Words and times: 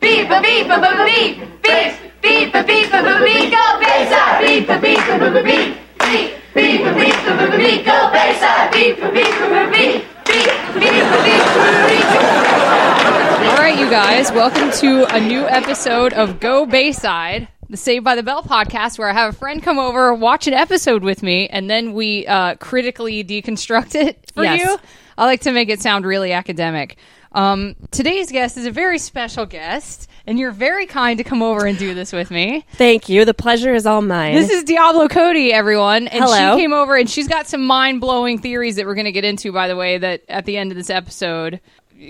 Beep 0.00 0.30
a 0.30 0.40
beep 0.40 0.66
a 0.66 0.80
beep 0.80 1.38
beep 1.62 1.92
beep 2.22 2.22
beep 2.22 2.54
a 2.54 2.62
beep 2.64 2.92
a 2.92 3.02
beep 3.02 3.20
beep 3.24 3.50
go 3.50 3.80
Bayside 3.80 4.40
beep 4.44 4.68
a 4.68 4.80
beep 4.80 4.98
a 4.98 5.18
beep 5.18 5.44
beep 5.44 5.76
beep 5.98 6.30
beep 6.54 6.80
a 6.86 6.94
beep 6.94 7.14
a 7.14 7.36
beep 7.36 7.56
beep 7.58 7.84
go 7.84 8.10
Bayside 8.12 8.72
beep 8.72 8.98
a 8.98 9.10
beep 9.10 9.26
a 9.26 9.70
beep 9.70 9.72
beep 9.72 10.04
beep 10.26 10.50
beep 10.74 11.04
a 11.04 11.18
beep 11.22 11.44
a 11.44 11.62
beep 11.88 12.06
beep 12.08 13.50
All 13.50 13.56
right, 13.56 13.76
you 13.78 13.90
guys, 13.90 14.32
welcome 14.32 14.70
to 14.80 15.04
a 15.14 15.20
new 15.20 15.46
episode 15.46 16.12
of 16.12 16.40
Go 16.40 16.64
Bayside, 16.66 17.48
the 17.68 17.76
Saved 17.76 18.04
by 18.04 18.14
the 18.14 18.22
Bell 18.22 18.42
podcast, 18.42 18.98
where 18.98 19.08
I 19.08 19.12
have 19.12 19.34
a 19.34 19.36
friend 19.36 19.62
come 19.62 19.78
over, 19.78 20.14
watch 20.14 20.46
an 20.46 20.54
episode 20.54 21.02
with 21.02 21.22
me, 21.22 21.48
and 21.48 21.68
then 21.68 21.92
we 21.92 22.26
uh, 22.26 22.54
critically 22.56 23.22
deconstruct 23.24 23.94
it 23.94 24.30
for 24.34 24.44
Yes. 24.44 24.60
you. 24.60 24.78
I 25.18 25.26
like 25.26 25.42
to 25.42 25.52
make 25.52 25.68
it 25.68 25.80
sound 25.82 26.06
really 26.06 26.32
academic. 26.32 26.96
Um, 27.32 27.76
today's 27.90 28.32
guest 28.32 28.56
is 28.56 28.66
a 28.66 28.70
very 28.70 28.98
special 28.98 29.46
guest, 29.46 30.08
and 30.26 30.38
you're 30.38 30.50
very 30.50 30.86
kind 30.86 31.18
to 31.18 31.24
come 31.24 31.42
over 31.42 31.64
and 31.64 31.78
do 31.78 31.94
this 31.94 32.12
with 32.12 32.30
me. 32.30 32.64
Thank 32.72 33.08
you. 33.08 33.24
The 33.24 33.34
pleasure 33.34 33.72
is 33.72 33.86
all 33.86 34.02
mine. 34.02 34.34
This 34.34 34.50
is 34.50 34.64
Diablo 34.64 35.08
Cody, 35.08 35.52
everyone. 35.52 36.08
And 36.08 36.24
Hello. 36.24 36.56
she 36.56 36.62
came 36.62 36.72
over 36.72 36.96
and 36.96 37.08
she's 37.08 37.28
got 37.28 37.46
some 37.46 37.66
mind 37.66 38.00
blowing 38.00 38.38
theories 38.38 38.76
that 38.76 38.86
we're 38.86 38.94
going 38.94 39.04
to 39.04 39.12
get 39.12 39.24
into, 39.24 39.52
by 39.52 39.68
the 39.68 39.76
way, 39.76 39.98
that 39.98 40.22
at 40.28 40.44
the 40.44 40.56
end 40.56 40.72
of 40.72 40.76
this 40.76 40.90
episode, 40.90 41.60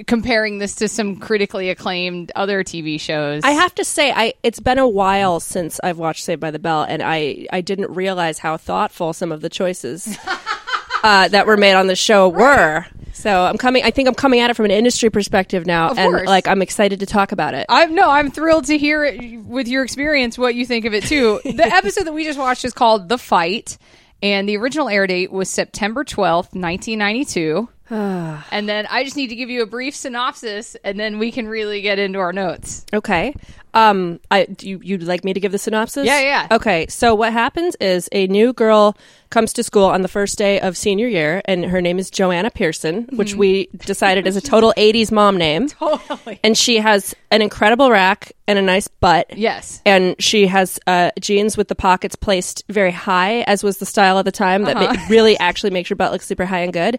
comparing 0.07 0.59
this 0.59 0.77
to 0.77 0.89
some 0.89 1.17
critically 1.17 1.69
acclaimed 1.69 2.33
other 2.35 2.63
TV 2.65 2.99
shows. 3.01 3.43
I 3.45 3.51
have 3.51 3.75
to 3.77 3.85
say, 3.85 4.13
I 4.13 4.35
it's 4.43 4.61
been 4.61 4.79
a 4.79 4.89
while 4.89 5.41
since 5.41 5.81
I've 5.83 5.99
watched 5.99 6.25
Saved 6.25 6.41
by 6.41 6.51
the 6.51 6.59
Bell, 6.59 6.83
and 6.83 7.03
I 7.03 7.47
I 7.53 7.61
didn't 7.61 7.91
realize 7.91 8.39
how 8.39 8.57
thoughtful 8.57 9.13
some 9.13 9.33
of 9.33 9.41
the 9.41 9.49
choices 9.49 10.17
uh, 11.03 11.29
that 11.29 11.47
were 11.47 11.57
made 11.57 11.75
on 11.75 11.89
the 11.89 11.97
show 11.97 12.29
were. 12.29 12.87
So 13.21 13.45
I'm 13.45 13.59
coming. 13.59 13.85
I 13.85 13.91
think 13.91 14.09
I'm 14.09 14.15
coming 14.15 14.41
at 14.41 14.51
it 14.51 14.55
from 14.55 14.65
an 14.65 14.71
industry 14.71 15.11
perspective 15.11 15.67
now, 15.67 15.91
Of 15.91 15.99
and 15.99 16.11
course. 16.13 16.27
like 16.27 16.49
I'm 16.49 16.63
excited 16.63 17.01
to 17.01 17.07
talk 17.07 17.33
about 17.33 17.55
it. 17.55 17.67
I'm 17.69 17.95
no, 17.95 18.09
I'm 18.09 18.31
thrilled 18.31 18.65
to 18.67 18.79
hear 18.79 19.05
it 19.05 19.41
with 19.45 19.69
your 19.69 19.83
experience 19.85 20.39
what 20.39 20.55
you 20.55 20.65
think 20.67 20.85
of 20.87 20.95
it 20.95 21.05
too. 21.05 21.41
the 21.45 21.67
episode 21.67 22.05
that 22.05 22.13
we 22.13 22.25
just 22.25 22.39
watched 22.39 22.65
is 22.65 22.73
called 22.73 23.09
The 23.09 23.19
Fight, 23.19 23.77
and 24.23 24.49
the 24.49 24.57
original 24.57 24.89
air 24.89 25.07
date 25.07 25.31
was 25.31 25.49
September 25.51 26.05
12th, 26.05 26.55
1992. 26.55 27.69
and 28.53 28.69
then 28.69 28.87
I 28.91 29.05
just 29.05 29.17
need 29.17 29.29
to 29.29 29.37
give 29.37 29.51
you 29.51 29.63
a 29.63 29.67
brief 29.67 29.95
synopsis, 29.97 30.77
and 30.85 30.99
then 30.99 31.19
we 31.19 31.31
can 31.33 31.49
really 31.49 31.81
get 31.83 31.99
into 31.99 32.19
our 32.19 32.33
notes. 32.33 32.85
Okay. 32.93 33.35
Um, 33.73 34.19
I 34.33 34.47
do 34.47 34.69
you 34.69 34.81
you'd 34.83 35.05
like 35.05 35.23
me 35.23 35.33
to 35.33 35.39
give 35.39 35.53
the 35.53 35.59
synopsis? 35.59 36.05
Yeah, 36.05 36.21
yeah. 36.21 36.49
Okay. 36.51 36.87
So 36.89 37.15
what 37.15 37.33
happens 37.33 37.77
is 37.77 38.09
a 38.11 38.27
new 38.27 38.53
girl 38.53 38.97
comes 39.31 39.53
to 39.53 39.63
school 39.63 39.85
on 39.85 40.03
the 40.03 40.09
first 40.09 40.37
day 40.39 40.59
of 40.59 40.77
senior 40.77 41.07
year, 41.07 41.41
and 41.45 41.65
her 41.65 41.81
name 41.81 42.01
is 42.01 42.11
Joanna 42.11 42.51
Pearson, 42.51 43.09
which 43.13 43.37
we 43.37 43.69
decided 43.87 44.27
is 44.27 44.37
a 44.37 44.41
total 44.55 44.75
'80s 44.77 45.13
mom 45.13 45.37
name. 45.37 45.69
Totally. 45.69 46.41
And 46.43 46.59
she 46.59 46.79
has 46.79 47.15
an 47.31 47.43
incredible 47.43 47.93
rack 47.93 48.33
and 48.49 48.59
a 48.59 48.63
nice 48.63 48.89
butt. 48.89 49.37
Yes. 49.39 49.81
And 49.87 50.17
she 50.21 50.49
has 50.49 50.81
uh, 50.89 51.13
jeans 51.21 51.57
with 51.57 51.69
the 51.69 51.77
pockets 51.77 52.17
placed 52.17 52.65
very 52.69 52.91
high, 52.91 53.43
as 53.43 53.63
was 53.63 53.79
the 53.79 53.87
style 53.87 54.19
at 54.19 54.25
the 54.25 54.33
time. 54.33 54.65
That 54.65 54.77
Uh-huh. 54.79 54.95
ma- 54.95 55.07
really 55.09 55.39
actually 55.39 55.71
makes 55.71 55.89
your 55.91 55.97
butt 55.97 56.11
look 56.11 56.23
super 56.23 56.45
high 56.45 56.61
and 56.63 56.73
good. 56.73 56.99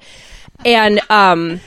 And 0.66 1.00
um, 1.10 1.60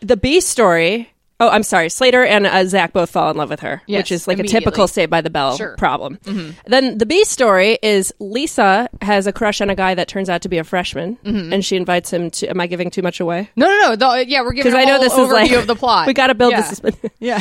the 0.00 0.16
B 0.16 0.40
story. 0.40 1.10
Oh, 1.42 1.48
I'm 1.48 1.62
sorry. 1.62 1.88
Slater 1.88 2.22
and 2.22 2.46
uh, 2.46 2.66
Zach 2.66 2.92
both 2.92 3.08
fall 3.08 3.30
in 3.30 3.36
love 3.38 3.48
with 3.48 3.60
her, 3.60 3.80
Yes, 3.86 4.00
which 4.00 4.12
is 4.12 4.28
like 4.28 4.38
a 4.38 4.42
typical 4.42 4.86
Saved 4.86 5.08
by 5.10 5.22
the 5.22 5.30
Bell 5.30 5.56
Sure. 5.56 5.68
Mm-hmm. 5.68 5.76
problem. 5.78 6.18
Then 6.66 6.98
the 6.98 7.06
B 7.06 7.24
story 7.24 7.78
is 7.82 8.12
Lisa 8.18 8.90
has 9.00 9.26
a 9.26 9.32
crush 9.32 9.62
on 9.62 9.70
a 9.70 9.74
guy 9.74 9.94
that 9.94 10.06
turns 10.06 10.28
out 10.28 10.42
to 10.42 10.50
be 10.50 10.58
a 10.58 10.64
freshman, 10.64 11.16
Mm-hmm. 11.24 11.50
and 11.54 11.64
she 11.64 11.76
invites 11.76 12.12
him 12.12 12.30
to. 12.32 12.48
Am 12.48 12.60
I 12.60 12.66
giving 12.66 12.90
too 12.90 13.00
much 13.00 13.20
away? 13.20 13.48
No, 13.56 13.66
no, 13.66 13.78
no. 13.88 13.96
The, 13.96 14.28
yeah, 14.28 14.42
we're 14.42 14.52
giving 14.52 14.70
Because 14.70 14.74
I 14.78 14.84
know 14.84 14.98
this 15.00 15.16
is 15.16 15.30
like 15.30 15.50
of 15.52 15.66
the 15.66 15.74
plot. 15.76 16.06
We 16.06 16.12
got 16.12 16.26
to 16.26 16.34
build 16.34 16.52
yeah. 16.52 16.70
this. 16.70 16.82
Yeah. 17.20 17.40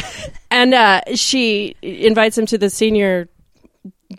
And 0.49 0.73
uh, 0.73 1.02
she 1.16 1.75
invites 1.81 2.38
him 2.38 2.45
to 2.47 2.58
the 2.58 2.69
senior 2.69 3.27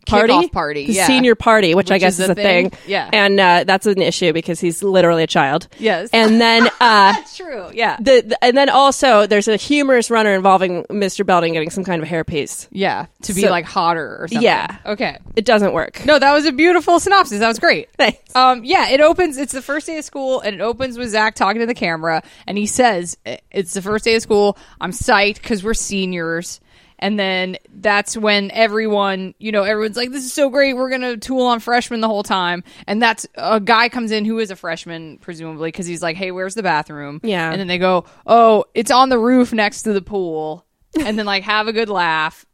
party, 0.07 0.33
Kickoff 0.33 0.53
party, 0.53 0.87
the 0.87 0.93
yeah. 0.93 1.07
senior 1.07 1.35
party, 1.35 1.75
which, 1.75 1.91
I 1.91 1.99
guess 1.99 2.15
is 2.15 2.21
is 2.21 2.29
a 2.29 2.33
a 2.33 2.35
thing. 2.35 2.71
thing, 2.71 2.79
yeah. 2.87 3.11
and 3.13 3.41
uh, 3.41 3.65
that's 3.65 3.87
an 3.87 4.01
issue 4.01 4.33
because 4.33 4.61
he's 4.61 4.83
literally 4.83 5.23
a 5.25 5.27
child. 5.27 5.67
Yes. 5.79 6.11
and 6.13 6.41
then 6.41 6.67
uh, 6.81 7.13
That's 7.13 7.37
true. 7.37 7.71
Yeah. 7.75 7.97
the, 7.99 8.23
the- 8.27 8.45
and 8.45 8.57
then 8.57 8.69
also 8.69 9.27
there's 9.27 9.49
a 9.49 9.57
humorous 9.57 10.11
runner 10.11 10.35
involving 10.35 10.85
Mr. 10.85 11.27
Belding 11.27 11.53
getting 11.55 11.71
some 11.71 11.85
kind 11.85 12.03
of 12.03 12.09
hairpiece. 12.09 12.69
Yeah. 12.71 13.07
To 13.23 13.35
be 13.35 13.43
So- 13.43 13.51
like 13.51 13.65
hotter 13.65 14.17
or 14.21 14.29
something. 14.29 14.43
Yeah. 14.43 14.77
Okay. 14.87 15.19
It 15.37 15.45
doesn't 15.45 15.73
work. 15.73 16.05
No, 16.07 16.19
that 16.19 16.33
was 16.33 16.47
a 16.47 16.53
beautiful 16.53 17.01
synopsis. 17.01 17.41
That 17.41 17.49
was 17.49 17.59
great. 17.59 17.89
Thanks. 17.97 18.35
Um, 18.37 18.65
yeah, 18.65 18.91
it 18.91 19.01
opens. 19.01 19.39
It's 19.39 19.53
the 19.53 19.63
first 19.63 19.87
day 19.87 19.99
of 19.99 20.05
school, 20.05 20.41
and 20.41 20.55
it 20.55 20.61
opens 20.61 20.97
with 20.99 21.09
Zach 21.11 21.35
talking 21.35 21.61
to 21.61 21.67
the 21.67 21.75
camera, 21.75 22.23
and 22.47 22.57
he 22.57 22.67
says, 22.67 23.17
"It's 23.51 23.75
the 23.75 23.83
first 23.83 24.05
day 24.05 24.15
of 24.15 24.23
school. 24.23 24.57
I'm 24.81 24.93
psyched 24.93 25.35
because 25.43 25.65
we're 25.65 25.75
seniors." 25.75 26.61
And 27.01 27.19
then 27.19 27.57
that's 27.75 28.17
when 28.17 28.51
everyone, 28.53 29.35
you 29.39 29.51
know, 29.53 29.63
everyone's 29.65 29.97
like, 29.97 30.13
"This 30.13 30.25
is 30.25 30.33
so 30.33 30.51
great. 30.51 30.75
We're 30.75 30.91
gonna 30.91 31.17
tool 31.17 31.47
on 31.47 31.59
freshmen 31.59 32.01
the 32.01 32.09
whole 32.09 32.23
time." 32.23 32.63
And 32.87 33.01
that's 33.01 33.27
a 33.35 33.59
guy 33.59 33.89
comes 33.89 34.13
in 34.13 34.25
who 34.25 34.39
is 34.39 34.51
a 34.51 34.57
freshman, 34.57 35.19
presumably, 35.19 35.69
because 35.69 35.87
he's 35.87 36.03
like, 36.03 36.17
"Hey, 36.17 36.31
where's 36.31 36.55
the 36.55 36.63
bathroom?" 36.63 37.21
Yeah. 37.25 37.51
And 37.51 37.59
then 37.59 37.67
they 37.67 37.79
go, 37.79 38.05
"Oh, 38.27 38.67
it's 38.75 38.91
on 38.91 39.09
the 39.09 39.19
roof 39.19 39.53
next 39.53 39.83
to 39.83 39.93
the 39.93 40.03
pool," 40.03 40.67
and 41.01 41.19
then 41.19 41.27
like 41.27 41.43
have 41.45 41.67
a 41.69 41.73
good 41.73 41.89
laugh. 41.89 42.45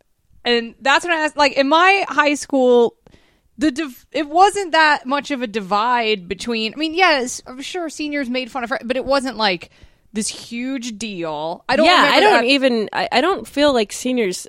And 0.45 0.77
that's 0.81 1.05
when 1.05 1.13
I 1.13 1.25
asked, 1.25 1.37
like, 1.37 1.55
in 1.55 1.69
my 1.69 2.05
high 2.09 2.35
school, 2.35 2.97
the 3.59 3.73
div- 3.73 4.07
it 4.13 4.29
wasn't 4.29 4.73
that 4.73 5.05
much 5.05 5.33
of 5.33 5.43
a 5.43 5.47
divide 5.49 6.29
between. 6.29 6.73
I 6.73 6.77
mean, 6.77 6.95
yes, 6.95 7.43
I'm 7.47 7.61
sure 7.61 7.89
seniors 7.89 8.31
made 8.31 8.51
fun 8.51 8.63
of, 8.63 8.73
but 8.85 8.97
it 8.97 9.05
wasn't 9.05 9.37
like 9.39 9.71
this 10.13 10.29
huge 10.29 10.99
deal. 10.99 11.65
I 11.69 11.77
don't. 11.77 11.87
yeah, 11.87 12.11
I 12.13 12.21
don't 12.21 12.43
that- 12.43 12.45
even. 12.45 12.89
I, 12.93 13.09
I 13.13 13.21
don't 13.21 13.47
feel 13.47 13.73
like 13.73 13.93
seniors 13.93 14.47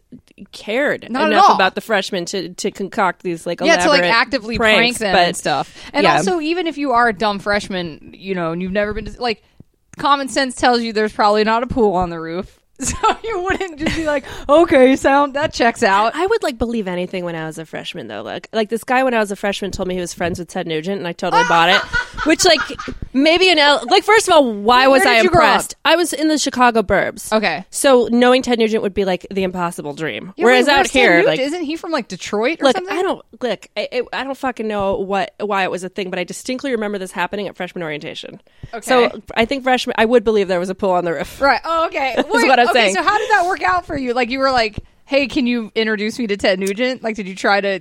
cared 0.52 1.10
Not 1.10 1.32
enough 1.32 1.56
about 1.56 1.76
the 1.76 1.82
freshmen 1.82 2.26
to, 2.26 2.54
to 2.54 2.70
concoct 2.72 3.24
these 3.24 3.46
like 3.46 3.60
Yeah, 3.60 3.78
to 3.78 3.90
like 3.90 4.04
actively 4.04 4.58
pranks, 4.58 4.78
prank 4.80 4.98
them 5.00 5.14
but 5.14 5.28
and 5.28 5.38
stuff. 5.38 5.76
And 5.94 6.04
yeah. 6.04 6.18
also, 6.18 6.40
even 6.40 6.68
if 6.68 6.78
you 6.78 6.92
are 6.92 7.08
a 7.08 7.14
dumb 7.14 7.40
freshman, 7.40 8.14
you 8.16 8.36
know, 8.36 8.52
and 8.52 8.62
you've 8.62 8.72
never 8.72 8.94
been 8.94 9.06
to 9.06 9.22
like, 9.22 9.44
common 9.98 10.28
sense 10.28 10.56
tells 10.56 10.82
you 10.82 10.94
there's 10.94 11.14
probably 11.14 11.44
not 11.44 11.64
a 11.64 11.68
pool 11.68 11.96
on 11.96 12.10
the 12.12 12.20
roof, 12.20 12.62
so 12.82 12.96
you 13.24 13.40
wouldn't 13.42 13.80
just 13.80 13.96
be 13.96 14.06
like, 14.06 14.24
okay, 14.48 14.96
sound 14.96 15.34
that 15.36 15.54
checks 15.54 15.82
out. 15.84 16.14
I 16.16 16.26
would 16.26 16.44
like 16.44 16.58
believe 16.58 16.88
anything 16.88 17.26
when 17.26 17.36
I 17.36 17.46
was 17.46 17.58
a 17.58 17.66
freshman 17.66 18.08
though. 18.08 18.22
Like 18.22 18.50
like 18.54 18.70
this 18.70 18.84
guy 18.84 19.04
when 19.04 19.14
I 19.14 19.20
was 19.20 19.32
a 19.32 19.36
freshman 19.36 19.72
told 19.72 19.88
me 19.88 19.96
he 19.96 20.00
was 20.02 20.14
friends 20.14 20.38
with 20.40 20.48
Ted 20.48 20.68
Nugent 20.68 21.00
and 21.00 21.08
I 21.08 21.14
totally 21.14 21.44
bought 21.50 21.70
it. 21.70 21.82
Which 22.28 22.46
like 22.46 22.60
maybe 23.14 23.50
an 23.50 23.58
L- 23.60 23.84
like 23.90 24.04
first 24.04 24.28
of 24.28 24.34
all, 24.34 24.54
why 24.54 24.88
was 24.88 25.06
I 25.06 25.16
did 25.16 25.24
you 25.26 25.30
grow 25.32 25.42
up? 25.42 25.48
impressed? 25.48 25.76
I 25.86 25.96
was 25.96 26.14
in 26.14 26.28
the 26.28 26.38
Chicago 26.38 26.82
burbs. 26.84 27.32
Okay. 27.32 27.66
So 27.70 28.10
knowing 28.12 28.42
Ted 28.42 28.60
Nugent 28.60 28.84
would 28.84 28.94
be 28.94 29.06
like 29.06 29.26
the 29.32 29.44
impossible 29.44 29.94
dream. 29.94 30.34
Yeah, 30.38 30.46
Whereas 30.46 30.68
wait, 30.68 30.74
out 30.76 30.88
here, 30.88 31.24
like 31.24 31.40
isn't 31.40 31.64
he 31.64 31.78
from 31.78 31.92
like 31.92 32.08
Detroit 32.08 32.62
or 32.62 32.66
look, 32.66 32.76
something? 32.76 32.96
I 32.98 33.02
don't 33.02 33.26
look. 33.42 33.68
I, 33.76 33.88
I- 33.92 34.02
I 34.14 34.24
don't 34.24 34.38
fucking 34.38 34.68
know 34.68 34.98
what 34.98 35.34
why 35.40 35.64
it 35.64 35.72
was 35.72 35.84
a 35.84 35.90
thing, 35.90 36.10
but 36.10 36.18
I 36.20 36.24
distinctly 36.24 36.72
remember 36.72 36.98
this 36.98 37.12
happening 37.12 37.48
at 37.48 37.56
freshman 37.58 37.84
orientation. 37.84 38.42
Okay. 38.74 38.82
So 38.82 39.22
I 39.36 39.46
think 39.46 39.64
freshman, 39.64 39.96
I 39.98 40.06
would 40.06 40.24
believe 40.24 40.48
there 40.48 40.60
was 40.60 40.70
a 40.70 40.76
pool 40.76 40.92
on 40.92 41.06
the 41.06 41.14
roof. 41.14 41.40
Right. 41.42 41.62
Oh, 41.64 41.86
okay. 41.88 42.16
Wait, 42.30 42.48
okay, 42.70 42.80
saying. 42.80 42.96
So 42.96 43.04
how 43.04 43.18
did 43.18 43.30
that 43.32 43.46
work 43.48 43.62
out 43.64 43.86
for 43.86 43.98
you? 43.98 44.14
Like 44.14 44.30
you 44.30 44.40
were 44.40 44.52
like, 44.52 44.80
"Hey, 45.06 45.28
can 45.28 45.48
you 45.48 45.72
introduce 45.76 46.18
me 46.20 46.28
to 46.28 46.38
Ted 46.38 46.60
Nugent?" 46.60 47.04
Like, 47.04 47.16
did 47.16 47.28
you 47.28 47.36
try 47.36 47.62
to? 47.62 47.80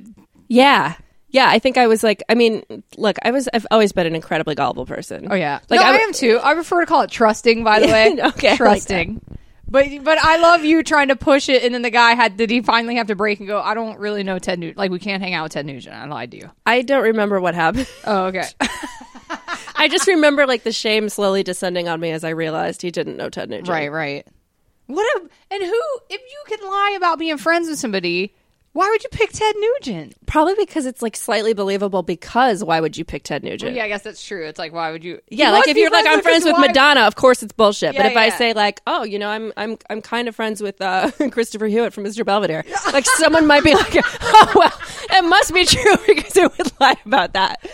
Yeah. 0.49 0.95
Yeah, 1.29 1.49
I 1.51 1.59
think 1.59 1.77
I 1.77 1.87
was 1.87 2.03
like, 2.03 2.23
I 2.31 2.35
mean, 2.35 2.63
look, 2.97 3.17
I 3.23 3.31
was, 3.31 3.47
I've 3.53 3.67
always 3.71 3.93
been 3.93 4.07
an 4.07 4.15
incredibly 4.15 4.55
gullible 4.55 4.87
person. 4.87 5.27
Oh 5.31 5.35
yeah. 5.35 5.59
Like 5.69 5.81
no, 5.81 5.87
I, 5.87 5.97
am 5.97 6.13
too. 6.13 6.41
I 6.43 6.55
prefer 6.55 6.81
to 6.81 6.87
call 6.87 7.03
it 7.03 7.11
trusting. 7.11 7.63
By 7.63 7.81
the 7.81 7.87
way, 7.93 8.17
Okay, 8.29 8.51
like 8.51 8.57
trusting. 8.57 9.21
but 9.69 9.87
but 10.03 10.19
I 10.19 10.39
love 10.39 10.65
you 10.65 10.83
trying 10.83 11.09
to 11.09 11.17
push 11.17 11.49
it, 11.51 11.63
and 11.65 11.75
then 11.75 11.83
the 11.83 11.91
guy 11.91 12.15
had 12.15 12.37
did 12.39 12.49
he 12.49 12.63
finally 12.63 12.95
have 12.97 13.09
to 13.09 13.17
break 13.17 13.41
and 13.41 13.49
go? 13.49 13.61
I 13.61 13.75
don't 13.75 13.99
really 13.99 14.23
know 14.23 14.39
Ted 14.39 14.59
Nugent. 14.61 14.79
Like 14.79 14.91
we 14.93 14.99
can't 15.01 15.23
hang 15.23 15.35
out 15.35 15.43
with 15.43 15.53
Ted 15.53 15.67
Nugent. 15.67 15.95
I 15.95 16.07
lied 16.07 16.31
to 16.31 16.39
you. 16.39 16.51
I 16.65 16.83
don't 16.83 17.03
remember 17.03 17.39
what 17.41 17.55
happened. 17.55 17.89
Oh 18.05 18.27
okay. 18.27 18.45
I 19.75 19.89
just 19.89 20.07
remember 20.07 20.47
like 20.47 20.63
the 20.63 20.73
shame 20.73 21.09
slowly 21.09 21.43
descending 21.43 21.89
on 21.89 22.01
me 22.01 22.13
as 22.13 22.25
I 22.25 22.31
realized 22.31 22.81
he 22.83 22.91
didn't 22.91 23.17
know 23.17 23.29
Ted 23.29 23.51
Nugent. 23.51 23.69
right 23.69 23.91
right. 23.93 24.27
What 24.87 25.05
a, 25.17 25.21
and 25.51 25.63
who 25.63 25.83
if 26.11 26.21
you 26.21 26.57
can 26.57 26.67
lie 26.67 26.95
about 26.97 27.19
being 27.19 27.39
friends 27.39 27.69
with 27.69 27.79
somebody, 27.79 28.35
why 28.77 28.91
would 28.91 29.03
you 29.03 29.09
pick 29.11 29.31
Ted 29.33 29.55
Nugent? 29.59 30.15
Probably 30.27 30.55
because 30.55 30.85
it's 30.85 31.01
like 31.01 31.17
slightly 31.17 31.55
believable. 31.55 32.03
Because 32.03 32.63
why 32.63 32.81
would 32.81 32.97
you 32.97 33.05
pick 33.05 33.23
Ted 33.23 33.43
Nugent? 33.43 33.75
Yeah, 33.75 33.85
I 33.85 33.89
guess 33.89 34.03
that's 34.03 34.23
true. 34.25 34.45
It's 34.47 34.59
like 34.59 34.73
why 34.73 34.91
would 34.93 35.03
you? 35.03 35.21
Yeah, 35.31 35.51
like 35.51 35.67
if 35.67 35.77
you're 35.77 35.91
like 35.91 36.07
I'm 36.07 36.21
friends 36.21 36.45
with. 36.45 36.59
Madonna, 36.59 37.01
of 37.03 37.17
course 37.17 37.43
it's 37.43 37.53
bullshit. 37.53 37.97
but 37.97 38.05
Yeah, 38.05 38.11
if 38.11 38.17
I 38.17 38.29
say 38.29 38.53
like, 38.53 38.83
oh, 38.87 39.03
you 39.03 39.19
know, 39.19 39.29
I'm 39.31 39.53
I'm 39.57 39.79
I'm 39.89 40.03
kind 40.03 40.29
of 40.29 40.37
friends 40.37 40.63
with 40.63 40.81
uh, 40.83 41.11
Christopher 41.31 41.67
Hewitt 41.67 41.95
from 41.95 42.05
Mr. 42.05 42.25
Belvedere, 42.25 42.65
like 42.93 43.07
someone 43.07 43.47
might 43.47 43.65
be 43.65 43.75
like, 43.75 43.95
oh 44.21 44.53
well, 44.55 44.73
it 45.19 45.25
must 45.25 45.55
be 45.55 45.65
true 45.65 45.97
because 46.07 46.37
it 46.37 46.53
would 46.59 46.73
lie 46.79 46.97
about 47.07 47.33
that. 47.33 47.65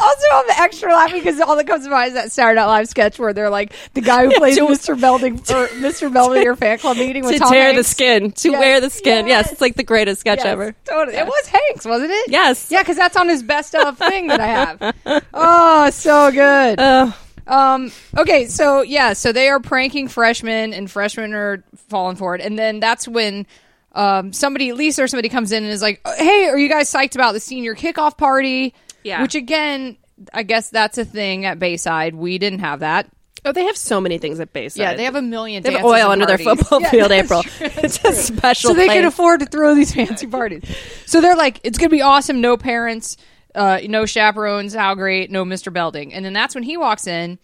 Also, 0.00 0.26
I'm 0.32 0.50
extra 0.58 0.92
laughing 0.92 1.18
because 1.20 1.40
all 1.40 1.56
that 1.56 1.66
comes 1.66 1.84
to 1.84 1.90
mind 1.90 2.08
is 2.08 2.14
that 2.14 2.32
Saturday 2.32 2.60
Night 2.60 2.66
Live 2.66 2.88
sketch 2.88 3.18
where 3.18 3.32
they're 3.32 3.50
like 3.50 3.72
the 3.94 4.00
guy 4.00 4.24
who 4.26 4.32
plays 4.36 4.56
to- 4.56 4.66
Mr. 4.66 5.00
Belding 5.00 5.34
or 5.34 5.68
Mr. 5.78 6.12
Belvedere 6.12 6.56
fan 6.56 6.78
club 6.78 6.96
meeting 6.96 7.24
with 7.24 7.34
to 7.34 7.38
Tom 7.38 7.52
tear 7.52 7.74
the 7.74 7.84
skin, 7.84 8.32
to 8.32 8.50
Yes, 8.50 8.60
wear 8.60 8.80
the 8.80 8.90
skin. 8.90 9.26
Yes. 9.26 9.44
yes. 9.46 9.52
it's 9.52 9.60
like 9.60 9.76
the 9.76 9.84
greatest 9.96 10.20
sketch 10.20 10.38
Yes, 10.38 10.46
ever. 10.46 10.74
Totally. 10.84 11.16
It 11.16 11.26
was 11.26 11.46
Hanks, 11.46 11.84
wasn't 11.86 12.10
it? 12.12 12.30
Yes. 12.30 12.70
Yeah, 12.70 12.82
because 12.82 12.96
that's 12.96 13.16
on 13.16 13.28
his 13.28 13.42
best 13.42 13.74
of 13.74 13.98
thing 14.10 14.28
that 14.28 14.40
I 14.40 14.46
have. 14.46 15.24
Oh, 15.34 15.90
so 15.90 16.30
good. 16.30 16.78
Uh, 16.78 17.12
Um, 17.48 17.92
okay, 18.16 18.46
so 18.46 18.82
yeah, 18.82 19.12
so 19.12 19.30
they 19.32 19.48
are 19.48 19.60
pranking 19.60 20.08
freshmen, 20.08 20.72
and 20.74 20.90
freshmen 20.90 21.32
are 21.32 21.62
falling 21.88 22.16
for 22.16 22.34
it, 22.34 22.40
and 22.40 22.58
then 22.58 22.80
that's 22.80 23.06
when 23.06 23.46
um, 23.92 24.32
somebody, 24.32 24.72
Lisa 24.72 25.04
or 25.04 25.06
somebody, 25.06 25.28
comes 25.28 25.52
in 25.52 25.62
and 25.62 25.72
is 25.72 25.80
like, 25.80 26.00
"Hey, 26.16 26.46
are 26.48 26.58
you 26.58 26.68
guys 26.68 26.90
psyched 26.92 27.14
about 27.14 27.32
the 27.32 27.40
senior 27.40 27.76
kickoff 27.76 28.16
party?" 28.18 28.74
Yeah. 29.04 29.22
which 29.22 29.36
again, 29.36 29.96
I 30.34 30.42
guess 30.42 30.70
that's 30.70 30.98
a 30.98 31.04
thing 31.04 31.44
at 31.44 31.60
Bayside. 31.60 32.16
We 32.16 32.38
didn't 32.38 32.58
have 32.58 32.80
that. 32.80 33.08
Oh, 33.46 33.52
they 33.52 33.64
have 33.64 33.76
so 33.76 34.00
many 34.00 34.18
things 34.18 34.40
at 34.40 34.52
Bayside. 34.52 34.80
Yeah, 34.80 34.94
they 34.94 35.04
have 35.04 35.14
a 35.14 35.22
million. 35.22 35.62
They 35.62 35.72
have 35.72 35.84
oil 35.84 36.10
under 36.10 36.26
their 36.26 36.36
football 36.38 36.80
Yeah, 36.82 36.90
field, 36.90 37.12
April. 37.12 37.42
true, 37.42 37.66
It's 37.76 37.98
that's 37.98 38.18
a 38.18 38.22
special 38.22 38.70
so 38.70 38.74
they 38.74 38.88
can 38.88 39.04
afford 39.04 39.40
to 39.40 39.46
throw 39.46 39.74
these 39.74 39.94
fancy 39.94 40.26
parties. 40.26 40.62
So 41.06 41.20
they're 41.20 41.36
like, 41.36 41.60
it's 41.64 41.78
gonna 41.78 41.90
be 41.90 42.02
awesome. 42.02 42.40
No 42.40 42.56
parents, 42.56 43.16
uh, 43.54 43.80
no 43.86 44.04
chaperones. 44.04 44.74
How 44.74 44.94
great? 44.94 45.30
No 45.30 45.44
Mr. 45.44 45.72
Belding. 45.72 46.12
And 46.12 46.24
then 46.24 46.32
that's 46.32 46.54
when 46.54 46.64
he 46.64 46.76
walks 46.76 47.06
in, 47.06 47.38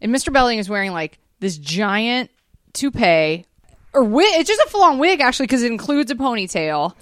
and 0.00 0.14
Mr. 0.14 0.32
Belding 0.32 0.58
is 0.58 0.68
wearing 0.68 0.92
like 0.92 1.18
this 1.40 1.58
giant 1.58 2.30
toupee 2.72 3.44
or 3.92 4.04
wig. 4.04 4.28
It's 4.34 4.48
just 4.48 4.62
a 4.66 4.70
full 4.70 4.82
on 4.84 4.98
wig 4.98 5.20
actually 5.20 5.46
because 5.46 5.62
it 5.62 5.72
includes 5.72 6.10
a 6.10 6.14
ponytail. 6.14 6.94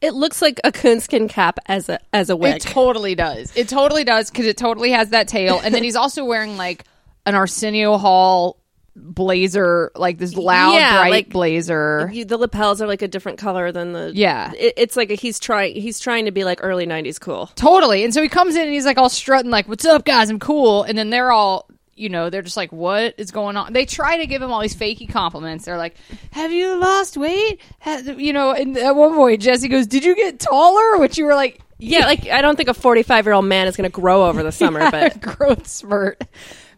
It 0.00 0.14
looks 0.14 0.40
like 0.40 0.60
a 0.64 0.72
coonskin 0.72 1.28
cap 1.28 1.58
as 1.66 1.88
a 1.90 1.98
as 2.12 2.30
a 2.30 2.36
wig. 2.36 2.56
It 2.56 2.62
totally 2.62 3.14
does. 3.14 3.52
It 3.54 3.68
totally 3.68 4.04
does 4.04 4.30
because 4.30 4.46
it 4.46 4.56
totally 4.56 4.92
has 4.92 5.10
that 5.10 5.28
tail. 5.28 5.60
And 5.62 5.74
then 5.74 5.82
he's 5.82 5.96
also 5.96 6.24
wearing 6.24 6.56
like 6.56 6.84
an 7.30 7.34
Arsenio 7.36 7.96
Hall 7.96 8.58
blazer, 8.96 9.90
like 9.94 10.18
this 10.18 10.34
loud, 10.34 10.74
Yeah, 10.74 10.98
bright 10.98 11.10
like- 11.10 11.28
blazer. 11.30 12.10
You- 12.12 12.24
the 12.24 12.36
lapels 12.36 12.82
are 12.82 12.86
like 12.86 13.02
a 13.02 13.08
different 13.08 13.38
color 13.38 13.72
than 13.72 13.92
the 13.92 14.12
Yeah. 14.14 14.52
It, 14.58 14.74
it's 14.76 14.96
like 14.96 15.10
a, 15.10 15.14
he's 15.14 15.38
trying 15.38 15.74
he's 15.74 15.98
trying 16.00 16.24
to 16.26 16.30
be 16.32 16.44
like 16.44 16.58
early 16.62 16.86
'90s 16.86 17.18
cool. 17.20 17.46
Totally. 17.54 18.04
And 18.04 18.12
so 18.12 18.22
he 18.22 18.28
comes 18.28 18.54
in 18.56 18.62
and 18.62 18.72
he's 18.72 18.84
like 18.86 18.98
all 18.98 19.08
strutting, 19.08 19.50
like, 19.50 19.68
"What's 19.68 19.84
up, 19.84 20.04
guys? 20.04 20.30
I'm 20.30 20.38
cool." 20.38 20.82
And 20.82 20.98
then 20.98 21.10
they're 21.10 21.32
all, 21.32 21.68
you 21.94 22.08
know, 22.08 22.30
they're 22.30 22.42
just 22.42 22.56
like, 22.56 22.72
"What 22.72 23.14
is 23.16 23.30
going 23.30 23.56
on?" 23.56 23.72
They 23.72 23.86
try 23.86 24.18
to 24.18 24.26
give 24.26 24.42
him 24.42 24.50
all 24.50 24.60
these 24.60 24.76
fakey 24.76 25.08
compliments. 25.08 25.64
They're 25.64 25.78
like, 25.78 25.96
"Have 26.32 26.52
you 26.52 26.76
lost 26.76 27.16
weight?" 27.16 27.60
Ha- 27.80 28.02
You 28.16 28.32
know. 28.32 28.52
And 28.52 28.76
at 28.76 28.96
one 28.96 29.14
point, 29.14 29.40
Jesse 29.40 29.68
goes, 29.68 29.86
"Did 29.86 30.04
you 30.04 30.14
get 30.16 30.40
taller?" 30.40 30.98
Which 30.98 31.16
you 31.16 31.24
were 31.24 31.34
like, 31.34 31.60
Yeah, 31.78 32.04
like 32.06 32.26
I 32.28 32.42
don't 32.42 32.56
think 32.56 32.68
a 32.68 32.74
45 32.74 33.24
year 33.24 33.32
old 33.34 33.46
man 33.46 33.66
is 33.66 33.76
going 33.76 33.90
to 33.90 33.94
grow 34.00 34.26
over 34.26 34.42
the 34.42 34.52
summer, 34.62 34.90
but 34.90 35.20
growth 35.38 35.66
spurt." 35.68 36.22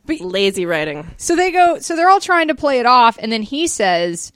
Lazy 0.08 0.66
writing. 0.66 1.10
So 1.16 1.37
they 1.37 1.50
go, 1.50 1.78
so 1.78 1.96
they're 1.96 2.08
all 2.10 2.20
trying 2.20 2.49
to 2.49 2.54
play 2.54 2.78
it 2.81 2.87
off, 2.87 3.19
and 3.20 3.31
then 3.32 3.43
he 3.43 3.66
says, 3.66 4.32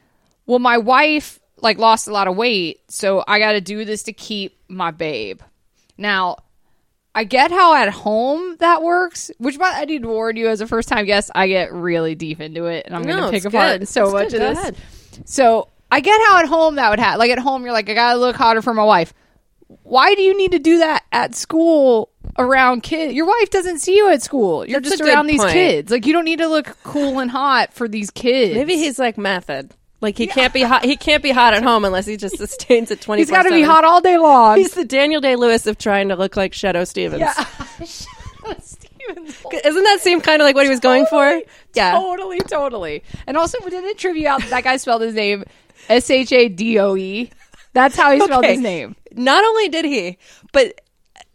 "Well, 0.46 0.58
my 0.58 0.78
wife 0.78 1.38
like 1.60 1.78
lost 1.78 2.06
a 2.08 2.12
lot 2.12 2.28
of 2.28 2.36
weight, 2.36 2.80
so 2.88 3.24
I 3.26 3.38
got 3.38 3.52
to 3.52 3.60
do 3.60 3.84
this 3.84 4.02
to 4.04 4.12
keep 4.12 4.58
my 4.68 4.90
babe." 4.90 5.40
Now, 5.98 6.36
I 7.14 7.24
get 7.24 7.50
how 7.50 7.74
at 7.74 7.88
home 7.88 8.56
that 8.58 8.82
works, 8.82 9.30
which 9.38 9.58
by 9.58 9.72
I 9.74 9.84
need 9.86 10.02
to 10.02 10.08
warn 10.08 10.36
you 10.36 10.48
as 10.48 10.60
a 10.60 10.66
first 10.66 10.88
time 10.88 11.06
guest, 11.06 11.30
I 11.34 11.48
get 11.48 11.72
really 11.72 12.14
deep 12.14 12.40
into 12.40 12.66
it, 12.66 12.84
and 12.86 12.94
I'm 12.94 13.02
gonna 13.02 13.30
pick 13.30 13.44
apart 13.44 13.80
good. 13.80 13.88
so 13.88 14.04
It's 14.04 14.12
much 14.12 14.30
good. 14.32 14.42
of 14.42 14.56
this. 14.56 15.20
So 15.24 15.68
I 15.90 16.00
get 16.00 16.20
how 16.28 16.38
at 16.40 16.46
home 16.46 16.74
that 16.76 16.90
would 16.90 16.98
happen. 16.98 17.18
Like 17.18 17.30
at 17.30 17.38
home, 17.38 17.62
you're 17.64 17.72
like, 17.72 17.88
I 17.88 17.94
gotta 17.94 18.18
look 18.18 18.36
hotter 18.36 18.60
for 18.60 18.74
my 18.74 18.84
wife. 18.84 19.14
Why 19.82 20.14
do 20.14 20.22
you 20.22 20.36
need 20.36 20.52
to 20.52 20.58
do 20.58 20.78
that 20.78 21.04
at 21.10 21.34
school 21.34 22.10
around 22.38 22.82
kids? 22.82 23.14
Your 23.14 23.26
wife 23.26 23.50
doesn't 23.50 23.78
see 23.80 23.96
you 23.96 24.10
at 24.10 24.22
school. 24.22 24.66
You're 24.66 24.80
That's 24.80 24.96
just 24.98 25.02
around 25.08 25.26
these 25.26 25.40
point. 25.40 25.52
kids. 25.52 25.90
Like 25.90 26.06
you 26.06 26.12
don't 26.12 26.24
need 26.24 26.38
to 26.38 26.48
look 26.48 26.76
cool 26.84 27.18
and 27.20 27.30
hot 27.30 27.72
for 27.72 27.88
these 27.88 28.10
kids. 28.10 28.54
Maybe 28.54 28.76
he's 28.76 28.98
like 28.98 29.16
method. 29.18 29.72
Like 30.00 30.18
he 30.18 30.26
can't 30.26 30.52
be 30.52 30.62
hot. 30.62 30.84
He 30.84 30.96
can't 30.96 31.22
be 31.22 31.30
hot 31.30 31.54
at 31.54 31.62
home 31.62 31.84
unless 31.84 32.04
he 32.06 32.16
just 32.16 32.36
sustains 32.36 32.90
it 32.90 33.00
twenty. 33.00 33.22
he's 33.22 33.30
got 33.30 33.44
to 33.44 33.50
be 33.50 33.62
hot 33.62 33.84
all 33.84 34.00
day 34.00 34.18
long. 34.18 34.58
He's 34.58 34.74
the 34.74 34.84
Daniel 34.84 35.20
Day 35.20 35.36
Lewis 35.36 35.66
of 35.66 35.78
trying 35.78 36.08
to 36.10 36.16
look 36.16 36.36
like 36.36 36.52
Shadoe 36.52 36.86
Stevens. 36.86 37.20
yeah. 37.20 37.32
Stevens. 38.60 39.42
Doesn't 39.62 39.84
that 39.84 40.00
seem 40.00 40.20
kind 40.20 40.42
of 40.42 40.46
like 40.46 40.54
what 40.54 40.64
he 40.64 40.70
was 40.70 40.80
going 40.80 41.06
for? 41.06 41.40
Yeah. 41.74 41.92
Totally, 41.92 42.40
totally. 42.40 43.02
And 43.26 43.36
also, 43.36 43.58
we 43.64 43.70
did 43.70 43.84
a 43.84 43.94
trivia 43.94 44.30
out 44.30 44.40
that 44.42 44.50
that 44.50 44.64
guy 44.64 44.76
spelled 44.76 45.02
his 45.02 45.14
name 45.14 45.44
S 45.88 46.10
H 46.10 46.32
A 46.32 46.48
D 46.48 46.78
O 46.78 46.96
E. 46.96 47.30
That's 47.72 47.96
how 47.96 48.12
he 48.12 48.20
spelled 48.20 48.44
Okay. 48.44 48.54
his 48.54 48.62
name. 48.62 48.96
Not 49.12 49.44
only 49.44 49.68
did 49.68 49.84
he, 49.84 50.18
but 50.52 50.80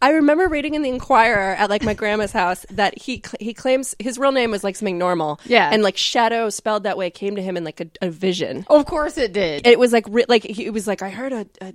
I 0.02 0.10
remember 0.10 0.48
reading 0.48 0.74
in 0.74 0.82
the 0.82 0.90
Inquirer 0.90 1.54
at 1.54 1.70
like 1.70 1.82
my 1.82 1.94
grandma's 1.94 2.32
house 2.32 2.66
that 2.70 2.98
he 2.98 3.22
cl- 3.24 3.36
he 3.40 3.54
claims 3.54 3.94
his 3.98 4.18
real 4.18 4.32
name 4.32 4.50
was 4.50 4.62
like 4.64 4.76
something 4.76 4.98
normal. 4.98 5.40
Yeah. 5.46 5.70
and 5.72 5.82
like 5.82 5.96
shadow 5.96 6.50
spelled 6.50 6.82
that 6.82 6.98
way 6.98 7.08
came 7.10 7.36
to 7.36 7.42
him 7.42 7.56
in 7.56 7.64
like 7.64 7.80
a, 7.80 7.86
a 8.02 8.10
vision. 8.10 8.66
Of 8.68 8.84
course, 8.84 9.16
it 9.16 9.32
did. 9.32 9.66
It 9.66 9.78
was 9.78 9.92
like 9.92 10.04
re- 10.08 10.26
like 10.28 10.42
he 10.44 10.66
it 10.66 10.72
was 10.72 10.86
like 10.86 11.00
I 11.02 11.08
heard 11.10 11.32
a, 11.32 11.46
a 11.62 11.72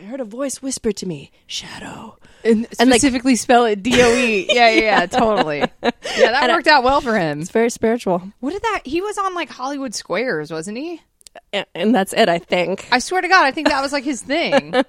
I 0.00 0.04
heard 0.04 0.20
a 0.20 0.24
voice 0.24 0.62
whisper 0.62 0.92
to 0.92 1.06
me, 1.06 1.30
shadow. 1.46 2.16
and 2.44 2.66
and, 2.78 2.88
like- 2.90 3.00
specifically 3.00 3.36
spell 3.36 3.64
it 3.66 3.82
D 3.82 4.00
O 4.02 4.14
E. 4.16 4.46
Yeah, 4.54 4.70
yeah, 4.70 4.80
yeah, 4.80 5.06
totally. 5.06 5.58
Yeah, 5.58 5.68
that 5.82 6.42
And 6.42 6.52
I- 6.52 6.54
worked 6.54 6.68
out 6.68 6.82
well 6.84 7.00
for 7.00 7.18
him. 7.18 7.40
It's 7.40 7.50
very 7.50 7.70
spiritual, 7.70 8.22
What 8.40 8.52
did 8.52 8.62
that? 8.62 8.82
He 8.84 9.00
was 9.02 9.18
on 9.18 9.34
like 9.34 9.50
Hollywood 9.50 9.94
Squares, 9.94 10.50
wasn't 10.50 10.78
he? 10.78 11.02
A- 11.52 11.66
and 11.74 11.94
that's 11.94 12.12
it. 12.14 12.28
I 12.28 12.38
think. 12.38 12.86
I 12.92 13.00
swear 13.00 13.20
to 13.20 13.28
God, 13.28 13.44
I 13.44 13.50
think 13.50 13.68
that 13.68 13.82
was 13.82 13.92
like 13.92 14.04
his 14.04 14.22
thing. 14.22 14.72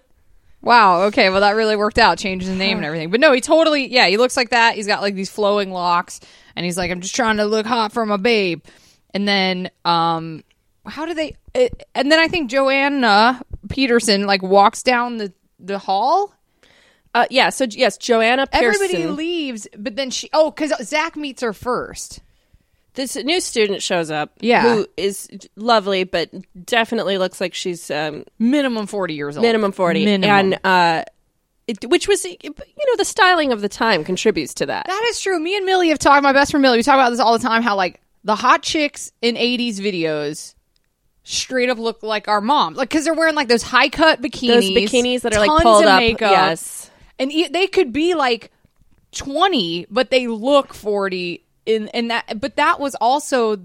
wow. 0.66 1.04
Okay. 1.04 1.30
Well, 1.30 1.40
that 1.40 1.52
really 1.52 1.78
worked 1.78 1.98
out. 1.98 2.18
Changed 2.18 2.46
his 2.46 2.58
name 2.58 2.78
and 2.78 2.86
everything. 2.86 3.10
But 3.10 3.22
no, 3.22 3.32
he 3.32 3.40
totally. 3.40 3.88
Yeah, 3.88 4.08
he 4.08 4.18
looks 4.18 4.36
like 4.36 4.50
that. 4.50 4.76
He's 4.76 4.88
got 4.88 5.02
like 5.02 5.16
these 5.16 5.30
flowing 5.30 5.72
locks, 5.72 6.20
and 6.58 6.66
he's 6.66 6.78
like, 6.78 6.92
"I'm 6.92 7.00
just 7.00 7.16
trying 7.16 7.38
to 7.38 7.46
look 7.46 7.66
hot 7.66 7.94
for 7.94 8.06
my 8.06 8.18
babe." 8.18 8.64
And 9.14 9.26
then, 9.26 9.70
um, 9.86 10.44
how 10.86 11.06
do 11.06 11.14
they? 11.14 11.38
It, 11.54 11.84
and 11.96 12.12
then 12.12 12.20
I 12.20 12.28
think 12.28 12.50
Joanna 12.50 13.42
Peterson 13.70 14.26
like 14.26 14.44
walks 14.44 14.84
down 14.84 15.18
the 15.18 15.32
the 15.60 15.80
hall. 15.80 16.34
Uh, 17.14 17.26
yeah. 17.30 17.50
So 17.50 17.66
yes, 17.70 17.98
Joanna 17.98 18.46
Pearson. 18.48 18.84
Everybody 18.84 19.08
leaves, 19.08 19.68
but 19.78 19.96
then 19.96 20.10
she. 20.10 20.30
Oh, 20.34 20.52
because 20.52 20.74
Zach 20.86 21.16
meets 21.16 21.42
her 21.42 21.54
first. 21.54 22.20
This 22.96 23.16
new 23.16 23.40
student 23.40 23.82
shows 23.84 24.10
up. 24.10 24.32
Yeah. 24.40 24.64
who 24.64 24.88
is 24.98 25.30
lovely, 25.56 26.04
but 26.04 26.30
definitely 26.66 27.18
looks 27.18 27.40
like 27.40 27.54
she's 27.54 27.92
um, 27.92 28.24
Minimum 28.40 28.88
forty 28.88 29.14
years 29.14 29.38
old. 29.38 29.44
minimum 29.46 29.72
40 29.72 30.06
Minimum. 30.06 30.30
and 30.30 30.60
uh 30.64 31.04
it, 31.68 31.84
which 31.90 32.08
was 32.08 32.24
you 32.26 32.38
know 32.54 32.96
the 32.98 33.06
styling 33.06 33.52
of 33.52 33.62
the 33.62 33.70
time 33.70 34.04
contributes 34.04 34.54
to 34.56 34.66
that 34.68 34.86
That 34.88 35.06
is 35.10 35.20
true. 35.20 35.40
Me 35.40 35.56
and 35.58 35.66
Millie 35.66 35.90
have 35.90 36.00
talked. 36.00 36.22
My 36.24 36.34
best 36.34 36.52
friend 36.52 36.62
Millie, 36.62 36.78
we 36.78 36.84
talk 36.84 36.96
about 36.96 37.10
this 37.10 37.20
all 37.20 37.34
the 37.38 37.44
time. 37.44 37.64
How 37.64 37.76
like 37.76 38.02
the 38.24 38.36
hot 38.36 38.62
chicks 38.62 39.12
in 39.22 39.36
'80s 39.36 39.78
videos 39.78 40.54
straight 41.24 41.70
up 41.70 41.80
look 41.80 42.04
like 42.04 42.28
our 42.28 42.40
mom, 42.42 42.76
like 42.76 42.90
because 42.90 43.04
they're 43.04 43.16
wearing 43.16 43.34
like 43.36 43.48
those 43.48 43.64
high 43.64 43.90
cut 43.90 44.22
bikinis, 44.22 44.48
those 44.48 44.70
bikinis 44.70 45.22
that 45.22 45.34
are 45.34 45.40
like 45.40 45.64
pulled 45.64 45.84
of 45.84 45.90
up 45.90 46.00
makeup, 46.00 46.32
yes 46.32 46.92
and 47.18 47.32
e- 47.32 47.48
they 47.48 47.66
could 47.66 47.92
be 47.94 48.14
like 48.14 48.52
20, 49.14 49.88
but 49.90 50.10
they 50.12 50.28
look 50.28 50.74
40. 50.74 51.45
In 51.66 51.88
in 51.90 52.10
that, 52.10 52.40
but 52.40 52.56
that 52.58 52.80
was 52.80 52.96
also 52.96 53.58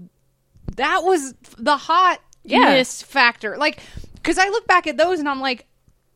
that 0.75 1.03
was 1.03 1.33
the 1.57 1.77
hotness 1.77 2.21
Yeah. 2.43 2.83
factor. 2.83 3.57
Like, 3.57 3.79
because 4.15 4.37
I 4.37 4.47
look 4.49 4.65
back 4.67 4.87
at 4.87 4.97
those 4.97 5.19
and 5.19 5.27
I'm 5.29 5.41
like, 5.41 5.65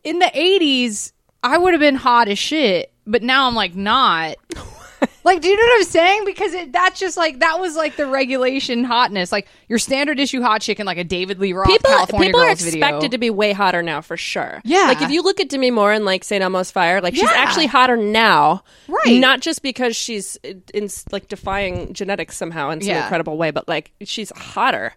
in 0.04 0.19
the 0.19 0.31
80s, 0.33 1.12
I 1.44 1.57
would 1.57 1.74
have 1.74 1.80
been 1.81 1.95
hot 1.95 2.28
as 2.30 2.40
shit, 2.40 2.92
but 3.06 3.21
now 3.21 3.48
I'm 3.48 3.56
like, 3.56 3.76
not. 3.76 4.38
like, 5.24 5.42
do 5.42 5.47
you 5.50 5.56
know 5.57 5.64
what 5.64 5.78
I'm 5.80 5.83
saying? 5.83 6.26
Because 6.26 6.54
it, 6.54 6.71
that's 6.71 7.00
just 7.00 7.18
like, 7.18 7.40
that 7.40 7.59
was 7.59 7.76
like 7.76 7.95
the 7.95 8.06
regulation 8.06 8.83
hotness. 8.83 9.31
Like, 9.31 9.47
your 9.68 9.80
standard 9.80 10.19
issue 10.19 10.42
hot 10.42 10.62
chicken, 10.62 10.85
like 10.85 10.97
a 10.97 11.04
David 11.04 11.40
Lee 11.40 11.54
Roth 11.54 11.68
people 11.68 11.90
California 11.90 12.28
people 12.30 12.42
are 12.42 12.45
Girls 12.47 12.66
expected 12.66 13.12
to 13.12 13.18
be 13.18 13.30
way 13.30 13.52
hotter 13.54 13.81
now 13.81 14.02
for 14.02 14.18
sure 14.18 14.62
Yeah. 14.64 14.83
like 14.88 15.02
if 15.02 15.09
you 15.12 15.21
look 15.24 15.40
at 15.40 15.50
demi 15.50 15.71
moore 15.71 15.92
in 15.94 16.06
like 16.06 16.24
st 16.24 16.44
elmo's 16.44 16.69
fire 16.71 17.02
like 17.02 17.14
she's 17.16 17.24
Yeah. 17.24 17.33
actually 17.35 17.66
hotter 17.68 17.97
now 17.97 18.64
Right. 18.88 19.19
not 19.19 19.42
just 19.42 19.62
because 19.64 19.95
she's 19.95 20.35
in, 20.44 20.62
in 20.74 20.90
like 21.12 21.28
defying 21.28 21.94
genetics 21.94 22.38
somehow 22.38 22.69
in 22.69 22.81
some 22.81 22.90
Yeah. 22.90 23.04
incredible 23.04 23.38
way 23.38 23.52
but 23.52 23.68
like 23.68 23.92
she's 24.04 24.31
hotter 24.38 24.94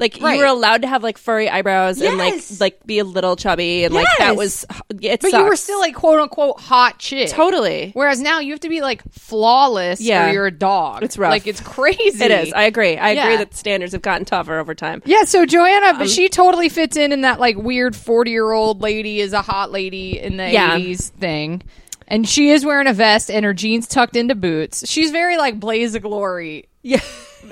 like 0.00 0.18
Right. 0.20 0.34
you 0.34 0.40
were 0.40 0.46
allowed 0.46 0.82
to 0.82 0.88
have 0.88 1.02
like 1.02 1.18
furry 1.18 1.48
eyebrows 1.48 2.00
and 2.00 2.18
like 2.18 2.42
like 2.58 2.84
be 2.86 2.98
a 2.98 3.04
little 3.04 3.36
chubby 3.36 3.84
and 3.84 3.94
like 3.94 4.06
that 4.18 4.34
was 4.34 4.66
it 5.00 5.20
but 5.20 5.30
you 5.32 5.44
were 5.44 5.54
still 5.56 5.78
like 5.78 5.94
quote 5.94 6.18
unquote 6.18 6.58
hot 6.58 6.98
chick. 6.98 7.28
totally 7.28 7.90
Whereas 7.94 8.20
now 8.20 8.40
you 8.40 8.52
have 8.52 8.60
to 8.60 8.68
be 8.68 8.80
like 8.80 9.02
flawless 9.12 10.00
Yeah. 10.00 10.28
or 10.28 10.32
you're 10.32 10.46
a 10.46 10.50
dog. 10.50 11.02
It's 11.02 11.16
rough. 11.18 11.30
Like 11.30 11.46
it's 11.46 11.60
crazy. 11.60 12.24
It 12.24 12.30
is. 12.30 12.52
I 12.52 12.62
agree. 12.64 12.96
I 12.96 13.10
agree 13.10 13.36
that 13.36 13.54
standards 13.54 13.92
have 13.92 14.02
gotten 14.02 14.24
tougher 14.24 14.58
over 14.58 14.74
time. 14.74 15.02
Yeah, 15.04 15.24
so 15.24 15.46
Joanna, 15.46 15.88
Um, 15.90 15.98
but 15.98 16.08
she 16.10 16.28
totally 16.28 16.68
fits 16.68 16.96
in 16.96 17.12
in 17.12 17.20
that 17.20 17.38
like 17.38 17.56
weird 17.56 17.94
forty 17.94 18.30
year 18.32 18.50
old 18.52 18.80
lady 18.82 19.20
is 19.20 19.32
a 19.32 19.42
hot 19.42 19.70
lady 19.70 20.18
in 20.18 20.36
the 20.36 20.50
Yeah. 20.50 20.76
eighties 20.76 21.08
thing, 21.10 21.62
and 22.08 22.28
she 22.28 22.50
is 22.50 22.64
wearing 22.64 22.86
a 22.86 22.92
vest 22.92 23.30
and 23.30 23.44
her 23.44 23.54
jeans 23.54 23.86
tucked 23.86 24.16
into 24.16 24.34
boots. 24.34 24.88
She's 24.88 25.10
very 25.10 25.36
like 25.36 25.60
Blaze 25.60 25.94
of 25.94 26.02
Glory 26.02 26.68
Yeah. 26.82 27.00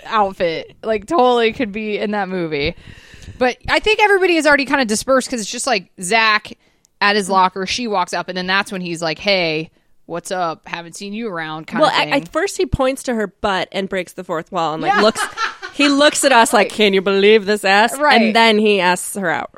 Outfit, 0.05 0.77
like 0.83 1.07
totally 1.07 1.53
could 1.53 1.73
be 1.73 1.99
in 1.99 2.11
that 2.13 2.29
movie. 2.29 2.75
But 3.39 3.57
I 3.69 3.79
think 3.81 4.01
everybody 4.01 4.37
is 4.37 4.47
already 4.47 4.65
kind 4.65 4.81
of 4.81 4.87
dispersed 4.89 5.29
because 5.29 5.41
it's 5.41 5.51
just 5.51 5.67
like 5.67 5.91
Zach 6.01 6.53
at 7.01 7.15
his 7.17 7.29
locker. 7.31 7.67
She 7.67 7.87
walks 7.87 8.13
up, 8.13 8.29
and 8.29 8.37
then 8.37 8.47
that's 8.47 8.73
when 8.73 8.81
he's 8.81 9.01
like, 9.03 9.19
"Hey, 9.19 9.71
what's 10.07 10.31
up? 10.31 10.67
Haven't 10.67 10.97
seen 10.97 11.13
you 11.13 11.29
around." 11.29 11.67
Kind 11.67 11.83
Well, 11.83 11.91
of 11.91 11.97
thing. 11.97 12.13
at, 12.13 12.23
at 12.23 12.29
first 12.33 12.57
he 12.57 12.67
points 12.67 13.05
to 13.05 13.15
her 13.15 13.27
butt 13.29 13.69
and 13.71 13.89
breaks 13.89 14.15
the 14.15 14.25
fourth 14.25 14.51
wall 14.51 14.75
and 14.75 14.83
like 14.83 14.93
Yeah. 14.93 15.03
looks. 15.03 15.21
He 15.75 15.89
looks 15.89 16.25
at 16.25 16.33
us 16.33 16.53
like, 16.53 16.71
"Can 16.71 16.93
you 16.95 17.01
believe 17.03 17.47
this 17.47 17.65
ass?" 17.65 17.97
Right. 17.99 18.21
And 18.21 18.35
then 18.35 18.59
he 18.59 18.81
asks 18.81 19.15
her 19.15 19.31
out. 19.31 19.51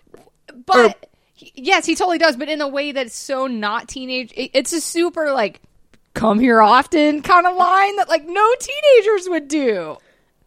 but 0.67 1.07
he- 1.35 1.53
yes, 1.55 1.87
he 1.87 1.95
totally 1.95 2.19
does. 2.19 2.37
But 2.37 2.49
in 2.51 2.61
a 2.61 2.69
way 2.69 2.93
that's 2.93 3.15
so 3.17 3.47
not 3.47 3.89
teenage. 3.89 4.33
It, 4.37 4.51
it's 4.53 4.73
a 4.75 4.81
super 4.83 5.33
like 5.33 5.61
come 6.13 6.39
here 6.41 6.61
often 6.61 7.23
kind 7.23 7.47
of 7.47 7.57
line 7.57 7.97
that 7.97 8.09
like 8.11 8.27
no 8.27 8.47
teenagers 8.61 9.29
would 9.31 9.49
do. 9.49 9.97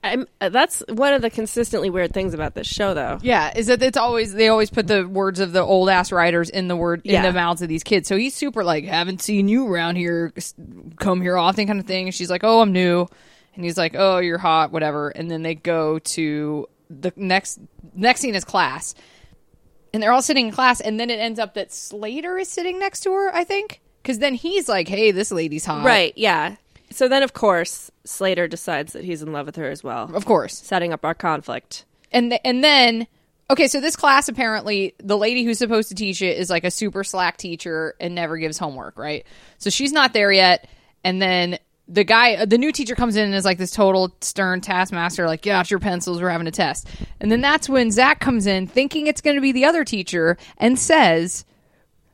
I'm, 0.04 0.28
uh, 0.42 0.50
that's 0.50 0.84
one 0.90 1.14
of 1.14 1.22
the 1.22 1.30
consistently 1.30 1.90
weird 1.90 2.14
things 2.14 2.34
about 2.34 2.56
this 2.56 2.68
show, 2.68 2.94
though. 2.94 3.20
Yeah, 3.22 3.54
is 3.56 3.68
that 3.68 3.82
it's 3.82 3.98
always 3.98 4.34
they 4.34 4.50
always 4.50 4.70
put 4.70 4.86
the 4.88 5.08
words 5.08 5.40
of 5.40 5.54
the 5.54 5.62
old 5.62 5.90
ass 5.90 6.12
writers 6.12 6.50
in 6.50 6.68
the 6.68 6.76
word 6.76 7.02
in 7.06 7.24
the 7.24 7.34
mouths 7.34 7.62
of 7.62 7.70
these 7.70 7.84
kids. 7.84 8.08
So 8.10 8.18
he's 8.18 8.36
super 8.36 8.64
like, 8.66 8.84
haven't 8.84 9.22
seen 9.22 9.48
you 9.48 9.66
around 9.66 9.96
here, 9.96 10.34
come 11.00 11.22
here 11.22 11.38
often, 11.38 11.68
kind 11.68 11.80
of 11.80 11.86
thing. 11.86 12.08
And 12.08 12.14
she's 12.14 12.30
like, 12.30 12.44
oh, 12.44 12.60
I'm 12.62 12.74
new, 12.74 13.08
and 13.56 13.64
he's 13.64 13.78
like, 13.78 13.96
oh, 13.98 14.18
you're 14.18 14.38
hot, 14.38 14.72
whatever. 14.72 15.10
And 15.10 15.32
then 15.32 15.42
they 15.42 15.56
go 15.56 16.00
to 16.00 16.68
the 16.90 17.14
next 17.16 17.60
next 17.96 18.20
scene 18.20 18.36
is 18.36 18.44
class, 18.44 18.96
and 19.94 20.04
they're 20.04 20.12
all 20.12 20.22
sitting 20.22 20.48
in 20.48 20.52
class, 20.52 20.82
and 20.82 21.00
then 21.00 21.10
it 21.10 21.20
ends 21.20 21.40
up 21.40 21.54
that 21.54 21.72
Slater 21.72 22.38
is 22.38 22.50
sitting 22.50 22.78
next 22.78 23.02
to 23.02 23.14
her, 23.14 23.34
I 23.34 23.46
think, 23.46 23.80
because 24.02 24.20
then 24.20 24.34
he's 24.34 24.68
like, 24.68 24.88
hey, 24.90 25.12
this 25.12 25.32
lady's 25.32 25.66
hot, 25.66 25.86
Right, 25.86 26.14
yeah. 26.18 26.58
So 26.94 27.08
then, 27.08 27.24
of 27.24 27.34
course, 27.34 27.92
Slater 28.06 28.48
decides 28.48 28.94
that 28.94 29.04
he's 29.04 29.22
in 29.22 29.32
love 29.34 29.46
with 29.48 29.56
her 29.58 29.70
as 29.70 29.84
well, 29.84 30.10
Of 30.16 30.26
course. 30.26 30.54
setting 30.58 30.94
up 30.94 31.04
our 31.06 31.14
conflict. 31.14 31.86
and 32.12 32.32
th- 32.32 32.42
and 32.46 32.64
then 32.64 33.08
okay 33.50 33.68
so 33.68 33.82
this 33.82 33.96
class 33.98 34.30
apparently 34.30 34.96
the 35.04 35.18
lady 35.18 35.44
who's 35.44 35.58
supposed 35.58 35.90
to 35.90 35.96
teach 35.96 36.22
it 36.22 36.38
is 36.38 36.50
like 36.50 36.64
a 36.64 36.72
super 36.72 37.04
slack 37.04 37.36
teacher 37.38 37.94
and 38.00 38.16
never 38.16 38.38
gives 38.38 38.58
homework 38.58 38.98
right 38.98 39.26
so 39.58 39.70
she's 39.70 39.92
not 39.92 40.14
there 40.14 40.32
yet 40.32 40.68
and 41.04 41.22
then 41.22 41.60
the 41.90 42.06
guy 42.06 42.36
uh, 42.36 42.46
the 42.46 42.58
new 42.58 42.72
teacher 42.72 42.96
comes 42.96 43.18
in 43.18 43.26
and 43.26 43.36
is 43.36 43.44
like 43.44 43.58
this 43.58 43.72
total 43.72 44.16
stern 44.22 44.62
taskmaster 44.62 45.28
like 45.28 45.42
get 45.42 45.54
out 45.56 45.70
your 45.70 45.80
pencils 45.80 46.22
we're 46.22 46.30
having 46.30 46.48
a 46.48 46.52
test 46.52 46.88
and 47.20 47.30
then 47.30 47.42
that's 47.42 47.68
when 47.68 47.92
zach 47.92 48.20
comes 48.22 48.48
in 48.48 48.66
thinking 48.66 49.08
it's 49.08 49.20
going 49.22 49.36
to 49.36 49.42
be 49.42 49.52
the 49.52 49.66
other 49.66 49.84
teacher 49.84 50.38
and 50.58 50.80
says 50.80 51.44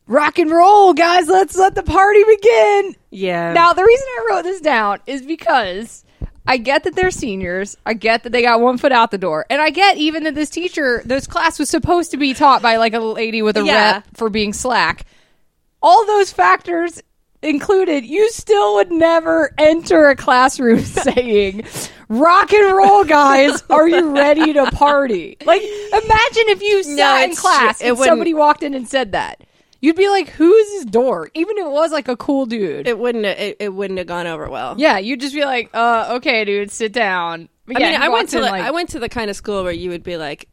rock 0.10 0.38
and 0.40 0.52
roll 0.52 0.94
guys 0.94 1.28
let's 1.28 1.56
let 1.56 1.76
the 1.76 1.84
party 1.84 2.24
begin 2.28 2.96
Yeah. 3.12 3.54
now, 3.54 3.72
the 3.74 3.84
reason 3.84 4.06
I 4.10 4.28
wrote 4.30 4.42
this 4.44 4.60
down 4.60 5.00
is 5.08 5.22
because 5.22 6.04
I 6.48 6.58
get 6.58 6.84
that 6.86 6.96
they're 6.96 7.12
seniors. 7.12 7.78
I 7.86 7.94
get 7.94 8.24
that 8.24 8.32
they 8.32 8.42
got 8.42 8.60
one 8.60 8.80
foot 8.80 8.92
out 8.92 9.12
the 9.12 9.20
door. 9.20 9.46
And 9.52 9.62
I 9.62 9.70
get 9.70 9.98
even 9.98 10.24
that 10.24 10.34
this 10.34 10.50
teacher, 10.50 11.04
this 11.06 11.28
class 11.28 11.60
was 11.60 11.70
supposed 11.70 12.10
to 12.12 12.18
be 12.18 12.34
taught 12.34 12.64
by 12.64 12.78
like 12.78 12.96
a 12.96 13.00
lady 13.00 13.44
with 13.44 13.56
a 13.56 13.64
Yeah. 13.64 13.92
rep 13.94 14.08
for 14.16 14.30
being 14.32 14.52
slack. 14.54 15.06
All 15.82 16.06
those 16.08 16.32
factors 16.32 17.04
included, 17.44 18.04
you 18.04 18.32
still 18.32 18.76
would 18.76 18.92
never 18.92 19.54
enter 19.60 20.08
a 20.10 20.16
classroom 20.16 20.80
saying, 20.84 21.66
Rock 22.10 22.52
and 22.52 22.76
roll, 22.76 23.04
guys. 23.04 23.62
Are 23.70 23.88
you 23.88 24.10
ready 24.16 24.52
to 24.54 24.72
party? 24.72 25.38
Like, 25.46 25.62
imagine 25.62 26.50
if 26.50 26.64
you 26.64 26.82
sat 26.82 27.30
in 27.30 27.36
class 27.36 27.78
true. 27.80 27.90
And 27.90 27.98
somebody 28.00 28.34
walked 28.34 28.64
in 28.64 28.74
and 28.74 28.88
said 28.88 29.12
that. 29.12 29.40
You'd 29.82 29.96
be 29.96 30.10
like, 30.10 30.30
"Who 30.30 30.54
is 30.54 30.68
this 30.72 30.86
dork?" 30.86 31.32
Even 31.36 31.58
if 31.58 31.66
it 31.66 31.72
was 31.72 31.92
like 31.92 32.08
a 32.08 32.18
cool 32.18 32.46
dude. 32.46 32.88
it 32.88 33.00
wouldn't 33.00 33.26
it, 33.26 33.58
it 33.60 33.74
wouldn't 33.74 33.98
have 33.98 34.08
gone 34.08 34.28
over 34.28 34.50
well. 34.50 34.76
Yeah, 34.78 34.98
you'd 34.98 35.22
just 35.22 35.34
be 35.34 35.46
like, 35.46 35.70
uh, 35.74 36.16
okay, 36.18 36.44
dude, 36.46 36.70
sit 36.72 36.92
down. 36.94 37.48
But 37.66 37.78
I 37.78 37.80
yeah, 37.82 37.92
mean, 37.92 38.02
I 38.02 38.10
went 38.10 38.30
to 38.30 38.38
in 38.38 38.44
like, 38.44 38.64
I 38.64 38.72
went 38.72 38.90
to 38.90 39.00
the 39.00 39.10
kind 39.10 39.30
of 39.30 39.36
school 39.36 39.64
where 39.64 39.72
you 39.72 39.92
would 39.92 40.02
be 40.04 40.18
like 40.18 40.50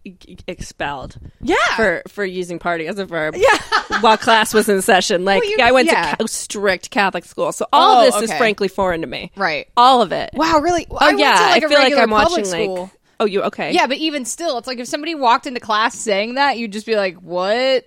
expelled 0.47 1.17
yeah, 1.41 1.57
for 1.75 2.03
for 2.09 2.25
using 2.25 2.59
party 2.59 2.87
as 2.87 2.99
a 2.99 3.05
verb. 3.07 3.35
Yeah. 3.37 3.59
while 4.01 4.17
class 4.19 4.53
was 4.53 4.69
in 4.69 4.83
session. 4.83 5.25
Like 5.25 5.43
Well, 5.43 5.51
you- 5.51 5.57
I 5.63 5.73
went 5.73 5.87
yeah. 5.89 6.11
to 6.13 6.17
ca- 6.19 6.27
strict 6.27 6.91
Catholic 6.91 7.25
school, 7.25 7.53
so 7.53 7.67
all 7.73 8.03
Oh, 8.03 8.07
of 8.09 8.13
this 8.21 8.31
is 8.31 8.37
frankly 8.37 8.69
foreign 8.69 9.01
to 9.01 9.07
me. 9.07 9.33
right. 9.37 9.67
All 9.77 10.03
of 10.03 10.13
it. 10.13 10.31
Wow, 10.35 10.59
really? 10.61 10.87
Oh 10.91 10.99
I 11.01 11.11
yeah, 11.13 11.37
to, 11.37 11.43
like, 11.45 11.65
I 11.65 11.69
feel 11.69 11.79
like 11.79 11.95
I'm 11.95 12.11
watching 12.11 12.45
school. 12.45 12.83
like. 12.83 12.91
Oh, 13.19 13.25
you 13.25 13.43
okay? 13.45 13.73
Yeah, 13.73 13.87
but 13.87 13.97
even 13.97 14.27
still, 14.27 14.59
it's 14.59 14.67
like 14.67 14.79
if 14.79 14.87
somebody 14.87 15.15
walked 15.15 15.47
into 15.47 15.59
class 15.59 15.95
saying 15.95 16.35
that, 16.35 16.59
you'd 16.59 16.73
just 16.73 16.85
be 16.85 16.97
like, 16.97 17.17
"What?" 17.17 17.87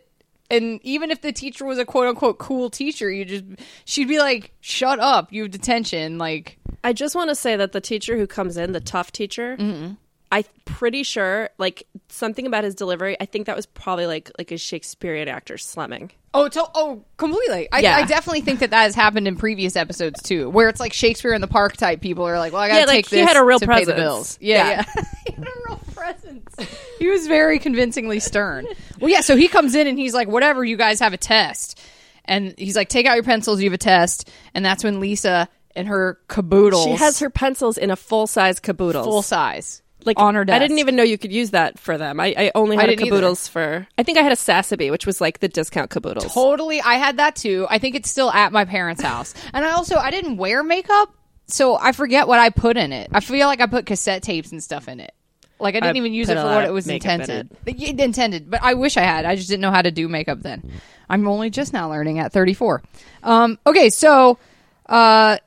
And 0.51 0.79
even 0.83 1.11
if 1.11 1.21
the 1.21 1.31
teacher 1.31 1.65
was 1.65 1.77
a 1.77 1.85
quote 1.85 2.07
unquote 2.07 2.39
cool 2.39 2.69
teacher, 2.69 3.09
you 3.11 3.23
just 3.25 3.45
she'd 3.85 4.07
be 4.07 4.19
like, 4.19 4.51
"Shut 4.61 4.99
up, 4.99 5.31
you 5.31 5.43
have 5.43 5.51
detention." 5.51 6.17
Like, 6.17 6.57
I 6.83 6.93
just 6.93 7.15
want 7.15 7.29
to 7.29 7.35
say 7.35 7.55
that 7.55 7.71
the 7.71 7.81
teacher 7.81 8.17
who 8.17 8.25
comes 8.27 8.57
in, 8.57 8.71
the 8.71 8.79
tough 8.81 9.11
teacher, 9.11 9.55
Mm-hmm. 9.57 9.93
I'm 10.31 10.43
pretty 10.65 11.01
sure 11.01 11.49
like 11.57 11.87
something 12.09 12.45
about 12.45 12.63
his 12.63 12.75
delivery. 12.75 13.17
I 13.19 13.25
think 13.25 13.47
that 13.47 13.55
was 13.55 13.65
probably 13.65 14.05
like 14.05 14.29
like 14.37 14.51
a 14.51 14.57
Shakespearean 14.57 15.27
actor 15.27 15.57
slumming. 15.57 16.11
Oh, 16.35 16.47
to- 16.47 16.69
oh, 16.75 17.03
completely. 17.17 17.67
I, 17.71 17.79
Yeah. 17.79 17.95
I 17.95 18.05
definitely 18.05 18.41
think 18.41 18.59
that 18.59 18.69
that 18.69 18.83
has 18.83 18.93
happened 18.93 19.27
in 19.27 19.35
previous 19.37 19.75
episodes 19.75 20.21
too, 20.21 20.47
where 20.51 20.69
it's 20.69 20.79
like 20.79 20.93
Shakespeare 20.93 21.33
in 21.33 21.41
the 21.41 21.47
Park 21.47 21.77
type 21.77 22.01
people 22.01 22.25
are 22.27 22.37
like, 22.37 22.53
"Well, 22.53 22.61
I 22.61 22.67
got 22.67 22.73
to 22.75 22.79
Yeah, 22.81 22.85
like, 22.85 22.95
take 23.05 23.09
he 23.09 23.15
this 23.17 23.27
had 23.27 23.37
a 23.37 23.43
real 23.43 23.57
to 23.59 23.65
pay 23.65 23.85
the 23.85 23.93
presence. 23.93 23.97
bills." 23.97 24.37
Yeah, 24.39 24.85
Yeah. 24.87 25.03
yeah. 25.39 25.75
he 26.17 26.25
had 26.25 26.31
a 26.31 26.33
real 26.33 26.41
presence. 26.41 26.75
He 26.99 27.07
was 27.07 27.27
very 27.27 27.59
convincingly 27.59 28.19
stern. 28.19 28.65
Well, 28.99 29.09
yeah. 29.09 29.21
So 29.21 29.35
he 29.35 29.47
comes 29.47 29.75
in 29.75 29.87
and 29.87 29.97
he's 29.97 30.13
like, 30.13 30.27
"Whatever, 30.27 30.63
you 30.63 30.77
guys 30.77 30.99
have 30.99 31.13
a 31.13 31.17
test," 31.17 31.79
and 32.25 32.53
he's 32.57 32.75
like, 32.75 32.89
"Take 32.89 33.05
out 33.05 33.15
your 33.15 33.23
pencils, 33.23 33.61
you 33.61 33.69
have 33.69 33.73
a 33.75 33.77
test," 33.77 34.29
and 34.53 34.65
that's 34.65 34.83
when 34.83 34.99
Lisa 34.99 35.47
and 35.75 35.87
her 35.87 36.19
caboodles, 36.27 36.83
She 36.83 36.91
has 36.95 37.19
her 37.19 37.29
pencils 37.29 37.77
in 37.77 37.91
a 37.91 37.95
full 37.95 38.27
size 38.27 38.59
caboodle. 38.59 39.03
full 39.03 39.21
size, 39.21 39.81
like 40.03 40.19
on 40.19 40.35
her 40.35 40.43
desk. 40.43 40.55
I 40.55 40.59
didn't 40.59 40.79
even 40.79 40.95
know 40.95 41.03
you 41.03 41.17
could 41.17 41.31
use 41.31 41.51
that 41.51 41.77
for 41.79 41.97
them. 41.97 42.19
I, 42.19 42.33
I 42.37 42.51
only 42.55 42.75
had 42.75 42.85
a 42.85 42.87
didn't 42.93 43.05
either. 43.05 43.15
caboodles 43.15 43.47
for. 43.47 43.87
I 43.97 44.03
think 44.03 44.17
I 44.17 44.21
had 44.21 44.31
a 44.31 44.35
Sassaby, 44.35 44.89
which 44.91 45.05
was 45.05 45.21
like 45.21 45.39
the 45.39 45.47
discount 45.47 45.89
caboodles. 45.91 46.33
Totally. 46.33 46.81
I 46.81 46.95
had 46.95 47.17
that 47.17 47.35
too. 47.35 47.67
I 47.69 47.77
think 47.77 47.95
it's 47.95 48.09
still 48.09 48.31
at 48.31 48.51
my 48.51 48.65
parents' 48.65 49.01
house. 49.03 49.33
And 49.53 49.63
I 49.63 49.71
also 49.71 49.95
I 49.97 50.09
didn't 50.11 50.37
wear 50.37 50.63
makeup, 50.63 51.13
so 51.45 51.77
I 51.77 51.91
forget 51.91 52.27
what 52.27 52.39
I 52.39 52.49
put 52.49 52.75
in 52.75 52.91
it. 52.91 53.09
I 53.13 53.19
feel 53.19 53.47
like 53.47 53.61
I 53.61 53.67
put 53.67 53.85
cassette 53.85 54.23
tapes 54.23 54.51
and 54.51 54.61
stuff 54.61 54.87
in 54.87 54.99
it. 54.99 55.13
Like 55.59 55.75
I 55.75 55.79
didn't 55.79 55.95
I 55.95 55.99
even 55.99 56.13
use 56.13 56.29
it 56.29 56.35
for 56.35 56.43
what 56.43 56.65
it 56.65 56.71
was 56.71 56.87
makeup 56.87 57.15
in 57.15 57.21
intended. 57.21 57.57
It 57.65 57.99
intended, 57.99 58.49
but 58.49 58.61
I 58.63 58.73
wish 58.75 58.97
I 58.97 59.01
had. 59.01 59.25
I 59.25 59.35
just 59.35 59.49
didn't 59.49 59.61
know 59.61 59.71
how 59.71 59.81
to 59.81 59.91
do 59.91 60.07
makeup 60.07 60.39
then. 60.41 60.71
I'm 61.09 61.27
only 61.27 61.49
just 61.49 61.73
now 61.73 61.89
learning 61.89 62.19
at 62.19 62.31
34. 62.31 62.81
Um, 63.23 63.59
okay, 63.65 63.89
so 63.89 64.37
uh, 64.85 65.37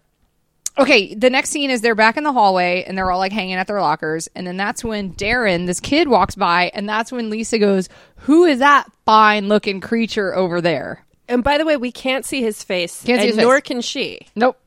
okay, 0.79 1.15
the 1.15 1.31
next 1.31 1.51
scene 1.51 1.71
is 1.71 1.81
they're 1.81 1.95
back 1.95 2.17
in 2.17 2.25
the 2.25 2.33
hallway 2.33 2.85
and 2.87 2.97
they're 2.97 3.11
all 3.11 3.19
like 3.19 3.33
hanging 3.33 3.55
at 3.55 3.67
their 3.67 3.81
lockers, 3.81 4.29
and 4.35 4.47
then 4.47 4.57
that's 4.57 4.85
when 4.85 5.15
Darren, 5.15 5.67
this 5.67 5.81
kid, 5.81 6.09
walks 6.09 6.35
by, 6.35 6.71
and 6.75 6.89
that's 6.89 7.13
when 7.13 7.31
Lisa 7.31 7.59
goes, 7.59 7.89
"Who 8.17 8.45
is 8.45 8.59
that 8.59 8.91
fine 9.05 9.49
looking 9.49 9.81
creature 9.81 10.35
over 10.35 10.61
there?" 10.61 11.05
And 11.29 11.43
by 11.43 11.57
the 11.59 11.65
way, 11.65 11.77
we 11.77 11.93
can't 11.93 12.25
see 12.27 12.43
his 12.43 12.63
face, 12.63 13.03
Can't 13.05 13.07
see 13.07 13.13
and 13.13 13.21
his 13.23 13.37
face. 13.37 13.43
nor 13.45 13.61
can 13.61 13.81
she. 13.81 14.27
Nope. 14.35 14.59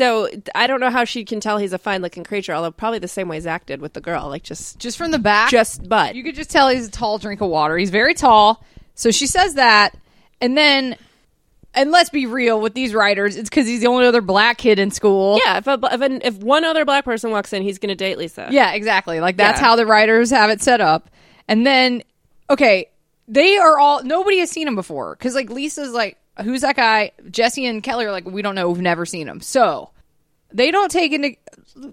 So 0.00 0.28
I 0.54 0.66
don't 0.66 0.80
know 0.80 0.88
how 0.88 1.04
she 1.04 1.26
can 1.26 1.40
tell 1.40 1.58
he's 1.58 1.74
a 1.74 1.78
fine 1.78 2.00
looking 2.00 2.24
creature. 2.24 2.54
Although 2.54 2.70
probably 2.70 3.00
the 3.00 3.06
same 3.08 3.28
way 3.28 3.38
Zach 3.38 3.66
did 3.66 3.82
with 3.82 3.92
the 3.92 4.00
girl, 4.00 4.28
like 4.28 4.42
just 4.42 4.78
Just 4.78 4.96
from 4.96 5.10
the 5.10 5.18
back, 5.18 5.50
just 5.50 5.86
butt. 5.88 6.14
you 6.14 6.24
could 6.24 6.34
just 6.34 6.48
tell 6.48 6.70
he's 6.70 6.88
a 6.88 6.90
tall 6.90 7.18
drink 7.18 7.42
of 7.42 7.50
water. 7.50 7.76
He's 7.76 7.90
very 7.90 8.14
tall. 8.14 8.64
So 8.94 9.10
she 9.10 9.26
says 9.26 9.54
that, 9.54 9.94
and 10.40 10.56
then, 10.56 10.96
and 11.74 11.90
let's 11.90 12.08
be 12.10 12.24
real 12.26 12.60
with 12.62 12.72
these 12.74 12.94
writers, 12.94 13.36
it's 13.36 13.50
because 13.50 13.66
he's 13.66 13.80
the 13.82 13.86
only 13.88 14.06
other 14.06 14.20
black 14.22 14.56
kid 14.58 14.78
in 14.78 14.90
school. 14.90 15.38
yeah, 15.44 15.58
if 15.58 15.66
a, 15.66 15.78
if, 15.92 16.00
an, 16.00 16.20
if 16.24 16.36
one 16.38 16.64
other 16.64 16.84
black 16.86 17.04
person 17.04 17.30
walks 17.30 17.52
in, 17.52 17.62
he's 17.62 17.78
going 17.78 17.90
to 17.90 17.94
date 17.94 18.16
Lisa. 18.18 18.48
Yeah, 18.50 18.72
exactly. 18.72 19.20
Like 19.20 19.36
that's 19.36 19.60
Yeah. 19.60 19.66
how 19.66 19.76
the 19.76 19.84
writers 19.86 20.30
have 20.30 20.48
it 20.50 20.60
set 20.62 20.80
up. 20.80 21.10
And 21.46 21.66
then, 21.66 22.02
okay, 22.48 22.88
they 23.28 23.58
are 23.58 23.78
all 23.78 24.02
nobody 24.02 24.38
has 24.38 24.50
seen 24.50 24.66
him 24.66 24.74
before 24.76 25.14
because 25.14 25.34
like 25.34 25.50
Lisa's 25.50 25.92
like, 25.92 26.16
who's 26.42 26.62
that 26.62 26.76
guy? 26.76 27.12
Jesse 27.30 27.66
and 27.66 27.82
Kelly 27.82 28.06
are 28.06 28.12
like, 28.12 28.26
we 28.26 28.42
don't 28.42 28.54
know. 28.54 28.68
We've 28.68 28.80
never 28.80 29.06
seen 29.06 29.28
him. 29.28 29.40
So 29.40 29.90
they 30.52 30.70
don't 30.70 30.90
take 30.90 31.12
into. 31.12 31.36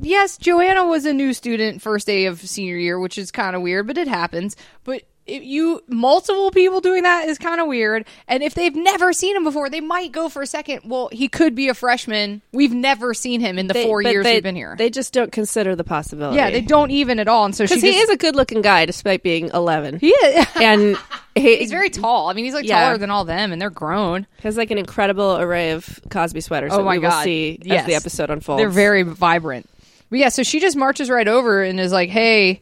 Yes, 0.01 0.37
Joanna 0.37 0.85
was 0.85 1.05
a 1.05 1.13
new 1.13 1.33
student 1.33 1.81
first 1.81 2.07
day 2.07 2.25
of 2.25 2.41
senior 2.41 2.77
year, 2.77 2.99
which 2.99 3.17
is 3.17 3.31
kind 3.31 3.55
of 3.55 3.61
weird, 3.61 3.87
but 3.87 3.97
it 3.97 4.07
happens. 4.07 4.55
But 4.83 5.03
if 5.27 5.43
you 5.43 5.81
multiple 5.87 6.51
people 6.51 6.81
doing 6.81 7.03
that 7.03 7.27
is 7.27 7.37
kind 7.37 7.59
of 7.61 7.67
weird. 7.67 8.05
And 8.27 8.41
if 8.43 8.53
they've 8.53 8.75
never 8.75 9.13
seen 9.13 9.35
him 9.35 9.43
before, 9.43 9.69
they 9.69 9.81
might 9.81 10.11
go 10.11 10.29
for 10.29 10.41
a 10.41 10.47
second. 10.47 10.81
Well, 10.85 11.09
he 11.11 11.27
could 11.27 11.53
be 11.55 11.67
a 11.69 11.73
freshman. 11.73 12.41
We've 12.53 12.73
never 12.73 13.13
seen 13.13 13.41
him 13.41 13.59
in 13.59 13.67
the 13.67 13.73
They- 13.73 13.85
four 13.85 14.01
years 14.01 14.23
they, 14.23 14.35
we've 14.35 14.43
been 14.43 14.55
here. 14.55 14.75
They 14.77 14.89
just 14.89 15.13
don't 15.13 15.31
consider 15.31 15.75
the 15.75 15.83
possibility. 15.83 16.37
Yeah, 16.37 16.49
they 16.49 16.61
don't 16.61 16.91
even 16.91 17.19
at 17.19 17.27
all. 17.27 17.45
And 17.45 17.55
so 17.55 17.65
because 17.65 17.81
he 17.81 17.91
just- 17.91 18.03
is 18.03 18.09
a 18.09 18.17
good 18.17 18.35
looking 18.35 18.61
guy 18.61 18.85
despite 18.85 19.21
being 19.23 19.49
11. 19.53 19.99
he 19.99 20.09
is. 20.09 20.45
and 20.61 20.97
he, 21.35 21.57
he's 21.57 21.71
very 21.71 21.89
tall. 21.89 22.29
I 22.29 22.33
mean, 22.33 22.45
he's 22.45 22.53
like 22.53 22.65
Yeah. 22.65 22.81
taller 22.85 22.97
than 22.97 23.11
all 23.11 23.25
them, 23.25 23.51
and 23.51 23.61
they're 23.61 23.69
grown. 23.69 24.25
He 24.37 24.43
has 24.43 24.57
like 24.57 24.71
an 24.71 24.77
incredible 24.77 25.37
array 25.37 25.71
of 25.71 25.99
Cosby 26.09 26.41
sweaters 26.41 26.71
Oh 26.73 26.77
that 26.77 26.83
my 26.83 26.93
we 26.93 26.99
will 26.99 27.11
see 27.23 27.59
Yes. 27.63 27.81
as 27.81 27.85
the 27.87 27.95
episode 27.95 28.29
unfolds. 28.29 28.59
They're 28.61 28.69
very 28.69 29.03
vibrant. 29.03 29.69
But 30.09 30.19
yeah, 30.19 30.29
so 30.29 30.41
she 30.41 30.59
just 30.61 30.77
marches 30.77 31.09
right 31.09 31.27
over 31.27 31.61
and 31.63 31.79
is 31.81 31.91
like, 31.91 32.09
"Hey, 32.09 32.61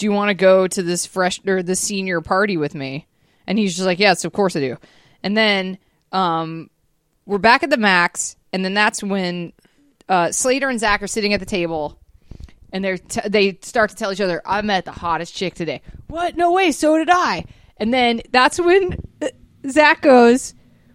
do 0.00 0.06
you 0.06 0.12
want 0.12 0.30
to 0.30 0.34
go 0.34 0.66
to 0.66 0.82
this 0.82 1.04
fresh 1.04 1.40
or 1.46 1.62
the 1.62 1.76
senior 1.76 2.20
party 2.20 2.56
with 2.56 2.74
me?" 2.74 3.06
And 3.46 3.58
he's 3.58 3.76
just 3.76 3.86
like, 3.86 3.98
"Yes, 3.98 4.24
of 4.24 4.32
course 4.32 4.56
I 4.56 4.60
do." 4.60 4.76
And 5.22 5.36
then 5.36 5.78
um, 6.10 6.70
we're 7.26 7.38
back 7.38 7.62
at 7.62 7.70
the 7.70 7.76
max, 7.76 8.34
and 8.52 8.64
then 8.64 8.74
that's 8.74 9.02
when 9.02 9.52
uh, 10.08 10.32
Slater 10.32 10.70
and 10.70 10.80
Zach 10.80 11.02
are 11.02 11.06
sitting 11.06 11.34
at 11.34 11.40
the 11.40 11.46
table, 11.46 11.98
and 12.72 12.82
they're 12.82 12.98
t- 12.98 13.28
they 13.28 13.58
start 13.60 13.90
to 13.90 13.96
tell 13.96 14.10
each 14.12 14.22
other, 14.22 14.40
"I 14.44 14.62
met 14.62 14.86
the 14.86 14.92
hottest 14.92 15.34
chick 15.34 15.54
today." 15.54 15.82
What? 16.08 16.36
No 16.36 16.50
way! 16.52 16.72
So 16.72 16.96
did 16.96 17.10
I. 17.10 17.44
And 17.76 17.92
then 17.92 18.22
that's 18.30 18.58
when 18.58 18.96
uh, 19.20 19.28
Zach 19.68 20.00
goes, 20.00 20.54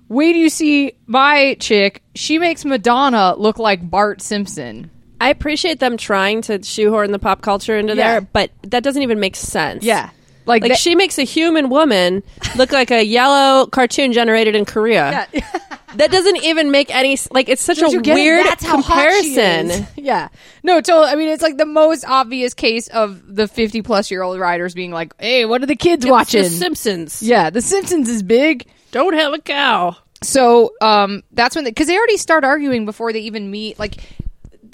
"Wait 0.09 0.33
do 0.33 0.39
you 0.39 0.49
see 0.49 0.93
my 1.05 1.55
chick? 1.59 2.01
She 2.15 2.39
makes 2.39 2.65
Madonna 2.65 3.35
look 3.37 3.59
like 3.59 3.87
Bart 3.87 4.19
Simpson." 4.19 4.89
I 5.21 5.29
appreciate 5.29 5.79
them 5.79 5.97
trying 5.97 6.41
to 6.43 6.61
shoehorn 6.63 7.11
the 7.11 7.19
pop 7.19 7.41
culture 7.41 7.77
into 7.77 7.95
Yeah. 7.95 8.11
there, 8.13 8.21
but 8.21 8.51
that 8.63 8.83
doesn't 8.83 9.01
even 9.01 9.19
make 9.19 9.35
sense. 9.35 9.83
Yeah, 9.83 10.09
like, 10.45 10.61
Like 10.63 10.77
she 10.77 10.95
makes 10.95 11.17
a 11.17 11.23
human 11.23 11.69
woman 11.69 12.23
look 12.55 12.71
like 12.71 12.91
a 12.91 13.03
yellow 13.03 13.65
cartoon 13.67 14.13
generated 14.13 14.55
in 14.55 14.65
Korea. 14.65 15.27
Yeah. 15.33 15.59
that 15.95 16.11
doesn't 16.11 16.43
even 16.43 16.71
make 16.71 16.93
any 16.93 17.17
like. 17.31 17.47
It's 17.49 17.61
such 17.63 17.79
Don't 17.79 17.89
a 17.89 17.93
you 17.93 18.01
get 18.01 18.17
it? 18.17 18.21
weird 18.21 18.45
That's 18.45 18.63
how 18.65 18.81
hot 18.81 19.09
she 19.23 19.33
comparison. 19.35 19.87
Yeah. 19.95 20.27
No, 20.61 20.81
totally. 20.81 21.07
I 21.07 21.15
mean, 21.15 21.29
it's 21.29 21.41
like 21.41 21.57
the 21.57 21.65
most 21.65 22.05
obvious 22.05 22.53
case 22.53 22.87
of 22.89 23.21
the 23.35 23.47
50 23.47 23.81
plus 23.81 24.11
year 24.11 24.21
old 24.21 24.39
writers 24.39 24.73
being 24.75 24.91
like, 24.91 25.13
hey, 25.19 25.45
what 25.45 25.63
are 25.63 25.67
the 25.67 25.75
kids 25.75 26.05
watching? 26.05 26.43
The 26.43 26.49
Simpsons. 26.49 27.23
yeah, 27.23 27.49
The 27.49 27.61
Simpsons 27.61 28.09
is 28.09 28.21
big. 28.21 28.67
Don't 28.91 29.13
have 29.13 29.33
a 29.33 29.39
cow. 29.39 29.95
So 30.21 30.73
um, 30.81 31.23
that's 31.31 31.55
when, 31.55 31.65
because 31.65 31.87
they, 31.87 31.97
already 31.97 32.17
start 32.17 32.43
arguing 32.43 32.85
before 32.85 33.13
they 33.13 33.19
even 33.21 33.51
meet. 33.51 33.77
Like, 33.77 33.97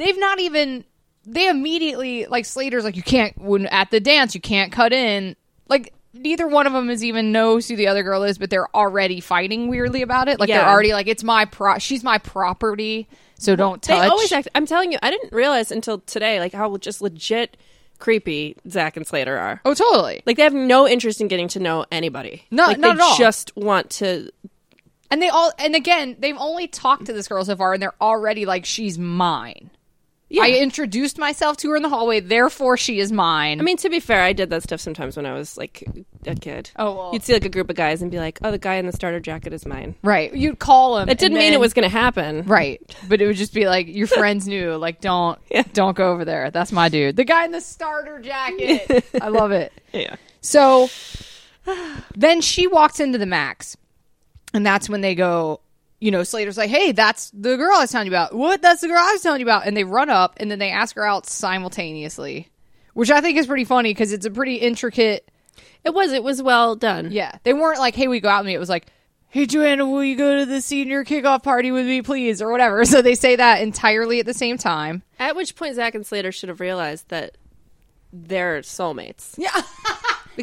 they've 0.01 0.19
not 0.19 0.39
even, 0.39 0.83
they 1.25 1.47
immediately, 1.47 2.25
like, 2.25 2.45
Slater's 2.45 2.83
like, 2.83 2.95
you 2.95 3.03
can't, 3.03 3.37
when 3.37 3.67
at 3.67 3.91
the 3.91 3.99
dance, 3.99 4.35
you 4.35 4.41
can't 4.41 4.71
cut 4.71 4.91
in. 4.93 5.35
Like, 5.67 5.93
neither 6.13 6.47
one 6.47 6.67
of 6.67 6.73
them 6.73 6.89
is 6.89 7.03
even 7.03 7.31
knows 7.31 7.67
who 7.67 7.75
the 7.75 7.87
other 7.87 8.03
girl 8.03 8.23
is, 8.23 8.37
but 8.37 8.49
they're 8.49 8.73
already 8.75 9.19
fighting 9.21 9.67
weirdly 9.69 10.01
about 10.01 10.27
it. 10.27 10.39
Like, 10.39 10.49
they're 10.49 10.67
already 10.67 10.93
like, 10.93 11.07
it's 11.07 11.23
my 11.23 11.45
pro, 11.45 11.77
she's 11.77 12.03
my 12.03 12.17
property, 12.17 13.07
so 13.39 13.55
don't 13.55 13.81
touch. 13.81 14.01
They 14.01 14.07
always 14.07 14.31
act. 14.31 14.49
I'm 14.53 14.65
telling 14.65 14.91
you, 14.91 14.99
I 15.01 15.09
didn't 15.09 15.31
realize 15.33 15.71
until 15.71 15.99
today, 15.99 16.39
like 16.39 16.53
how 16.53 16.75
just 16.77 17.01
legit 17.01 17.57
creepy 17.97 18.57
Zach 18.67 18.97
and 18.97 19.07
Slater 19.07 19.37
are. 19.37 19.61
oh, 19.63 19.73
totally. 19.73 20.21
Like 20.25 20.37
they 20.37 20.43
have 20.43 20.53
no 20.53 20.87
interest 20.87 21.21
in 21.21 21.27
getting 21.27 21.47
to 21.49 21.59
know 21.59 21.85
anybody. 21.91 22.45
No- 22.51 22.65
like, 22.67 22.77
not 22.77 22.97
they 22.97 23.03
at 23.03 23.09
all. 23.09 23.17
Just 23.17 23.55
want 23.55 23.89
to. 23.91 24.31
And 25.09 25.21
they 25.21 25.29
all, 25.29 25.51
and 25.59 25.75
again, 25.75 26.15
they've 26.19 26.37
only 26.37 26.67
talked 26.67 27.05
to 27.05 27.13
this 27.13 27.27
girl 27.27 27.43
so 27.43 27.55
far, 27.55 27.73
and 27.73 27.81
they're 27.81 27.95
already 28.01 28.45
like, 28.45 28.65
she's 28.65 28.97
mine. 28.97 29.69
Yeah. 30.33 30.43
I 30.43 30.49
introduced 30.51 31.17
myself 31.17 31.57
to 31.57 31.69
her 31.71 31.75
in 31.75 31.83
the 31.83 31.89
hallway, 31.89 32.21
therefore 32.21 32.77
she 32.77 32.99
is 32.99 33.11
mine. 33.11 33.59
I 33.59 33.63
mean, 33.63 33.75
to 33.77 33.89
be 33.89 33.99
fair, 33.99 34.21
I 34.23 34.31
did 34.31 34.49
that 34.51 34.63
stuff 34.63 34.79
sometimes 34.79 35.17
when 35.17 35.25
I 35.25 35.33
was 35.33 35.57
like 35.57 35.83
a 36.25 36.35
kid. 36.35 36.71
Oh, 36.77 36.95
well. 36.95 37.09
you'd 37.11 37.23
see 37.23 37.33
like 37.33 37.43
a 37.43 37.49
group 37.49 37.69
of 37.69 37.75
guys 37.75 38.01
and 38.01 38.09
be 38.09 38.17
like, 38.17 38.39
"Oh, 38.41 38.49
the 38.49 38.57
guy 38.57 38.75
in 38.75 38.85
the 38.85 38.93
starter 38.93 39.19
jacket 39.19 39.51
is 39.51 39.65
mine." 39.65 39.95
right? 40.03 40.33
You'd 40.33 40.59
call 40.59 40.97
him. 40.99 41.09
It 41.09 41.17
didn't 41.19 41.37
and 41.37 41.43
mean 41.43 41.53
it 41.53 41.59
was 41.59 41.73
going 41.73 41.83
to 41.83 41.89
happen. 41.89 42.43
right, 42.43 42.79
but 43.09 43.21
it 43.21 43.27
would 43.27 43.35
just 43.35 43.53
be 43.53 43.67
like 43.67 43.87
your 43.87 44.07
friends 44.07 44.47
knew, 44.47 44.75
like, 44.77 45.01
don't, 45.01 45.37
Yeah. 45.51 45.63
don't 45.73 45.97
go 45.97 46.11
over 46.13 46.23
there. 46.23 46.49
That's 46.49 46.71
my 46.71 46.87
dude, 46.87 47.17
the 47.17 47.25
guy 47.25 47.43
in 47.43 47.51
the 47.51 47.59
starter 47.61 48.19
jacket. 48.19 49.05
I 49.21 49.27
love 49.27 49.51
it. 49.51 49.73
Yeah. 49.93 50.15
So 50.39 50.87
then 52.15 52.41
she 52.41 52.67
walks 52.67 52.99
into 52.99 53.17
the 53.17 53.25
Max, 53.25 53.75
and 54.53 54.65
that's 54.65 54.89
when 54.89 55.01
they 55.01 55.15
go. 55.15 55.59
You 56.01 56.11
know, 56.11 56.23
Slater's 56.23 56.57
like, 56.57 56.69
"Hey, 56.69 56.91
that's 56.91 57.29
the 57.31 57.55
girl 57.55 57.75
I 57.75 57.81
was 57.81 57.91
telling 57.91 58.07
you 58.07 58.11
about. 58.11 58.33
What? 58.35 58.61
That's 58.61 58.81
the 58.81 58.87
girl 58.87 58.97
I 58.97 59.13
was 59.13 59.21
telling 59.21 59.39
you 59.39 59.45
about." 59.45 59.65
And 59.65 59.77
they 59.77 59.83
run 59.85 60.09
up, 60.09 60.33
and 60.37 60.51
then 60.51 60.59
they 60.59 60.71
ask 60.71 60.95
her 60.95 61.05
out 61.05 61.27
simultaneously, 61.27 62.49
which 62.95 63.11
I 63.11 63.21
think 63.21 63.37
is 63.37 63.47
pretty 63.47 63.65
funny 63.65 63.91
because 63.91 64.11
it's 64.11 64.25
a 64.25 64.31
pretty 64.31 64.55
intricate. 64.55 65.29
It 65.85 65.93
was. 65.93 66.11
It 66.11 66.23
was 66.23 66.41
well 66.41 66.75
done. 66.75 67.11
Yeah, 67.11 67.37
they 67.43 67.53
weren't 67.53 67.79
like, 67.79 67.95
"Hey, 67.95 68.07
we 68.07 68.19
go 68.19 68.29
out 68.29 68.41
with 68.41 68.47
me." 68.47 68.55
It 68.55 68.59
was 68.59 68.69
like, 68.69 68.87
"Hey, 69.29 69.45
Joanna, 69.45 69.85
will 69.87 70.03
you 70.03 70.15
go 70.15 70.39
to 70.39 70.45
the 70.45 70.59
senior 70.59 71.05
kickoff 71.05 71.43
party 71.43 71.71
with 71.71 71.85
me, 71.85 72.01
please?" 72.01 72.41
or 72.41 72.51
whatever. 72.51 72.83
So 72.91 73.01
they 73.01 73.15
say 73.15 73.35
that 73.35 73.61
entirely 73.61 74.19
at 74.19 74.25
the 74.25 74.33
same 74.33 74.57
time. 74.57 75.03
At 75.19 75.35
which 75.35 75.55
point, 75.55 75.75
Zach 75.75 75.93
and 75.95 76.05
Slater 76.05 76.31
should 76.31 76.49
have 76.49 76.59
realized 76.59 77.09
that 77.09 77.37
they're 78.11 78.61
soulmates. 78.61 79.35
Yeah, 79.37 79.51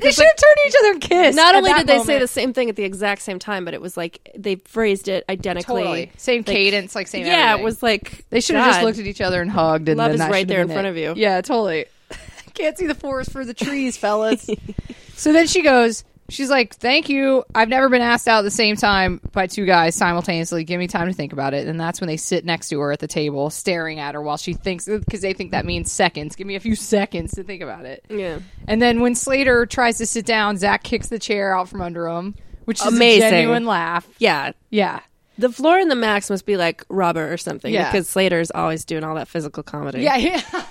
they 0.02 0.10
should 0.12 0.24
have 0.24 0.36
turned 0.36 0.56
each 0.66 0.74
other 0.80 0.90
and 0.92 1.00
kissed. 1.00 1.36
not 1.36 1.54
only 1.54 1.72
did 1.74 1.86
they 1.86 1.98
say 2.00 2.18
the 2.18 2.26
same 2.28 2.52
thing 2.52 2.68
at 2.68 2.76
the 2.76 2.84
exact 2.84 3.22
same 3.22 3.38
time, 3.38 3.64
but 3.64 3.74
it 3.74 3.80
was 3.80 3.96
like 3.96 4.30
they 4.36 4.56
phrased 4.56 5.08
it 5.08 5.24
identically. 5.28 5.82
totally 5.82 6.12
same 6.16 6.38
Like, 6.40 6.46
cadence, 6.46 6.94
like 6.94 7.06
same. 7.08 7.26
Yeah, 7.26 7.32
everything. 7.52 7.60
it 7.60 7.64
was 7.64 7.82
like 7.82 8.24
They 8.30 8.40
should 8.40 8.56
have 8.56 8.66
just 8.72 8.82
looked 8.82 8.98
at 8.98 9.06
each 9.06 9.20
other 9.20 9.40
and 9.42 9.50
hugged. 9.50 9.88
And 9.88 9.98
Love 9.98 10.08
then 10.08 10.14
is 10.14 10.18
that 10.20 10.30
right 10.30 10.46
there 10.46 10.62
in 10.62 10.68
front 10.68 10.86
it. 10.86 10.90
of 10.90 10.96
you. 10.96 11.14
Yeah, 11.16 11.40
totally. 11.40 11.86
Can't 12.54 12.76
see 12.76 12.86
the 12.86 12.94
forest 12.94 13.30
for 13.32 13.44
the 13.44 13.54
trees, 13.54 13.96
fellas. 13.96 14.48
so 15.14 15.32
then 15.32 15.46
she 15.46 15.62
goes. 15.62 16.04
She's 16.30 16.50
like, 16.50 16.74
"Thank 16.74 17.08
you. 17.08 17.44
I've 17.54 17.68
never 17.68 17.88
been 17.88 18.02
asked 18.02 18.28
out 18.28 18.40
at 18.40 18.42
the 18.42 18.50
same 18.50 18.76
time 18.76 19.20
by 19.32 19.46
two 19.46 19.64
guys 19.64 19.94
simultaneously. 19.94 20.64
Give 20.64 20.78
me 20.78 20.86
time 20.86 21.08
to 21.08 21.14
think 21.14 21.32
about 21.32 21.54
it." 21.54 21.66
And 21.66 21.80
that's 21.80 22.00
when 22.00 22.08
they 22.08 22.18
sit 22.18 22.44
next 22.44 22.68
to 22.68 22.80
her 22.80 22.92
at 22.92 22.98
the 22.98 23.06
table, 23.06 23.48
staring 23.50 23.98
at 23.98 24.14
her 24.14 24.20
while 24.20 24.36
she 24.36 24.52
thinks 24.52 24.84
because 24.86 25.22
they 25.22 25.32
think 25.32 25.52
that 25.52 25.64
means 25.64 25.90
seconds. 25.90 26.36
Give 26.36 26.46
me 26.46 26.54
a 26.54 26.60
few 26.60 26.74
seconds 26.76 27.32
to 27.32 27.42
think 27.44 27.62
about 27.62 27.86
it. 27.86 28.04
Yeah. 28.10 28.40
And 28.66 28.82
then 28.82 29.00
when 29.00 29.14
Slater 29.14 29.64
tries 29.64 29.98
to 29.98 30.06
sit 30.06 30.26
down, 30.26 30.58
Zach 30.58 30.82
kicks 30.82 31.08
the 31.08 31.18
chair 31.18 31.56
out 31.56 31.68
from 31.68 31.80
under 31.80 32.06
him, 32.06 32.34
which 32.66 32.80
is 32.80 32.86
Amazing. 32.86 33.28
a 33.28 33.30
genuine 33.30 33.64
laugh. 33.64 34.06
Yeah. 34.18 34.52
Yeah. 34.70 35.00
The 35.38 35.50
floor 35.50 35.78
in 35.78 35.88
the 35.88 35.94
max 35.94 36.28
must 36.28 36.44
be 36.44 36.56
like 36.56 36.84
rubber 36.88 37.32
or 37.32 37.38
something. 37.38 37.72
Yeah. 37.72 37.90
Because 37.90 38.08
Slater's 38.08 38.50
always 38.50 38.84
doing 38.84 39.04
all 39.04 39.14
that 39.14 39.28
physical 39.28 39.62
comedy. 39.62 40.02
Yeah. 40.02 40.16
yeah. 40.16 40.42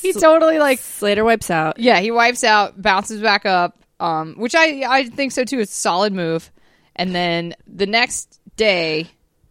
he 0.00 0.12
totally 0.12 0.58
like 0.58 0.78
Slater 0.78 1.24
wipes 1.24 1.50
out. 1.50 1.78
Yeah, 1.78 2.00
he 2.00 2.10
wipes 2.10 2.44
out, 2.44 2.80
bounces 2.80 3.20
back 3.20 3.44
up, 3.44 3.83
um, 4.04 4.34
which 4.34 4.54
I 4.54 4.82
I 4.86 5.04
think 5.04 5.32
so 5.32 5.44
too. 5.44 5.60
It's 5.60 5.72
a 5.72 5.80
solid 5.80 6.12
move. 6.12 6.50
And 6.96 7.14
then 7.14 7.54
the 7.66 7.86
next 7.86 8.40
day, 8.56 9.08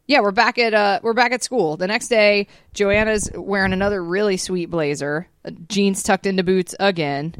yeah, 0.07 0.21
we're 0.21 0.31
back 0.31 0.57
at 0.57 0.73
uh 0.73 0.99
we're 1.03 1.13
back 1.13 1.31
at 1.31 1.43
school. 1.43 1.75
The 1.75 1.87
next 1.87 2.07
day, 2.07 2.47
Joanna's 2.73 3.29
wearing 3.33 3.73
another 3.73 4.03
really 4.03 4.37
sweet 4.37 4.69
blazer, 4.69 5.27
uh, 5.43 5.51
jeans 5.67 6.03
tucked 6.03 6.25
into 6.25 6.43
boots 6.43 6.75
again. 6.79 7.35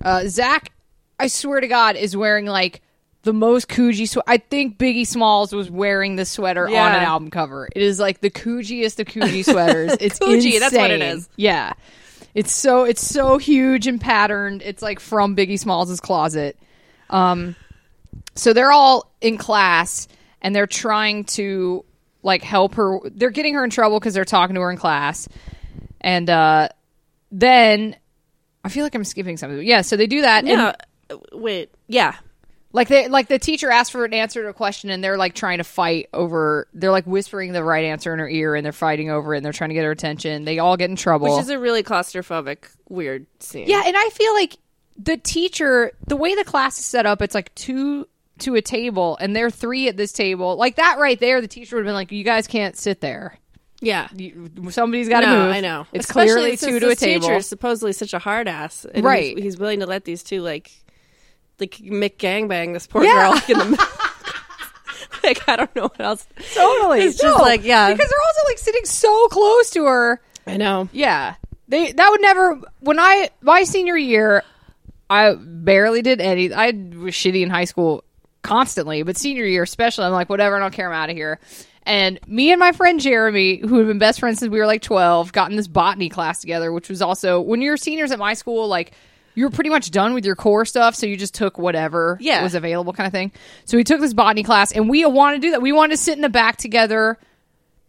Uh, 0.00 0.24
Zach, 0.26 0.72
I 1.18 1.26
swear 1.26 1.60
to 1.60 1.68
God, 1.68 1.96
is 1.96 2.16
wearing 2.16 2.46
like 2.46 2.82
the 3.22 3.32
most 3.32 3.68
Coogi 3.68 4.08
sweater. 4.08 4.28
I 4.28 4.38
think 4.38 4.78
Biggie 4.78 5.06
Smalls 5.06 5.52
was 5.52 5.70
wearing 5.70 6.16
the 6.16 6.24
sweater 6.24 6.66
on 6.66 6.92
an 6.94 7.02
album 7.02 7.30
cover. 7.30 7.68
It 7.74 7.82
is 7.82 7.98
like 7.98 8.20
the 8.20 8.30
Coogiest 8.30 8.98
of 9.00 9.06
Coogi 9.06 9.44
sweaters. 9.50 9.96
It's 10.00 10.18
Coogi, 10.18 10.58
that's 10.58 10.74
what 10.74 10.90
it 10.90 11.00
insane. 11.00 11.26
Yeah. 11.36 11.72
It's 12.34 12.52
so 12.52 12.84
it's 12.84 13.06
so 13.06 13.38
huge 13.38 13.86
and 13.86 14.00
patterned. 14.00 14.62
It's 14.62 14.82
like 14.82 15.00
from 15.00 15.36
Biggie 15.36 15.58
Smalls' 15.58 16.00
closet. 16.00 16.58
Um 17.10 17.56
so 18.34 18.52
they're 18.52 18.72
all 18.72 19.10
in 19.20 19.36
class 19.36 20.08
and 20.40 20.54
they're 20.54 20.66
trying 20.66 21.24
to 21.24 21.84
like 22.22 22.42
help 22.42 22.74
her 22.74 22.98
they're 23.10 23.30
getting 23.30 23.54
her 23.54 23.64
in 23.64 23.70
trouble 23.70 23.98
because 23.98 24.14
they're 24.14 24.24
talking 24.24 24.54
to 24.54 24.60
her 24.60 24.70
in 24.70 24.76
class. 24.78 25.28
And 26.00 26.28
uh 26.30 26.68
then 27.30 27.96
I 28.64 28.68
feel 28.68 28.84
like 28.84 28.94
I'm 28.94 29.04
skipping 29.04 29.36
something. 29.36 29.66
Yeah, 29.66 29.82
so 29.82 29.96
they 29.96 30.06
do 30.06 30.22
that 30.22 30.44
and 30.44 30.48
Yeah. 30.48 30.74
Uh, 31.10 31.16
Wait. 31.32 31.70
Yeah. 31.88 32.14
Like 32.72 32.88
they 32.88 33.08
like 33.08 33.28
the 33.28 33.38
teacher 33.38 33.70
asked 33.70 33.92
for 33.92 34.04
an 34.04 34.14
answer 34.14 34.42
to 34.42 34.48
a 34.48 34.54
question 34.54 34.90
and 34.90 35.02
they're 35.02 35.18
like 35.18 35.34
trying 35.34 35.58
to 35.58 35.64
fight 35.64 36.08
over 36.12 36.68
they're 36.72 36.90
like 36.90 37.06
whispering 37.06 37.52
the 37.52 37.62
right 37.62 37.84
answer 37.84 38.12
in 38.12 38.18
her 38.18 38.28
ear 38.28 38.54
and 38.54 38.64
they're 38.64 38.72
fighting 38.72 39.10
over 39.10 39.34
it 39.34 39.38
and 39.38 39.44
they're 39.44 39.52
trying 39.52 39.70
to 39.70 39.74
get 39.74 39.84
her 39.84 39.90
attention. 39.90 40.44
They 40.44 40.58
all 40.58 40.76
get 40.76 40.90
in 40.90 40.96
trouble. 40.96 41.34
Which 41.34 41.42
is 41.42 41.50
a 41.50 41.58
really 41.58 41.82
claustrophobic, 41.82 42.68
weird 42.88 43.26
scene. 43.40 43.68
Yeah, 43.68 43.82
and 43.84 43.96
I 43.96 44.08
feel 44.10 44.34
like 44.34 44.56
the 44.98 45.16
teacher, 45.16 45.92
the 46.06 46.16
way 46.16 46.34
the 46.34 46.44
class 46.44 46.78
is 46.78 46.84
set 46.84 47.06
up, 47.06 47.22
it's 47.22 47.34
like 47.34 47.54
two 47.54 48.06
to 48.40 48.54
a 48.54 48.62
table, 48.62 49.16
and 49.20 49.34
they're 49.34 49.50
three 49.50 49.88
at 49.88 49.96
this 49.96 50.12
table. 50.12 50.56
Like 50.56 50.76
that 50.76 50.98
right 50.98 51.18
there, 51.18 51.40
the 51.40 51.48
teacher 51.48 51.76
would 51.76 51.82
have 51.82 51.88
been 51.88 51.94
like, 51.94 52.12
"You 52.12 52.24
guys 52.24 52.46
can't 52.46 52.76
sit 52.76 53.00
there. 53.00 53.38
Yeah. 53.80 54.08
You, 54.14 54.50
somebody's 54.70 55.08
got 55.08 55.20
to 55.20 55.26
no, 55.26 55.44
move." 55.44 55.52
I 55.52 55.60
know. 55.60 55.86
It's 55.92 56.08
Especially 56.08 56.56
clearly 56.56 56.56
two 56.56 56.80
to 56.80 56.90
a 56.90 56.96
table. 56.96 57.28
Teacher 57.28 57.36
is 57.36 57.46
supposedly 57.46 57.92
such 57.92 58.14
a 58.14 58.18
hard 58.18 58.48
ass, 58.48 58.84
and 58.84 59.04
Right. 59.04 59.34
He's, 59.36 59.44
he's 59.44 59.58
willing 59.58 59.80
to 59.80 59.86
let 59.86 60.04
these 60.04 60.22
two 60.22 60.42
like, 60.42 60.70
like 61.62 61.76
Mick 61.78 62.16
gangbang 62.18 62.72
this 62.72 62.86
poor 62.86 63.04
Yeah. 63.04 63.12
girl 63.14 63.30
like, 63.32 63.50
in 63.50 63.58
the 63.58 63.64
middle. 63.66 63.86
like 65.24 65.48
I 65.48 65.56
don't 65.56 65.74
know 65.76 65.82
what 65.84 66.00
else. 66.00 66.26
Totally, 66.54 67.02
It's 67.02 67.20
just 67.20 67.40
like, 67.40 67.62
yeah. 67.64 67.92
because 67.92 68.08
they're 68.08 68.26
also 68.26 68.48
like 68.50 68.58
sitting 68.58 68.84
so 68.84 69.28
close 69.28 69.70
to 69.70 69.84
her. 69.84 70.20
I 70.46 70.56
know. 70.56 70.88
Yeah, 70.92 71.34
they 71.68 71.92
that 71.92 72.10
would 72.10 72.20
never. 72.20 72.60
When 72.80 72.98
I 72.98 73.30
my 73.40 73.62
senior 73.64 73.96
year, 73.96 74.42
I 75.08 75.34
barely 75.38 76.02
did 76.02 76.20
any. 76.20 76.52
I 76.52 76.66
was 76.70 77.14
shitty 77.14 77.42
in 77.42 77.50
high 77.50 77.64
school 77.66 78.02
constantly, 78.42 79.02
but 79.04 79.16
senior 79.16 79.44
year 79.44 79.62
especially, 79.62 80.04
I'm 80.04 80.12
like, 80.12 80.28
whatever, 80.28 80.56
I 80.56 80.58
don't 80.58 80.74
care, 80.74 80.88
I'm 80.88 80.94
out 81.00 81.10
of 81.10 81.16
here. 81.16 81.38
And 81.84 82.18
me 82.26 82.50
and 82.52 82.58
my 82.60 82.72
friend 82.72 83.00
Jeremy, 83.00 83.56
who 83.58 83.78
had 83.78 83.86
been 83.88 83.98
best 83.98 84.20
friends 84.20 84.38
since 84.38 84.50
we 84.50 84.58
were 84.58 84.66
like 84.66 84.82
12, 84.82 85.32
got 85.32 85.50
in 85.50 85.56
this 85.56 85.66
botany 85.68 86.08
class 86.08 86.40
together, 86.40 86.72
which 86.72 86.88
was 86.88 87.02
also 87.02 87.40
when 87.40 87.60
you're 87.60 87.76
seniors 87.76 88.10
at 88.12 88.18
my 88.18 88.34
school, 88.34 88.68
like 88.68 88.92
you 89.34 89.44
were 89.44 89.50
pretty 89.50 89.70
much 89.70 89.90
done 89.90 90.14
with 90.14 90.24
your 90.26 90.36
core 90.36 90.64
stuff, 90.64 90.94
so 90.94 91.06
you 91.06 91.16
just 91.16 91.34
took 91.34 91.58
whatever 91.58 92.18
Yeah. 92.20 92.42
was 92.42 92.54
available, 92.54 92.92
kind 92.92 93.06
of 93.06 93.12
thing. 93.12 93.32
So 93.64 93.76
we 93.76 93.84
took 93.84 94.00
this 94.00 94.12
botany 94.14 94.42
class, 94.42 94.72
and 94.72 94.88
we 94.88 95.04
wanted 95.06 95.42
to 95.42 95.46
do 95.48 95.50
that. 95.52 95.62
We 95.62 95.72
wanted 95.72 95.96
to 95.96 96.02
sit 96.02 96.14
in 96.16 96.22
the 96.22 96.28
back 96.28 96.56
together 96.56 97.18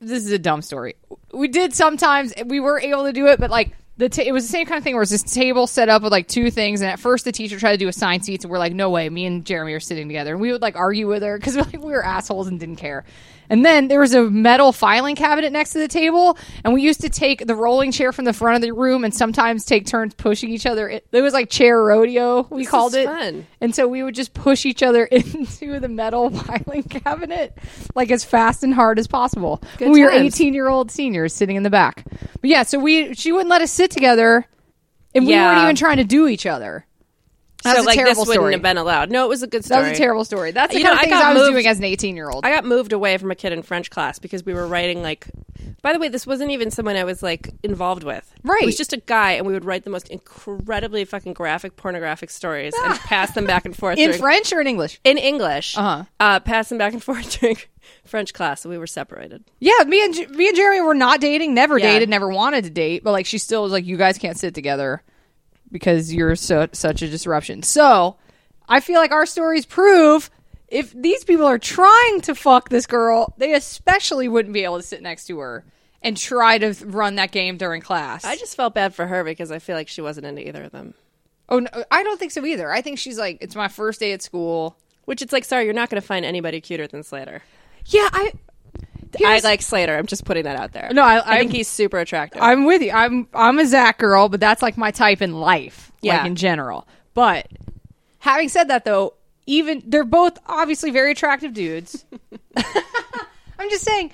this 0.01 0.25
is 0.25 0.32
a 0.34 0.39
dumb 0.39 0.62
story. 0.62 0.95
We 1.34 1.47
did 1.47 1.73
sometimes. 1.73 2.34
We 2.45 2.60
were 2.60 2.77
able 2.79 3.06
to 3.06 3.13
do 3.13 3.27
it, 3.27 3.39
but 3.39 3.49
like 3.49 3.71
the 3.95 4.10
ta- 4.10 4.23
it 4.25 4.34
was 4.34 4.43
the 4.45 4.51
same 4.51 4.65
kind 4.65 4.77
of 4.77 4.84
thing 4.84 4.95
where 4.95 5.01
it's 5.03 5.12
this 5.12 5.23
table 5.23 5.65
set 5.65 5.88
up 5.88 6.01
with 6.01 6.12
like 6.12 6.27
two 6.27 6.51
things, 6.51 6.82
and 6.82 6.91
at 6.91 6.99
first 6.99 7.23
the 7.23 7.32
teacher 7.32 7.58
tried 7.58 7.71
to 7.71 7.77
do 7.77 7.88
assigned 7.88 8.25
seats, 8.25 8.43
and 8.43 8.51
we're 8.51 8.58
like, 8.60 8.73
no 8.73 8.89
way. 8.89 9.08
Me 9.10 9.25
and 9.25 9.45
Jeremy 9.45 9.71
are 9.73 9.79
sitting 9.79 10.08
together, 10.10 10.34
and 10.34 10.41
we 10.41 10.51
would 10.51 10.62
like 10.62 10.75
argue 10.75 11.08
with 11.08 11.23
her 11.23 11.38
because 11.38 11.56
like, 11.56 11.71
we 11.71 11.91
were 11.91 12.03
assholes 12.03 12.47
and 12.47 12.60
didn't 12.60 12.75
care. 12.77 13.06
And 13.49 13.65
then 13.65 13.88
there 13.88 13.99
was 13.99 14.13
a 14.13 14.23
metal 14.29 14.71
filing 14.71 15.15
cabinet 15.15 15.51
next 15.51 15.73
to 15.73 15.79
the 15.79 15.88
table, 15.88 16.38
and 16.63 16.73
we 16.73 16.82
used 16.82 17.01
to 17.01 17.10
take 17.10 17.45
the 17.45 17.56
rolling 17.56 17.91
chair 17.91 18.12
from 18.12 18.25
the 18.25 18.34
front 18.34 18.56
of 18.56 18.62
the 18.62 18.71
room 18.71 19.03
and 19.03 19.13
sometimes 19.13 19.65
take 19.65 19.86
turns 19.86 20.13
pushing 20.13 20.49
each 20.49 20.65
other. 20.65 20.88
It, 20.89 21.08
it 21.12 21.21
was 21.21 21.34
like 21.34 21.49
chair 21.49 21.82
rodeo, 21.84 22.47
we 22.49 22.63
This 22.63 22.69
called 22.71 22.95
it. 22.95 23.06
fun. 23.06 23.45
And 23.62 23.75
so 23.75 23.88
we 23.88 24.01
would 24.03 24.15
just 24.15 24.34
push 24.34 24.65
each 24.65 24.82
other 24.82 25.06
into 25.12 25.79
the 25.79 25.89
metal 25.89 26.29
filing 26.29 26.84
cabinet 26.84 27.58
like 27.95 28.12
as 28.12 28.23
fast 28.23 28.63
and 28.63 28.73
hard 28.73 28.97
as 28.99 29.08
possible. 29.08 29.62
Good 29.77 29.91
we 29.91 30.01
were 30.03 30.12
18 30.12 30.53
year 30.53 30.69
old 30.69 30.89
seniors 30.91 31.34
sitting 31.34 31.56
in 31.56 31.63
the 31.63 31.69
back. 31.69 32.06
But 32.41 32.49
yeah, 32.49 32.63
so 32.63 32.79
we 32.79 33.13
she 33.13 33.32
wouldn't 33.32 33.49
let 33.49 33.62
us 33.62 33.71
sit 33.71 33.91
together 33.91 34.45
and 35.15 35.25
we 35.25 35.34
Yeah. 35.34 35.47
weren't 35.51 35.63
even 35.63 35.75
trying 35.75 35.97
to 35.97 36.03
do 36.03 36.27
each 36.27 36.45
other. 36.45 36.86
That's 37.63 37.80
so 37.80 37.84
a 37.84 37.86
like 37.86 37.97
this 37.97 38.17
wouldn't 38.17 38.34
story. 38.34 38.54
have 38.54 38.62
been 38.62 38.78
allowed. 38.78 39.10
No, 39.12 39.26
it 39.26 39.30
was 39.30 39.41
a 39.43 39.47
good 39.47 39.63
story. 39.65 39.82
That 39.84 39.89
was 39.89 39.97
a 39.97 40.02
terrible 40.02 40.26
story. 40.26 40.52
That's 40.52 40.73
the 40.73 40.80
You 40.80 40.86
kind 40.86 40.95
know, 40.97 41.02
of 41.02 41.08
I 41.08 41.10
got 41.10 41.26
I, 41.26 41.34
was 41.34 41.41
moved- 41.43 41.54
doing 41.54 41.67
as 41.67 41.78
an 41.80 41.84
18 41.86 42.15
year 42.15 42.30
old. 42.30 42.45
I 42.45 42.49
got 42.52 42.65
moved 42.65 42.93
away 42.93 43.17
from 43.17 43.32
a 43.32 43.36
kid 43.36 43.54
in 43.54 43.62
French 43.63 43.89
class 43.89 44.19
because 44.19 44.45
we 44.45 44.54
were 44.54 44.67
writing 44.67 45.02
like. 45.02 45.28
By 45.82 45.91
the 45.93 45.99
way, 45.99 46.08
this 46.08 46.26
wasn't 46.26 46.52
even 46.52 46.71
someone 46.71 46.95
I 46.95 47.04
was 47.04 47.21
like 47.21 47.49
involved 47.62 48.04
with. 48.04 48.30
Right. 48.43 48.63
It 48.63 48.65
was 48.65 48.78
just 48.78 48.93
a 48.93 48.97
guy, 48.97 49.34
and 49.34 49.45
we 49.45 49.52
would 49.54 49.65
write 49.65 49.84
the 49.84 49.89
most 49.89 50.08
incredibly 50.10 51.04
fucking 51.06 51.34
graphic, 51.34 51.76
pornographic 51.76 52.30
stories 52.30 52.73
and 52.84 52.93
pass 52.99 53.32
them 53.34 53.45
back 53.45 53.65
and 53.65 53.76
forth 53.76 53.97
In 53.97 54.08
during- 54.10 54.19
French 54.21 54.52
or 54.54 54.62
in 54.62 54.67
English? 54.67 54.99
in 55.04 55.17
English. 55.17 55.78
Uh-huh. 55.78 56.04
Uh, 56.19 56.39
pass 56.39 56.69
them 56.69 56.78
back 56.78 56.93
and 56.93 57.04
forth 57.04 57.39
during 57.39 57.58
French 58.06 58.34
class. 58.34 58.62
So 58.62 58.69
we 58.69 58.78
were 58.78 58.88
separated. 58.88 59.43
Yeah, 59.60 59.73
me 59.86 60.04
and 60.04 60.30
me 60.36 60.47
and 60.47 60.56
Jeremy 60.56 60.82
were 60.82 60.93
not 60.93 61.19
dating, 61.21 61.54
never 61.54 61.78
Yeah. 61.78 61.91
dated, 61.93 62.10
never 62.10 62.30
wanted 62.30 62.63
to 62.65 62.69
date, 62.69 63.04
but 63.04 63.12
like 63.12 63.26
she 63.26 63.38
still 63.38 63.63
was 63.63 63.71
like, 63.71 63.86
you 63.86 63.97
guys 63.97 64.17
can't 64.17 64.38
sit 64.38 64.54
together 64.56 65.02
because 65.73 66.13
you're 66.13 66.38
so 66.38 66.69
such 66.71 67.01
a 67.01 67.09
disruption. 67.09 67.63
So 67.63 68.15
I 68.69 68.79
feel 68.79 68.99
like 68.99 69.12
our 69.12 69.25
stories 69.25 69.65
prove 69.65 70.29
if 70.69 70.93
these 70.93 71.25
people 71.25 71.45
are 71.45 71.59
trying 71.59 72.21
to 72.21 72.33
fuck 72.33 72.69
this 72.69 72.86
girl, 72.88 73.33
they 73.38 73.53
especially 73.53 74.29
wouldn't 74.29 74.53
be 74.53 74.63
able 74.63 74.77
to 74.77 74.83
sit 74.83 75.01
next 75.01 75.25
to 75.27 75.39
her 75.39 75.65
and 76.01 76.15
try 76.15 76.57
to 76.57 76.73
run 76.86 77.15
that 77.15 77.31
game 77.31 77.57
during 77.57 77.81
class. 77.81 78.23
I 78.23 78.38
just 78.38 78.55
felt 78.55 78.73
bad 78.73 78.95
for 78.95 79.05
her 79.05 79.23
because 79.23 79.51
I 79.51 79.59
feel 79.59 79.75
like 79.75 79.88
she 79.88 80.01
wasn't 80.01 80.25
into 80.25 80.47
either 80.47 80.63
of 80.63 80.71
them. 80.71 80.93
oh, 81.49 81.59
no, 81.59 81.69
I 81.91 82.03
don't 82.03 82.19
think 82.19 82.31
so 82.31 82.45
either. 82.45 82.71
I 82.71 82.81
think 82.81 82.99
she's 82.99 83.17
like, 83.17 83.38
it's 83.41 83.55
my 83.55 83.67
first 83.67 83.99
day 83.99 84.13
at 84.13 84.21
school. 84.21 84.77
Which 85.05 85.21
it's 85.21 85.33
like, 85.33 85.43
sorry, 85.43 85.65
you're 85.65 85.73
not 85.73 85.89
going 85.89 86.01
to 86.01 86.07
find 86.07 86.23
anybody 86.23 86.62
cuter 86.62 86.88
than 86.88 87.03
Slater. 87.03 87.41
Yeah, 87.88 88.07
I. 88.13 88.31
I 89.26 89.39
like 89.39 89.62
Slater. 89.62 89.97
I'm 89.97 90.06
just 90.08 90.26
putting 90.26 90.43
that 90.43 90.56
out 90.56 90.71
there. 90.73 90.89
No, 90.93 91.04
I- 91.04 91.17
I 91.19 91.38
think 91.39 91.49
I'm- 91.49 91.49
he's 91.49 91.67
super 91.67 91.99
attractive. 91.99 92.41
I'm 92.41 92.65
with 92.65 92.82
you. 92.82 92.91
I'm 92.91 93.28
I'm 93.34 93.60
a 93.60 93.65
Zach 93.65 93.97
girl, 93.99 94.30
but 94.30 94.39
that's 94.39 94.62
like 94.62 94.78
my 94.78 94.91
type 94.91 95.21
in 95.21 95.34
life, 95.34 95.91
like 96.02 96.26
in 96.26 96.36
general. 96.36 96.88
But 97.13 97.47
having 98.19 98.49
said 98.49 98.69
that, 98.69 98.86
though, 98.86 99.13
even 99.45 99.84
they're 99.86 100.04
both 100.04 100.38
obviously 100.47 100.91
very 100.91 101.12
attractive 101.12 101.54
dudes. 101.54 102.06
I'm 103.60 103.69
just 103.69 103.84
saying, 103.86 104.12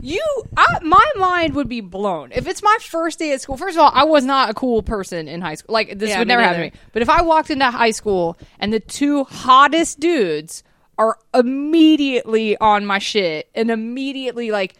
you, 0.00 0.22
I, 0.56 0.78
my 0.82 1.04
mind 1.16 1.54
would 1.54 1.68
be 1.68 1.80
blown 1.80 2.30
if 2.32 2.46
it's 2.46 2.62
my 2.62 2.76
first 2.82 3.18
day 3.18 3.32
at 3.32 3.40
school. 3.40 3.56
First 3.56 3.76
of 3.76 3.82
all, 3.82 3.90
I 3.94 4.04
was 4.04 4.24
not 4.24 4.50
a 4.50 4.54
cool 4.54 4.82
person 4.82 5.26
in 5.28 5.40
high 5.40 5.54
school. 5.54 5.72
Like 5.72 5.98
this 5.98 6.10
Yeah, 6.10 6.18
would 6.18 6.28
me 6.28 6.32
never 6.34 6.42
happen 6.42 6.58
to 6.58 6.64
neither. 6.66 6.76
me. 6.76 6.80
But 6.92 7.02
if 7.02 7.08
I 7.08 7.22
walked 7.22 7.50
into 7.50 7.70
high 7.70 7.92
school 7.92 8.36
and 8.60 8.72
the 8.72 8.80
two 8.80 9.24
hottest 9.24 10.00
dudes 10.00 10.62
are 10.98 11.18
immediately 11.32 12.56
on 12.58 12.86
my 12.86 12.98
shit 12.98 13.48
and 13.54 13.70
immediately 13.70 14.50
like 14.50 14.74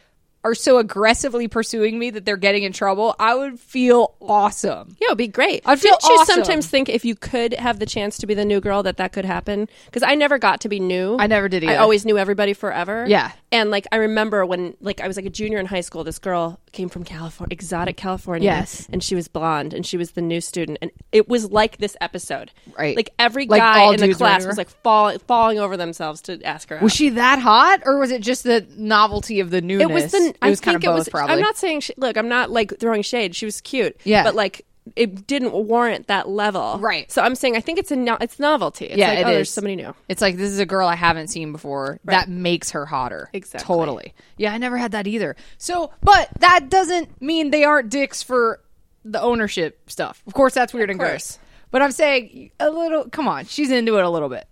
are 0.45 0.55
so 0.55 0.77
aggressively 0.77 1.49
pursuing 1.49 1.99
me 1.99 2.11
that 2.11 2.27
they're 2.27 2.37
getting 2.37 2.65
in 2.65 2.73
trouble, 2.73 3.17
I 3.19 3.35
would 3.35 3.59
feel 3.59 4.15
awesome. 4.21 4.95
Yeah, 5.01 5.07
it'd 5.07 5.19
be 5.19 5.27
great. 5.27 5.63
I'd 5.65 5.81
feel 5.81 5.93
Didn't 5.93 6.11
you 6.11 6.21
awesome. 6.21 6.35
sometimes 6.45 6.67
think 6.67 6.91
if 6.91 7.05
you 7.05 7.15
could 7.15 7.55
have 7.55 7.79
the 7.79 7.87
chance 7.87 8.19
to 8.19 8.27
be 8.27 8.35
the 8.35 8.45
new 8.45 8.61
girl 8.61 8.83
that 8.83 8.99
that 8.99 9.13
could 9.13 9.25
happen? 9.25 9.69
Because 9.87 10.03
I 10.03 10.15
never 10.15 10.39
got 10.39 10.61
to 10.61 10.69
be 10.69 10.81
new. 10.81 11.17
I 11.19 11.27
never 11.27 11.49
did 11.49 11.65
I 11.65 11.77
always 11.77 12.05
knew 12.05 12.19
everybody 12.19 12.53
forever. 12.53 13.07
Yeah. 13.09 13.33
And 13.55 13.71
like 13.71 13.87
I 13.93 13.97
remember 13.97 14.45
when 14.45 14.77
like 14.81 15.01
I 15.01 15.07
was 15.07 15.17
like 15.17 15.27
a 15.27 15.31
junior 15.31 15.59
in 15.59 15.67
high 15.67 15.81
school, 15.81 16.03
this 16.03 16.19
girl 16.19 16.59
came 16.73 16.89
from 16.89 17.05
California, 17.05 17.53
exotic 17.53 17.97
California. 17.97 18.47
Yes. 18.51 18.89
And 18.93 19.01
she 19.01 19.15
was 19.15 19.29
blonde 19.29 19.73
and 19.73 19.87
she 19.87 19.97
was 19.97 20.11
the 20.11 20.23
new 20.23 20.41
student. 20.41 20.79
And 20.83 20.91
it 21.13 21.29
was 21.29 21.51
like 21.53 21.77
this 21.77 21.97
episode. 22.01 22.51
Right. 22.77 22.97
Like 22.97 23.11
every 23.17 23.47
Like, 23.47 23.61
guy 23.61 23.95
in 23.95 24.01
the 24.01 24.13
class 24.13 24.45
was 24.45 24.59
like 24.59 24.69
fall, 24.69 25.17
falling 25.21 25.61
over 25.61 25.77
themselves 25.77 26.21
to 26.23 26.43
ask 26.43 26.69
her 26.71 26.79
out. 26.79 26.83
Was 26.83 26.93
she 26.93 27.11
that 27.11 27.39
hot, 27.39 27.83
or 27.87 27.99
was 28.01 28.11
it 28.11 28.23
just 28.23 28.43
the 28.43 28.67
novelty 28.77 29.39
of 29.39 29.51
the 29.51 29.63
newness? 29.63 29.89
It 29.89 29.93
was 29.93 30.11
the. 30.11 30.19
It 30.19 30.39
I 30.43 30.51
was 30.51 30.59
of 30.59 30.65
think 30.65 30.83
both, 30.83 30.91
it 30.91 30.99
was. 30.99 31.09
probably. 31.09 31.35
I'm 31.35 31.41
not 31.41 31.57
saying. 31.57 31.81
She, 31.81 31.95
look, 31.97 32.17
I'm 32.17 32.29
not 32.29 32.51
like 32.51 32.81
throwing 32.81 33.03
shade. 33.03 33.37
She 33.37 33.45
was 33.45 33.61
cute. 33.61 33.97
Yeah. 34.03 34.25
But 34.25 34.35
like, 34.35 34.67
it 34.97 35.27
didn't 35.27 35.53
warrant 35.53 36.09
that 36.09 36.29
level. 36.29 36.79
Right. 36.79 37.11
So 37.11 37.23
I'm 37.23 37.35
saying 37.35 37.57
I 37.57 37.61
think 37.61 37.79
it's 37.79 37.91
a 37.91 37.97
no, 37.97 38.17
it's 38.21 38.39
novelty. 38.39 38.87
It's 38.87 38.97
Yeah, 38.99 39.09
like, 39.11 39.19
it 39.21 39.27
oh, 39.27 39.31
there's 39.31 39.51
somebody 39.51 39.77
new. 39.77 39.95
It's 40.09 40.21
like 40.21 40.37
this 40.37 40.51
is 40.51 40.59
a 40.59 40.67
girl 40.67 40.87
I 40.87 40.95
haven't 40.95 41.29
seen 41.29 41.53
before. 41.53 42.01
That 42.05 42.29
makes 42.29 42.73
her 42.73 42.85
hotter. 42.87 43.31
Exactly. 43.33 43.67
Totally. 43.67 44.15
Yeah, 44.37 44.53
I 44.53 44.59
never 44.59 44.77
had 44.77 44.93
that 44.93 45.07
either. 45.07 45.37
So, 45.59 45.91
but 46.03 46.29
that 46.41 46.69
doesn't 46.69 47.21
mean 47.23 47.51
they 47.51 47.65
aren't 47.65 47.89
dicks 47.91 48.23
for 48.23 48.61
the 49.05 49.21
ownership 49.21 49.89
stuff. 49.91 50.23
Of 50.27 50.35
course, 50.35 50.55
that's 50.55 50.75
weird 50.75 50.91
and 50.91 50.99
course. 50.99 51.11
gross. 51.11 51.39
But 51.71 51.83
I'm 51.83 51.93
saying 51.93 52.51
a 52.61 52.71
little. 52.71 53.09
Come 53.09 53.27
on, 53.27 53.47
she's 53.47 53.71
into 53.71 53.97
it 53.99 54.05
a 54.05 54.11
little 54.11 54.29
bit. 54.29 54.47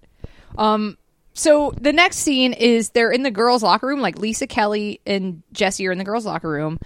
Um. 0.56 0.96
So 1.34 1.72
the 1.80 1.94
next 1.94 2.18
scene 2.18 2.52
is 2.52 2.90
they're 2.90 3.10
in 3.10 3.22
the 3.22 3.30
girls' 3.30 3.62
locker 3.62 3.86
room. 3.86 4.00
Like 4.02 4.18
Lisa 4.18 4.46
Kelly 4.46 5.00
and 5.06 5.42
Jesse 5.52 5.86
are 5.86 5.92
in 5.92 5.96
the 5.98 6.04
girls' 6.04 6.26
locker 6.26 6.48
room, 6.50 6.78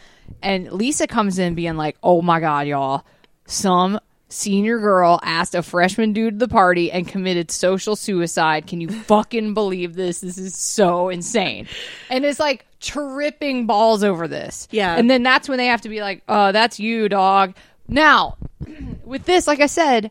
and 0.43 0.71
Lisa 0.71 1.07
comes 1.09 1.39
in 1.41 1.55
being 1.57 1.77
like, 1.77 1.97
"Oh 2.03 2.23
my 2.23 2.39
god, 2.39 2.69
y'all! 2.69 3.05
Some 3.47 4.01
senior 4.29 4.79
girl 4.79 5.21
asked 5.23 5.55
a 5.55 5.63
freshman 5.63 6.13
dude 6.13 6.35
to 6.35 6.47
the 6.47 6.49
party 6.53 6.91
and 6.91 7.07
committed 7.07 7.51
social 7.51 7.95
suicide. 7.95 8.67
Can 8.67 8.81
you 8.81 8.89
fucking 8.89 9.55
believe 9.55 9.95
this? 9.95 10.21
This 10.21 10.39
is 10.39 10.57
so 10.57 11.09
insane." 11.09 11.69
And 12.11 12.25
it's 12.25 12.41
like 12.41 12.67
tripping 12.81 13.67
balls 13.67 14.03
over 14.03 14.27
this. 14.29 14.69
Yeah. 14.71 14.97
and 14.97 15.11
then 15.11 15.23
that's 15.23 15.49
when 15.49 15.59
they 15.59 15.67
have 15.67 15.83
to 15.83 15.89
be 15.89 16.01
like, 16.01 16.23
"Oh, 16.29 16.53
that's 16.53 16.81
you, 16.81 17.09
dog." 17.09 17.55
Now, 17.89 18.37
with 19.05 19.25
this, 19.27 19.47
like 19.47 19.61
I 19.61 19.67
said, 19.67 20.11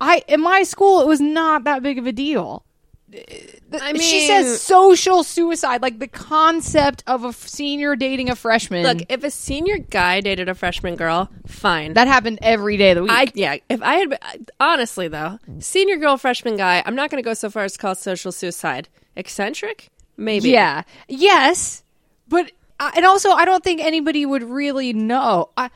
I 0.00 0.22
in 0.28 0.42
my 0.42 0.62
school 0.62 1.00
it 1.00 1.06
was 1.06 1.20
not 1.20 1.64
that 1.64 1.82
big 1.82 1.98
of 1.98 2.06
a 2.06 2.12
deal. 2.12 2.65
I 3.12 3.92
mean, 3.92 4.02
she 4.02 4.26
says 4.26 4.60
social 4.60 5.22
suicide, 5.22 5.80
like 5.80 6.00
the 6.00 6.08
concept 6.08 7.04
of 7.06 7.24
a 7.24 7.28
f- 7.28 7.46
senior 7.46 7.94
dating 7.94 8.30
a 8.30 8.36
freshman. 8.36 8.82
Look, 8.82 9.02
if 9.08 9.22
a 9.22 9.30
senior 9.30 9.78
guy 9.78 10.20
dated 10.20 10.48
a 10.48 10.54
freshman 10.54 10.96
girl, 10.96 11.30
fine. 11.46 11.94
that 11.94 12.08
happened 12.08 12.40
every 12.42 12.76
day 12.76 12.90
of 12.90 12.96
the 12.96 13.02
week. 13.02 13.12
I 13.12 13.30
yeah. 13.34 13.56
If 13.68 13.80
I 13.80 13.94
had 13.94 14.50
honestly 14.58 15.06
though, 15.06 15.38
senior 15.60 15.96
girl, 15.96 16.16
freshman 16.16 16.56
guy, 16.56 16.82
I'm 16.84 16.96
not 16.96 17.10
going 17.10 17.22
to 17.22 17.24
go 17.26 17.34
so 17.34 17.48
far 17.48 17.62
as 17.64 17.74
to 17.74 17.78
call 17.78 17.92
it 17.92 17.98
social 17.98 18.32
suicide. 18.32 18.88
Eccentric, 19.14 19.88
maybe. 20.16 20.50
yeah, 20.50 20.82
yes, 21.08 21.84
but 22.28 22.50
uh, 22.80 22.90
and 22.96 23.06
also 23.06 23.30
I 23.30 23.44
don't 23.44 23.62
think 23.62 23.80
anybody 23.80 24.26
would 24.26 24.42
really 24.42 24.92
know. 24.92 25.50
I, 25.56 25.70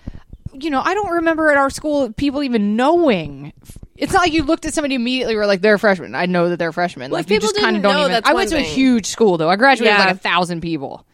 you 0.53 0.69
know, 0.69 0.81
I 0.81 0.95
don't 0.95 1.13
remember 1.13 1.51
at 1.51 1.57
our 1.57 1.71
school 1.71 2.13
people 2.13 2.43
even 2.43 2.75
knowing. 2.75 3.53
It's 4.01 4.13
not 4.13 4.23
like 4.23 4.33
you 4.33 4.43
looked 4.43 4.65
at 4.65 4.75
somebody 4.75 4.95
immediately 4.97 5.37
were 5.37 5.47
like, 5.47 5.61
they're 5.61 5.75
a 5.75 5.79
freshman. 5.79 6.15
I 6.15 6.27
know 6.27 6.49
that 6.49 6.57
they're 6.59 6.73
freshmen. 6.73 7.11
Well, 7.11 7.19
like 7.19 7.27
if 7.27 7.31
you 7.31 7.37
people 7.39 7.49
just 7.51 7.61
kind 7.61 7.77
of 7.77 7.83
didn't 7.83 7.83
don't 7.83 7.93
know, 7.95 8.01
even. 8.07 8.13
that's 8.13 8.29
I 8.29 8.33
went 8.33 8.51
to 8.51 8.57
a 8.57 8.63
thing. 8.63 8.75
huge 8.75 9.07
school 9.07 9.37
though. 9.39 9.49
I 9.51 9.57
graduated 9.57 9.93
with 9.93 9.99
Yeah. 10.01 10.07
like 10.07 10.17
a 10.17 10.19
thousand 10.19 10.61
people. 10.63 11.07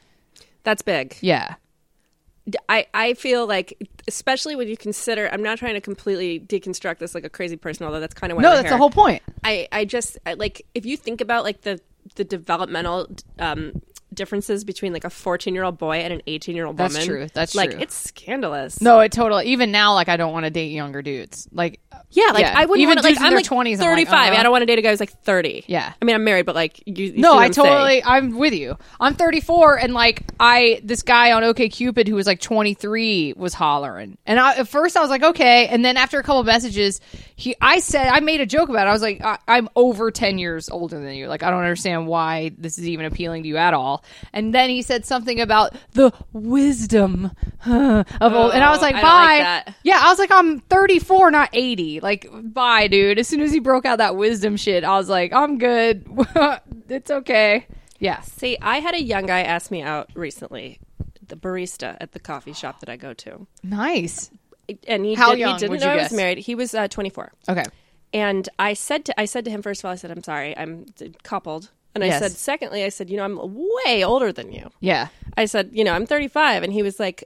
that's 0.62 0.82
big. 0.82 1.16
Yeah. 1.20 1.56
I, 2.68 2.86
I 2.94 3.14
feel 3.14 3.44
like, 3.46 3.76
especially 4.06 4.54
when 4.54 4.68
you 4.68 4.76
consider, 4.76 5.28
I'm 5.32 5.42
not 5.42 5.58
trying 5.58 5.74
to 5.74 5.80
completely 5.80 6.38
deconstruct 6.38 6.98
this 6.98 7.12
like 7.12 7.24
a 7.24 7.28
crazy 7.28 7.56
person, 7.56 7.84
although 7.86 7.98
that's 7.98 8.14
kind 8.14 8.30
of 8.30 8.36
why 8.36 8.42
No, 8.42 8.50
we're 8.50 8.54
that's 8.56 8.64
here. 8.66 8.70
the 8.70 8.76
whole 8.78 8.90
point. 8.90 9.20
I, 9.42 9.66
I 9.72 9.84
just 9.84 10.16
I, 10.24 10.34
like 10.34 10.64
if 10.74 10.86
you 10.86 10.96
think 10.96 11.20
about 11.20 11.42
like 11.42 11.62
the 11.62 11.80
the 12.14 12.22
developmental 12.22 13.08
um, 13.40 13.82
differences 14.16 14.64
between 14.64 14.92
like 14.92 15.04
a 15.04 15.10
14 15.10 15.54
year 15.54 15.64
old 15.64 15.78
boy 15.78 15.98
and 15.98 16.12
an 16.12 16.22
18 16.26 16.56
year 16.56 16.66
old 16.66 16.78
woman. 16.78 16.92
That's 16.92 17.04
true. 17.04 17.28
That's 17.32 17.54
like 17.54 17.72
true. 17.72 17.80
it's 17.80 17.94
scandalous. 17.94 18.80
No, 18.80 19.00
it 19.00 19.12
totally. 19.12 19.46
Even 19.46 19.70
now, 19.70 19.94
like 19.94 20.08
I 20.08 20.16
don't 20.16 20.32
want 20.32 20.44
to 20.44 20.50
date 20.50 20.72
younger 20.72 21.02
dudes. 21.02 21.48
Like, 21.52 21.80
yeah, 22.10 22.32
like 22.32 22.42
yeah. 22.42 22.54
I 22.56 22.66
wouldn't 22.66 22.82
even 22.82 22.96
want 22.96 23.06
to, 23.06 23.12
like 23.12 23.20
I'm 23.20 23.34
like 23.34 23.44
20s, 23.44 23.74
I'm 23.74 23.78
like, 23.78 24.08
35. 24.08 24.12
uh-huh. 24.12 24.40
I 24.40 24.42
don't 24.42 24.52
want 24.52 24.62
to 24.62 24.66
date 24.66 24.78
a 24.78 24.82
guy 24.82 24.90
who's 24.90 25.00
like 25.00 25.22
30. 25.22 25.64
Yeah. 25.68 25.92
I 26.00 26.04
mean 26.04 26.14
I'm 26.14 26.24
married, 26.24 26.46
but 26.46 26.54
like 26.54 26.82
you. 26.86 27.06
you 27.06 27.18
no, 27.18 27.34
I 27.34 27.44
I'm 27.44 27.52
saying. 27.52 27.68
totally. 27.68 28.04
I'm 28.04 28.36
with 28.36 28.54
you. 28.54 28.76
I'm 28.98 29.14
34, 29.14 29.78
and 29.78 29.94
like 29.94 30.22
I, 30.40 30.80
this 30.82 31.02
guy 31.02 31.32
on 31.32 31.42
OkCupid 31.42 32.08
who 32.08 32.14
was 32.14 32.26
like 32.26 32.40
23 32.40 33.34
was 33.36 33.54
hollering, 33.54 34.18
and 34.26 34.40
I, 34.40 34.56
at 34.56 34.68
first 34.68 34.96
I 34.96 35.00
was 35.00 35.10
like, 35.10 35.22
okay, 35.22 35.68
and 35.68 35.84
then 35.84 35.96
after 35.96 36.18
a 36.18 36.22
couple 36.22 36.40
of 36.40 36.46
messages, 36.46 37.00
he, 37.36 37.54
I 37.60 37.80
said, 37.80 38.08
I 38.08 38.20
made 38.20 38.40
a 38.40 38.46
joke 38.46 38.68
about 38.68 38.86
it. 38.86 38.90
I 38.90 38.92
was 38.92 39.02
like, 39.02 39.22
I, 39.22 39.38
I'm 39.46 39.68
over 39.76 40.10
10 40.10 40.38
years 40.38 40.70
older 40.70 40.98
than 40.98 41.14
you. 41.14 41.28
Like 41.28 41.42
I 41.42 41.50
don't 41.50 41.60
understand 41.60 42.06
why 42.06 42.52
this 42.56 42.78
is 42.78 42.88
even 42.88 43.06
appealing 43.06 43.42
to 43.42 43.48
you 43.48 43.56
at 43.56 43.74
all. 43.74 44.04
And 44.32 44.54
then 44.54 44.70
he 44.70 44.82
said 44.82 45.04
something 45.04 45.40
about 45.40 45.74
the 45.92 46.12
wisdom 46.32 47.32
huh, 47.60 48.04
of 48.20 48.32
old, 48.32 48.52
and 48.52 48.62
I 48.64 48.70
was 48.70 48.78
Oh, 48.78 48.82
like, 48.82 48.94
I 48.96 49.02
bye. 49.02 49.62
like. 49.66 49.74
Yeah, 49.82 50.00
I 50.02 50.08
was 50.10 50.18
like, 50.18 50.30
I'm 50.32 50.60
34, 50.60 51.30
not 51.30 51.50
80. 51.52 52.00
Like, 52.00 52.28
bye, 52.32 52.88
dude. 52.88 53.18
As 53.18 53.28
soon 53.28 53.40
as 53.40 53.52
he 53.52 53.58
broke 53.60 53.84
out 53.86 53.98
that 53.98 54.16
wisdom 54.16 54.56
shit, 54.56 54.84
I 54.84 54.96
was 54.96 55.08
like, 55.08 55.32
I'm 55.32 55.58
good. 55.58 56.06
it's 56.88 57.10
okay. 57.10 57.66
Yeah. 57.98 58.20
See, 58.22 58.58
I 58.60 58.80
had 58.80 58.94
a 58.94 59.02
young 59.02 59.26
guy 59.26 59.40
ask 59.42 59.70
me 59.70 59.82
out 59.82 60.10
recently, 60.14 60.78
the 61.26 61.36
barista 61.36 61.96
at 62.00 62.12
the 62.12 62.20
coffee 62.20 62.52
shop 62.52 62.80
that 62.80 62.88
I 62.88 62.96
go 62.96 63.14
to, 63.14 63.46
Nice. 63.62 64.30
and 64.86 65.04
he 65.04 65.14
How 65.14 65.30
did, 65.30 65.38
young 65.40 65.54
he 65.54 65.60
didn't 65.60 65.80
know 65.80 65.88
I 65.90 65.96
was 66.02 66.12
married. 66.12 66.38
He 66.38 66.54
was 66.54 66.74
uh, 66.74 66.88
24. 66.88 67.32
Okay. 67.48 67.64
And 68.12 68.48
I 68.58 68.74
said 68.74 69.04
to 69.06 69.20
I 69.20 69.24
said 69.24 69.44
to 69.46 69.50
him 69.50 69.62
first 69.62 69.80
of 69.80 69.86
all, 69.86 69.92
I 69.92 69.96
said, 69.96 70.10
"I'm 70.10 70.22
sorry, 70.22 70.56
I'm 70.56 70.86
coupled." 71.22 71.70
And 71.96 72.04
I 72.04 72.08
Yes. 72.08 72.20
said, 72.20 72.32
secondly, 72.32 72.84
I 72.84 72.90
said, 72.90 73.08
"You 73.10 73.16
know, 73.16 73.24
I'm 73.24 73.38
way 73.84 74.04
older 74.04 74.30
than 74.32 74.52
you." 74.52 74.70
Yeah. 74.80 75.08
I 75.36 75.46
said, 75.46 75.70
"You 75.72 75.82
know, 75.82 75.92
I'm 75.92 76.06
35," 76.06 76.62
and 76.62 76.72
he 76.72 76.82
was 76.82 77.00
like, 77.00 77.24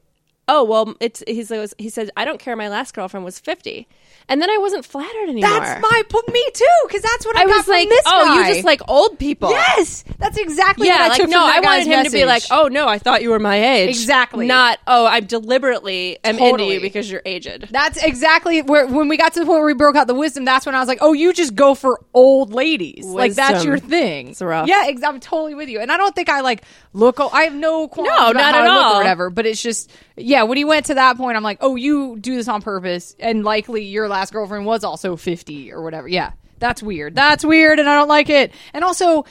"Oh, 0.50 0.64
well, 0.64 0.94
it's." 1.00 1.22
He's 1.26 1.50
like, 1.50 1.70
he 1.78 1.88
said, 1.88 2.10
"I 2.16 2.24
don't 2.24 2.40
care. 2.40 2.56
My 2.56 2.68
last 2.68 2.92
girlfriend 2.94 3.24
was 3.24 3.38
50," 3.38 3.86
and 4.28 4.42
then 4.42 4.50
I 4.50 4.58
wasn't 4.58 4.84
flattered 4.84 5.28
anymore. 5.28 5.48
That's 5.50 5.80
my 5.80 6.02
me 6.32 6.50
too, 6.52 6.64
because 6.86 7.02
that's 7.02 7.24
what 7.24 7.36
I, 7.36 7.42
I 7.42 7.46
was 7.46 7.68
like, 7.68 7.88
"Oh, 8.06 8.24
guy. 8.26 8.48
you 8.48 8.54
just 8.54 8.64
like 8.64 8.80
old 8.88 9.18
people." 9.18 9.50
yes, 9.50 10.04
that's 10.18 10.36
exactly 10.36 10.86
Yeah, 10.86 10.94
what 10.94 11.00
I 11.02 11.08
like 11.08 11.20
took 11.20 11.30
no, 11.30 11.44
I 11.44 11.60
wanted 11.60 11.86
him 11.86 12.04
to 12.04 12.10
be 12.10 12.24
like, 12.24 12.42
"Oh 12.50 12.68
no, 12.68 12.88
I 12.88 12.98
thought 12.98 13.22
you 13.22 13.30
were 13.30 13.38
my 13.38 13.56
age." 13.76 13.90
Exactly. 13.90 14.46
Not, 14.46 14.78
"Oh, 14.86 15.06
I 15.06 15.20
deliberately 15.20 16.18
am 16.24 16.38
into 16.38 16.64
you 16.64 16.80
because 16.80 17.10
you're 17.10 17.22
aged." 17.24 17.68
That's 17.70 18.02
exactly 18.02 18.62
where 18.62 18.86
when 18.86 19.08
we 19.08 19.16
got 19.16 19.32
to 19.34 19.40
the 19.40 19.46
point 19.46 19.58
where 19.58 19.66
we 19.66 19.74
broke 19.74 19.96
out 19.96 20.06
the 20.06 20.14
wisdom. 20.14 20.44
That's 20.44 20.66
when 20.66 20.74
I 20.74 20.80
was 20.80 20.88
like, 20.88 20.98
"Oh, 21.00 21.12
you 21.12 21.32
just 21.32 21.54
go 21.54 21.74
for 21.74 22.00
old 22.14 22.52
ladies. 22.52 23.04
Like 23.04 23.34
that's 23.34 23.64
your 23.64 23.78
thing." 23.78 24.28
It's 24.28 24.42
rough. 24.42 24.68
Yeah, 24.68 24.84
ex- 24.86 25.02
I'm 25.02 25.20
totally 25.20 25.54
with 25.54 25.68
you. 25.68 25.80
And 25.80 25.90
I 25.90 25.96
don't 25.96 26.14
think 26.14 26.28
I 26.28 26.40
like 26.40 26.62
look. 26.92 27.18
I 27.20 27.42
have 27.44 27.54
no 27.54 27.88
qualms 27.88 28.08
No, 28.08 28.30
about 28.30 28.34
not 28.34 28.54
how 28.54 28.60
at 28.62 28.68
all. 28.68 28.94
or 28.94 28.96
whatever. 28.98 29.30
But 29.30 29.46
it's 29.46 29.62
just 29.62 29.90
yeah. 30.16 30.39
When 30.44 30.58
he 30.58 30.64
went 30.64 30.86
to 30.86 30.94
that 30.94 31.16
point, 31.16 31.36
I'm 31.36 31.42
like, 31.42 31.58
"Oh, 31.60 31.76
you 31.76 32.18
do 32.18 32.36
this 32.36 32.48
on 32.48 32.62
purpose," 32.62 33.14
and 33.18 33.44
likely 33.44 33.84
your 33.84 34.08
last 34.08 34.32
girlfriend 34.32 34.66
was 34.66 34.84
also 34.84 35.16
50 35.16 35.72
or 35.72 35.82
whatever. 35.82 36.08
Yeah, 36.08 36.32
that's 36.58 36.82
weird. 36.82 37.14
That's 37.14 37.44
weird, 37.44 37.78
and 37.78 37.88
I 37.88 37.94
don't 37.94 38.08
like 38.08 38.30
it. 38.30 38.52
And 38.72 38.84
also. 38.84 39.24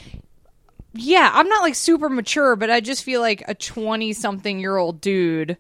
Yeah, 0.96 1.30
I'm 1.32 1.48
not 1.48 1.62
like 1.62 1.76
super 1.76 2.10
mature, 2.10 2.56
but 2.56 2.72
I 2.72 2.80
just 2.80 3.04
feel 3.04 3.22
like 3.22 3.44
a 3.48 3.54
20 3.54 4.12
something 4.12 4.60
year 4.60 4.76
old 4.76 5.02
dude 5.02 5.56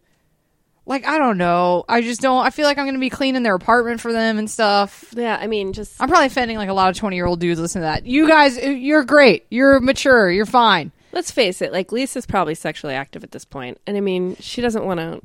like 0.89 1.05
I 1.05 1.19
don't 1.19 1.37
know. 1.37 1.85
I 1.87 2.01
just 2.01 2.19
don't. 2.19 2.43
I 2.43 2.49
feel 2.49 2.65
like 2.65 2.79
I'm 2.79 2.85
going 2.85 2.95
to 2.95 2.99
be 2.99 3.11
cleaning 3.11 3.43
their 3.43 3.53
apartment 3.53 4.01
for 4.01 4.11
them 4.11 4.39
and 4.39 4.49
stuff. 4.49 5.13
Yeah, 5.15 5.37
I 5.39 5.45
mean, 5.45 5.71
just 5.71 6.01
I'm 6.01 6.09
probably 6.09 6.25
offending 6.25 6.57
like 6.57 6.67
a 6.67 6.73
lot 6.73 6.89
of 6.89 6.97
20 6.97 7.15
year 7.15 7.27
old 7.27 7.39
dudes 7.39 7.59
Listen 7.59 7.81
to 7.81 7.85
that. 7.85 8.07
You 8.07 8.27
guys, 8.27 8.57
uh, 8.57 8.61
you're 8.61 9.03
great. 9.03 9.45
You're 9.51 9.79
mature. 9.79 10.31
You're 10.31 10.47
fine. 10.47 10.91
let's 11.11 11.29
face 11.29 11.61
it. 11.61 11.71
Like 11.71 11.91
Lisa's 11.91 12.25
probably 12.25 12.55
sexually 12.55 12.95
active 12.95 13.23
at 13.23 13.31
this 13.31 13.45
point, 13.45 13.79
and 13.85 13.95
I 13.95 13.99
mean, 13.99 14.35
she 14.39 14.61
doesn't 14.61 14.83
want 14.83 14.99
to. 14.99 15.21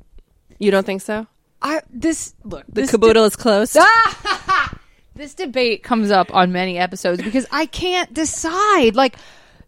You 0.58 0.70
don't 0.70 0.84
think 0.86 1.02
so? 1.02 1.26
I 1.62 1.80
this 1.90 2.34
look 2.44 2.64
The 2.66 2.82
this 2.82 2.90
caboodle 2.90 3.24
is 3.24 3.36
closed. 3.36 3.76
this 5.14 5.34
debate 5.34 5.82
comes 5.82 6.10
up 6.10 6.34
on 6.34 6.52
many 6.52 6.78
episodes 6.78 7.22
because 7.22 7.46
I 7.50 7.66
can't 7.66 8.12
decide. 8.12 8.96
Like 8.96 9.16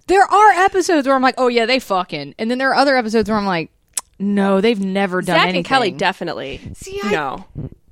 there 0.07 0.23
are 0.25 0.51
episodes 0.65 1.07
where 1.07 1.17
I'm 1.17 1.23
like, 1.23 1.37
oh 1.39 1.49
yeah, 1.49 1.67
they 1.67 1.79
fucking, 1.79 2.35
and 2.39 2.51
then 2.51 2.59
there 2.59 2.71
are 2.71 2.75
other 2.75 2.97
episodes 2.97 3.29
where 3.29 3.39
I'm 3.39 3.47
like, 3.47 3.71
no, 4.19 4.61
they've 4.61 4.81
never 4.81 5.21
done 5.21 5.37
Zach 5.37 5.43
anything. 5.45 5.57
and 5.59 5.65
Kelly 5.67 5.91
definitely. 5.91 6.61
See, 6.75 7.01
I- 7.03 7.11
no. 7.13 7.45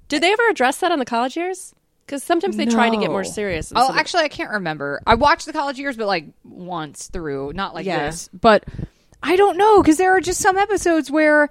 Did 0.08 0.22
they 0.22 0.32
ever 0.32 0.48
address 0.48 0.78
that 0.78 0.92
on 0.92 0.98
the 0.98 1.04
college 1.04 1.36
years? 1.36 1.74
Because 2.06 2.22
sometimes 2.22 2.56
they 2.58 2.66
try 2.66 2.90
to 2.90 2.96
get 2.98 3.10
more 3.10 3.24
serious. 3.24 3.72
Oh, 3.74 3.88
of- 3.88 3.96
actually, 3.96 4.24
I 4.24 4.28
can't 4.28 4.50
remember. 4.50 5.00
I 5.06 5.14
watched 5.14 5.46
the 5.46 5.52
college 5.54 5.78
years, 5.78 5.96
but 5.96 6.06
like 6.06 6.26
once 6.44 7.08
through, 7.08 7.52
not 7.54 7.74
like 7.74 7.86
Yeah. 7.86 8.04
this. 8.06 8.28
But 8.28 8.64
I 9.22 9.36
don't 9.36 9.56
know 9.56 9.80
because 9.82 9.96
there 9.96 10.14
are 10.14 10.20
just 10.20 10.40
some 10.40 10.58
episodes 10.58 11.10
where 11.10 11.48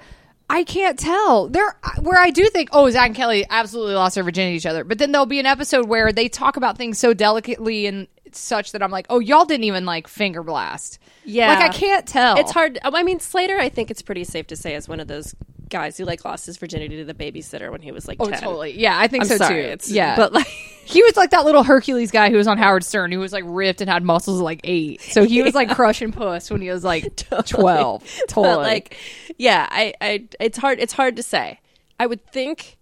I 0.50 0.64
can't 0.64 1.00
tell. 1.00 1.48
There, 1.50 1.76
where 2.02 2.20
I 2.20 2.30
do 2.30 2.48
think, 2.50 2.70
oh, 2.72 2.90
Zach 2.90 3.08
and 3.08 3.16
Kelly 3.16 3.46
absolutely 3.50 3.96
lost 3.96 4.16
their 4.16 4.24
virginity 4.24 4.54
to 4.54 4.58
each 4.58 4.66
other. 4.66 4.84
But 4.84 4.98
then 4.98 5.12
there'll 5.12 5.26
be 5.26 5.40
an 5.40 5.46
episode 5.46 5.88
where 5.88 6.12
they 6.12 6.28
talk 6.28 6.58
about 6.58 6.78
things 6.78 7.00
so 7.00 7.14
delicately 7.14 7.88
and 7.88 8.08
such 8.32 8.72
that 8.72 8.84
I'm 8.84 8.92
like, 8.92 9.06
oh, 9.10 9.20
y'all 9.20 9.46
didn't 9.46 9.64
even 9.64 9.86
like 9.86 10.08
finger 10.08 10.44
blast. 10.44 11.00
Yeah. 11.26 11.48
like 11.48 11.70
I 11.70 11.74
can't 11.74 12.08
tell. 12.08 12.38
It's 12.38 12.52
hard. 12.52 12.80
Oh, 12.84 12.92
I 12.94 13.04
mean, 13.04 13.20
Slater, 13.20 13.58
I 13.58 13.70
think 13.70 13.90
it's 13.90 14.02
pretty 14.02 14.24
safe 14.24 14.48
to 14.48 14.56
say, 14.56 14.76
is 14.76 14.90
one 14.90 15.00
of 15.00 15.08
those 15.08 15.36
guys 15.70 15.98
who 15.98 16.06
like 16.06 16.24
lost 16.26 16.46
his 16.46 16.58
virginity 16.58 16.98
to 16.98 17.06
the 17.06 17.14
babysitter 17.14 17.72
when 17.72 17.82
he 17.82 17.92
was 17.92 18.08
like 18.08 18.18
Oh, 18.20 18.30
10. 18.30 18.42
totally. 18.42 18.80
Yeah, 18.80 18.98
I 18.98 19.08
think 19.08 19.24
I'm 19.24 19.30
so 19.30 19.38
sorry. 19.38 19.64
too. 19.64 19.68
It's, 19.70 19.90
yeah, 19.92 20.16
but 20.16 20.34
like, 20.34 20.48
He 20.86 21.02
was 21.02 21.16
like 21.16 21.30
that 21.30 21.46
little 21.46 21.64
Hercules 21.64 22.12
guy 22.12 22.30
who 22.30 22.36
was 22.36 22.46
on 22.46 22.58
Howard 22.58 22.84
Stern, 22.84 23.12
who 23.14 23.20
was 23.20 23.32
like 23.32 23.46
ripped 23.48 23.80
and 23.80 23.90
had 23.90 24.04
muscles 24.04 24.42
like 24.42 24.60
eight. 24.66 25.00
So 25.00 25.24
he 25.24 25.42
was 25.42 25.56
like 25.56 25.70
crushing 25.76 26.12
puss 26.12 26.52
when 26.52 26.62
he 26.62 26.70
was 26.70 26.84
like 26.84 27.16
twelve. 27.48 28.04
Totally. 28.28 28.56
but 28.56 28.60
like, 28.60 28.98
yeah, 29.38 29.66
I, 29.72 29.94
I, 30.02 30.28
it's 30.42 30.58
hard. 30.58 30.80
It's 30.82 30.92
hard 30.92 31.16
to 31.16 31.24
say. 31.24 31.62
I 32.00 32.06
would 32.06 32.26
think. 32.28 32.78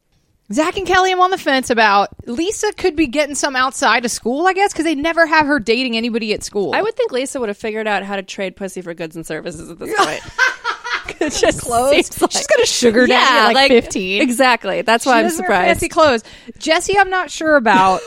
Zach 0.52 0.76
and 0.78 0.86
Kelly, 0.88 1.12
I'm 1.14 1.22
on 1.22 1.30
the 1.32 1.38
fence 1.38 1.70
about. 1.70 2.10
Lisa 2.26 2.74
could 2.74 2.96
be 2.96 3.06
getting 3.08 3.36
some 3.36 3.56
outside 3.56 4.04
of 4.04 4.12
school, 4.12 4.48
I 4.48 4.54
guess, 4.54 4.74
because 4.74 4.84
they 4.86 4.96
never 4.96 5.26
have 5.28 5.46
her 5.46 5.60
dating 5.60 5.96
anybody 5.96 6.34
at 6.34 6.44
school. 6.44 6.74
I 6.76 6.82
would 6.82 6.96
think 6.98 7.12
Lisa 7.14 7.40
would 7.40 7.50
have 7.50 7.58
figured 7.58 7.88
out 7.88 8.04
how 8.04 8.16
to 8.18 8.24
trade 8.24 8.56
pussy 8.58 8.82
for 8.82 8.94
goods 8.96 9.16
and 9.16 9.26
services 9.26 9.70
at 9.70 9.78
this 9.80 9.96
point. 9.96 10.22
it's 11.22 11.40
just 11.42 11.60
clothes. 11.62 12.22
like- 12.22 12.32
She's 12.32 12.48
got 12.48 12.60
a 12.62 12.66
sugar 12.66 13.08
daddy 13.08 13.48
at 13.50 13.54
like, 13.54 13.70
fifteen. 13.72 14.22
Exactly. 14.22 14.82
That's 14.82 15.06
why 15.06 15.22
She 15.22 15.26
I'm 15.26 15.30
surprised. 15.32 15.68
Fancy 15.68 15.90
clothes. 15.90 16.24
Jesse, 16.58 16.98
I'm 16.98 17.10
not 17.10 17.32
sure 17.32 17.56
about. 17.56 18.02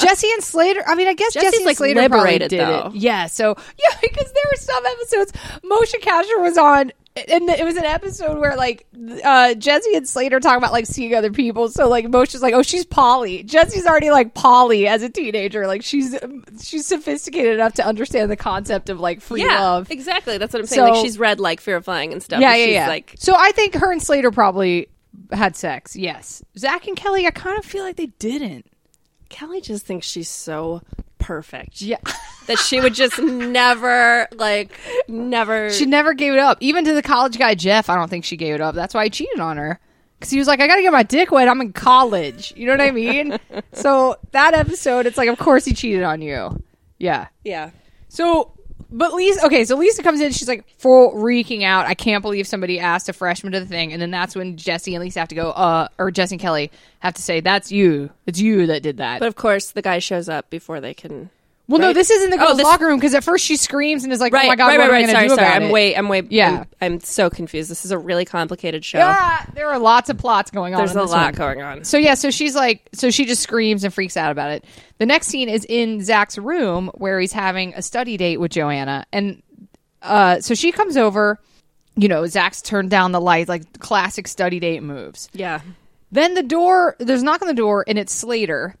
Jesse 0.00 0.30
and 0.32 0.42
Slater. 0.42 0.82
I 0.86 0.94
mean, 0.94 1.08
I 1.08 1.14
guess 1.14 1.34
Jesse 1.34 1.56
and 1.56 1.66
like, 1.66 1.76
Slater 1.76 2.00
liberated, 2.00 2.50
probably 2.50 2.58
did 2.58 2.84
though. 2.84 2.88
it. 2.88 3.00
Yeah. 3.00 3.26
So 3.26 3.56
yeah, 3.56 3.98
because 4.02 4.32
there 4.32 4.44
were 4.50 4.56
some 4.56 4.86
episodes. 4.86 5.32
Moshe 5.64 6.00
Kasher 6.00 6.40
was 6.40 6.56
on, 6.56 6.92
and 7.16 7.48
it 7.48 7.64
was 7.64 7.76
an 7.76 7.84
episode 7.84 8.38
where 8.38 8.56
like 8.56 8.86
uh, 9.24 9.54
Jesse 9.54 9.94
and 9.96 10.08
Slater 10.08 10.38
talk 10.40 10.56
about 10.56 10.72
like 10.72 10.86
seeing 10.86 11.14
other 11.14 11.32
people. 11.32 11.68
So 11.68 11.88
like 11.88 12.06
Moshe's 12.06 12.42
like, 12.42 12.54
oh, 12.54 12.62
she's 12.62 12.84
poly. 12.84 13.42
Jesse's 13.42 13.86
already 13.86 14.10
like 14.10 14.34
poly 14.34 14.86
as 14.86 15.02
a 15.02 15.08
teenager. 15.08 15.66
Like 15.66 15.82
she's 15.82 16.16
she's 16.62 16.86
sophisticated 16.86 17.54
enough 17.54 17.74
to 17.74 17.84
understand 17.86 18.30
the 18.30 18.36
concept 18.36 18.88
of 18.88 19.00
like 19.00 19.20
free 19.20 19.42
yeah, 19.42 19.60
love. 19.60 19.90
exactly. 19.90 20.38
That's 20.38 20.52
what 20.52 20.60
I'm 20.60 20.66
saying. 20.66 20.86
So- 20.86 20.92
like 20.92 21.04
she's 21.04 21.18
read 21.18 21.40
like 21.40 21.60
Fear 21.60 21.76
of 21.76 21.84
Flying 21.84 22.12
and 22.12 22.22
stuff. 22.22 22.40
Yeah, 22.40 22.52
and 22.52 22.60
yeah, 22.60 22.66
she's 22.66 22.74
yeah. 22.74 22.88
Like, 22.88 23.14
so 23.18 23.34
I 23.36 23.52
think 23.52 23.74
her 23.74 23.90
and 23.90 24.02
Slater 24.02 24.30
probably 24.30 24.88
had 25.32 25.56
sex. 25.56 25.96
Yes, 25.96 26.42
Zach 26.56 26.86
and 26.86 26.96
Kelly. 26.96 27.26
I 27.26 27.30
kind 27.30 27.58
of 27.58 27.64
feel 27.64 27.82
like 27.82 27.96
they 27.96 28.06
didn't. 28.06 28.66
Kelly 29.28 29.60
just 29.60 29.86
thinks 29.86 30.06
she's 30.06 30.28
so 30.28 30.82
perfect. 31.18 31.82
Yeah. 31.82 31.98
that 32.46 32.58
she 32.58 32.80
would 32.80 32.94
just 32.94 33.18
never 33.22 34.28
like 34.34 34.72
never. 35.08 35.70
She 35.70 35.86
never 35.86 36.14
gave 36.14 36.32
it 36.32 36.38
up. 36.38 36.58
Even 36.60 36.84
to 36.84 36.94
the 36.94 37.02
college 37.02 37.38
guy 37.38 37.54
Jeff, 37.54 37.90
I 37.90 37.94
don't 37.94 38.08
think 38.08 38.24
she 38.24 38.36
gave 38.36 38.54
it 38.54 38.60
up. 38.60 38.74
That's 38.74 38.94
why 38.94 39.04
he 39.04 39.10
cheated 39.10 39.40
on 39.40 39.56
her. 39.56 39.78
Because 40.18 40.30
he 40.30 40.38
was 40.38 40.48
like, 40.48 40.60
I 40.60 40.66
got 40.66 40.76
to 40.76 40.82
get 40.82 40.92
my 40.92 41.04
dick 41.04 41.30
wet. 41.30 41.48
I'm 41.48 41.60
in 41.60 41.72
college. 41.72 42.52
You 42.56 42.66
know 42.66 42.72
what 42.72 42.80
I 42.80 42.90
mean? 42.90 43.38
so 43.72 44.16
that 44.32 44.52
episode, 44.52 45.06
it's 45.06 45.16
like, 45.16 45.28
of 45.28 45.38
course 45.38 45.64
he 45.64 45.74
cheated 45.74 46.02
on 46.02 46.20
you. 46.22 46.60
Yeah. 46.98 47.28
yeah. 47.44 47.70
So, 48.08 48.52
but 48.90 49.12
Lisa, 49.12 49.44
okay, 49.46 49.64
so 49.64 49.76
Lisa 49.76 50.02
comes 50.02 50.20
in. 50.20 50.32
She's 50.32 50.48
like 50.48 50.64
full 50.78 51.12
reeking 51.12 51.64
out. 51.64 51.86
I 51.86 51.94
can't 51.94 52.22
believe 52.22 52.46
somebody 52.46 52.80
asked 52.80 53.08
a 53.08 53.12
freshman 53.12 53.52
to 53.52 53.60
the 53.60 53.66
thing. 53.66 53.92
And 53.92 54.00
then 54.00 54.10
that's 54.10 54.34
when 54.34 54.56
Jesse 54.56 54.94
and 54.94 55.04
Lisa 55.04 55.20
have 55.20 55.28
to 55.28 55.34
go, 55.34 55.50
uh, 55.50 55.88
or 55.98 56.10
Jesse 56.10 56.36
and 56.36 56.40
Kelly 56.40 56.70
have 57.00 57.14
to 57.14 57.22
say, 57.22 57.40
that's 57.40 57.70
you. 57.70 58.10
It's 58.26 58.40
you 58.40 58.66
that 58.66 58.82
did 58.82 58.96
that. 58.96 59.20
But 59.20 59.28
of 59.28 59.36
course, 59.36 59.72
the 59.72 59.82
guy 59.82 59.98
shows 59.98 60.28
up 60.28 60.48
before 60.50 60.80
they 60.80 60.94
can. 60.94 61.30
Well, 61.68 61.80
no, 61.80 61.92
this 61.92 62.10
isn't 62.10 62.30
the 62.30 62.38
Oh, 62.40 62.54
this- 62.56 62.64
locker 62.64 62.86
room 62.86 62.98
because 62.98 63.14
at 63.14 63.22
first 63.22 63.44
she 63.44 63.56
screams 63.56 64.02
and 64.04 64.12
is 64.12 64.20
like, 64.20 64.32
Right, 64.32 64.46
oh 64.46 64.48
my 64.48 64.56
God, 64.56 64.68
right, 64.68 64.78
what 64.78 64.90
right, 64.90 65.04
am 65.04 65.10
I 65.10 65.12
right. 65.12 65.12
going 65.12 65.28
to 65.28 65.28
do 65.28 65.34
sorry. 65.36 65.46
about 65.48 65.56
I'm 65.62 65.68
it? 65.68 65.72
way, 65.72 65.96
I'm 65.96 66.08
way. 66.08 66.22
Yeah. 66.30 66.64
I'm, 66.80 66.94
I'm 66.94 67.00
so 67.00 67.28
confused. 67.30 67.70
This 67.70 67.84
is 67.84 67.90
a 67.90 67.98
really 67.98 68.24
complicated 68.24 68.84
show. 68.84 68.98
Yeah, 68.98 69.44
there 69.54 69.68
are 69.70 69.78
lots 69.78 70.08
of 70.08 70.16
plots 70.18 70.50
going 70.50 70.74
on. 70.74 70.78
There's 70.78 70.96
a 70.96 71.02
lot 71.02 71.10
one. 71.10 71.34
going 71.34 71.62
on. 71.62 71.84
So 71.84 71.98
yeah, 71.98 72.14
so 72.14 72.30
she's 72.30 72.54
like, 72.56 72.88
so 72.94 73.10
she 73.10 73.24
just 73.26 73.42
screams 73.42 73.84
and 73.84 73.92
freaks 73.92 74.16
out 74.16 74.32
about 74.32 74.50
it. 74.50 74.64
The 74.98 75.06
next 75.06 75.26
scene 75.28 75.48
is 75.48 75.64
in 75.68 76.02
Zach's 76.02 76.38
room 76.38 76.90
where 76.94 77.20
he's 77.20 77.32
having 77.32 77.74
a 77.74 77.82
study 77.82 78.16
date 78.16 78.38
with 78.38 78.50
Joanna, 78.50 79.04
and 79.12 79.42
uh, 80.02 80.40
so 80.40 80.54
she 80.54 80.72
comes 80.72 80.96
over. 80.96 81.38
You 81.96 82.06
know, 82.06 82.26
Zach's 82.26 82.62
turned 82.62 82.90
down 82.90 83.10
the 83.12 83.20
light, 83.20 83.48
like 83.48 83.80
classic 83.80 84.28
study 84.28 84.60
date 84.60 84.82
moves. 84.84 85.28
Yeah. 85.32 85.60
Then 86.12 86.34
the 86.34 86.44
door, 86.44 86.94
there's 87.00 87.22
a 87.22 87.24
knock 87.24 87.42
on 87.42 87.48
the 87.48 87.54
door, 87.54 87.84
and 87.88 87.98
it's 87.98 88.14
Slater. 88.14 88.76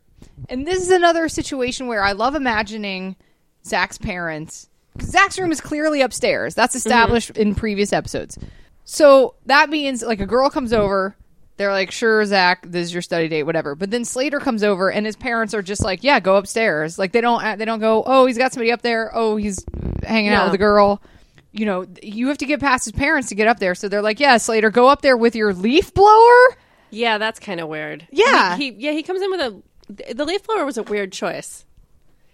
And 0.48 0.66
this 0.66 0.82
is 0.82 0.90
another 0.90 1.28
situation 1.28 1.86
where 1.86 2.02
I 2.02 2.12
love 2.12 2.34
imagining 2.34 3.16
Zach's 3.64 3.98
parents. 3.98 4.68
Zach's 5.00 5.38
room 5.38 5.52
is 5.52 5.60
clearly 5.60 6.00
upstairs. 6.00 6.54
That's 6.54 6.74
mm-hmm. 6.74 6.88
established 6.88 7.30
in 7.30 7.54
previous 7.54 7.92
episodes. 7.92 8.38
So 8.84 9.34
that 9.46 9.68
means 9.68 10.02
like 10.02 10.20
a 10.20 10.26
girl 10.26 10.50
comes 10.50 10.72
over. 10.72 11.14
They're 11.58 11.72
like, 11.72 11.90
sure, 11.90 12.24
Zach, 12.24 12.64
this 12.66 12.86
is 12.86 12.92
your 12.92 13.02
study 13.02 13.28
date, 13.28 13.42
whatever. 13.42 13.74
But 13.74 13.90
then 13.90 14.04
Slater 14.04 14.38
comes 14.38 14.62
over, 14.62 14.92
and 14.92 15.04
his 15.04 15.16
parents 15.16 15.54
are 15.54 15.62
just 15.62 15.82
like, 15.82 16.04
yeah, 16.04 16.20
go 16.20 16.36
upstairs. 16.36 17.00
Like 17.00 17.10
they 17.10 17.20
don't, 17.20 17.58
they 17.58 17.64
don't 17.64 17.80
go, 17.80 18.04
oh, 18.06 18.26
he's 18.26 18.38
got 18.38 18.52
somebody 18.52 18.70
up 18.70 18.82
there. 18.82 19.10
Oh, 19.12 19.36
he's 19.36 19.64
hanging 20.04 20.30
out 20.30 20.46
with 20.46 20.54
a 20.54 20.58
girl. 20.58 21.02
You 21.50 21.66
know, 21.66 21.86
you 22.00 22.28
have 22.28 22.38
to 22.38 22.46
get 22.46 22.60
past 22.60 22.84
his 22.84 22.92
parents 22.92 23.28
to 23.30 23.34
get 23.34 23.48
up 23.48 23.58
there. 23.58 23.74
So 23.74 23.88
they're 23.88 24.02
like, 24.02 24.20
yeah, 24.20 24.36
Slater, 24.36 24.70
go 24.70 24.86
up 24.86 25.02
there 25.02 25.16
with 25.16 25.34
your 25.34 25.52
leaf 25.52 25.92
blower. 25.92 26.56
Yeah, 26.90 27.18
that's 27.18 27.40
kind 27.40 27.60
of 27.60 27.68
weird. 27.68 28.06
Yeah. 28.10 28.56
He, 28.56 28.70
he 28.70 28.86
yeah 28.86 28.92
he 28.92 29.02
comes 29.02 29.20
in 29.20 29.30
with 29.30 29.40
a 29.40 29.62
the 29.88 30.24
leaf 30.24 30.46
blower 30.46 30.64
was 30.64 30.78
a 30.78 30.82
weird 30.82 31.12
choice. 31.12 31.64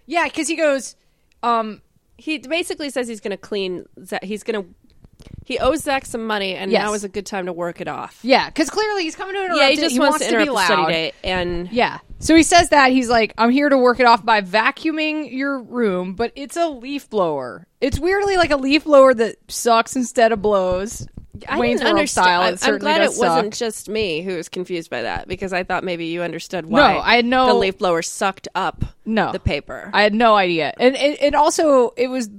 Yeah, 0.05 0.25
because 0.25 0.47
he 0.47 0.55
goes, 0.55 0.95
um, 1.41 1.81
He 2.17 2.37
basically 2.37 2.89
says 2.89 3.07
he's 3.07 3.19
going 3.19 3.31
to 3.31 3.37
clean. 3.37 3.85
He's 4.21 4.43
going 4.43 4.63
to. 4.63 4.69
He 5.45 5.59
owes 5.59 5.83
Zach 5.83 6.05
some 6.05 6.25
money, 6.27 6.55
and 6.55 6.71
Yes. 6.71 6.81
now 6.81 6.93
is 6.93 7.03
a 7.03 7.09
good 7.09 7.25
time 7.25 7.45
to 7.45 7.53
work 7.53 7.79
it 7.79 7.87
off. 7.87 8.19
yeah, 8.23 8.47
because 8.49 8.69
clearly 8.69 9.03
he's 9.03 9.15
coming 9.15 9.35
to 9.35 9.41
interrupt. 9.45 9.61
Yeah, 9.61 9.67
he 9.69 9.73
it. 9.77 9.79
just 9.79 9.99
wants, 9.99 10.17
to 10.17 10.23
be 10.25 10.27
interrupt 10.29 10.47
the 10.47 10.53
loud. 10.53 10.65
study 10.65 10.91
date, 10.93 11.13
and 11.23 11.71
Yeah. 11.71 11.99
So 12.19 12.35
he 12.35 12.43
says 12.43 12.69
that 12.69 12.91
he's 12.91 13.09
like, 13.09 13.33
I'm 13.37 13.51
here 13.51 13.69
to 13.69 13.77
work 13.77 13.99
it 13.99 14.05
off 14.07 14.25
by 14.25 14.41
vacuuming 14.41 15.31
your 15.31 15.61
room, 15.61 16.13
but 16.15 16.31
it's 16.35 16.57
a 16.57 16.67
leaf 16.67 17.09
blower. 17.09 17.67
It's 17.79 17.99
weirdly 17.99 18.35
like 18.37 18.51
a 18.51 18.57
leaf 18.57 18.83
blower 18.85 19.13
that 19.13 19.35
sucks 19.47 19.95
instead 19.95 20.31
of 20.31 20.41
blows. 20.41 21.07
I 21.49 21.59
Wayne's 21.59 21.81
didn't 21.81 21.87
World 21.89 21.97
understand. 21.99 22.25
style. 22.25 22.41
I- 22.41 22.47
I'm 22.47 22.57
certainly 22.57 22.79
glad 22.79 23.01
it 23.01 23.05
does 23.07 23.17
suck. 23.17 23.27
wasn't 23.35 23.53
just 23.53 23.89
me 23.89 24.21
who 24.21 24.37
was 24.37 24.47
confused 24.47 24.89
by 24.89 25.01
that 25.01 25.27
because 25.27 25.51
I 25.51 25.63
thought 25.63 25.83
maybe 25.83 26.05
you 26.05 26.23
understood 26.23 26.65
why. 26.65 26.93
No, 26.93 26.99
I 27.01 27.17
had 27.17 27.25
no- 27.25 27.47
the 27.47 27.53
leaf 27.55 27.77
blower 27.77 28.01
sucked 28.01 28.47
up 28.55 28.85
No. 29.05 29.33
the 29.33 29.39
paper. 29.39 29.89
I 29.93 30.01
had 30.03 30.13
no 30.13 30.35
idea. 30.35 30.73
And 30.79 30.95
it, 30.95 31.21
it 31.21 31.35
also 31.35 31.91
it 31.97 32.07
was 32.07 32.29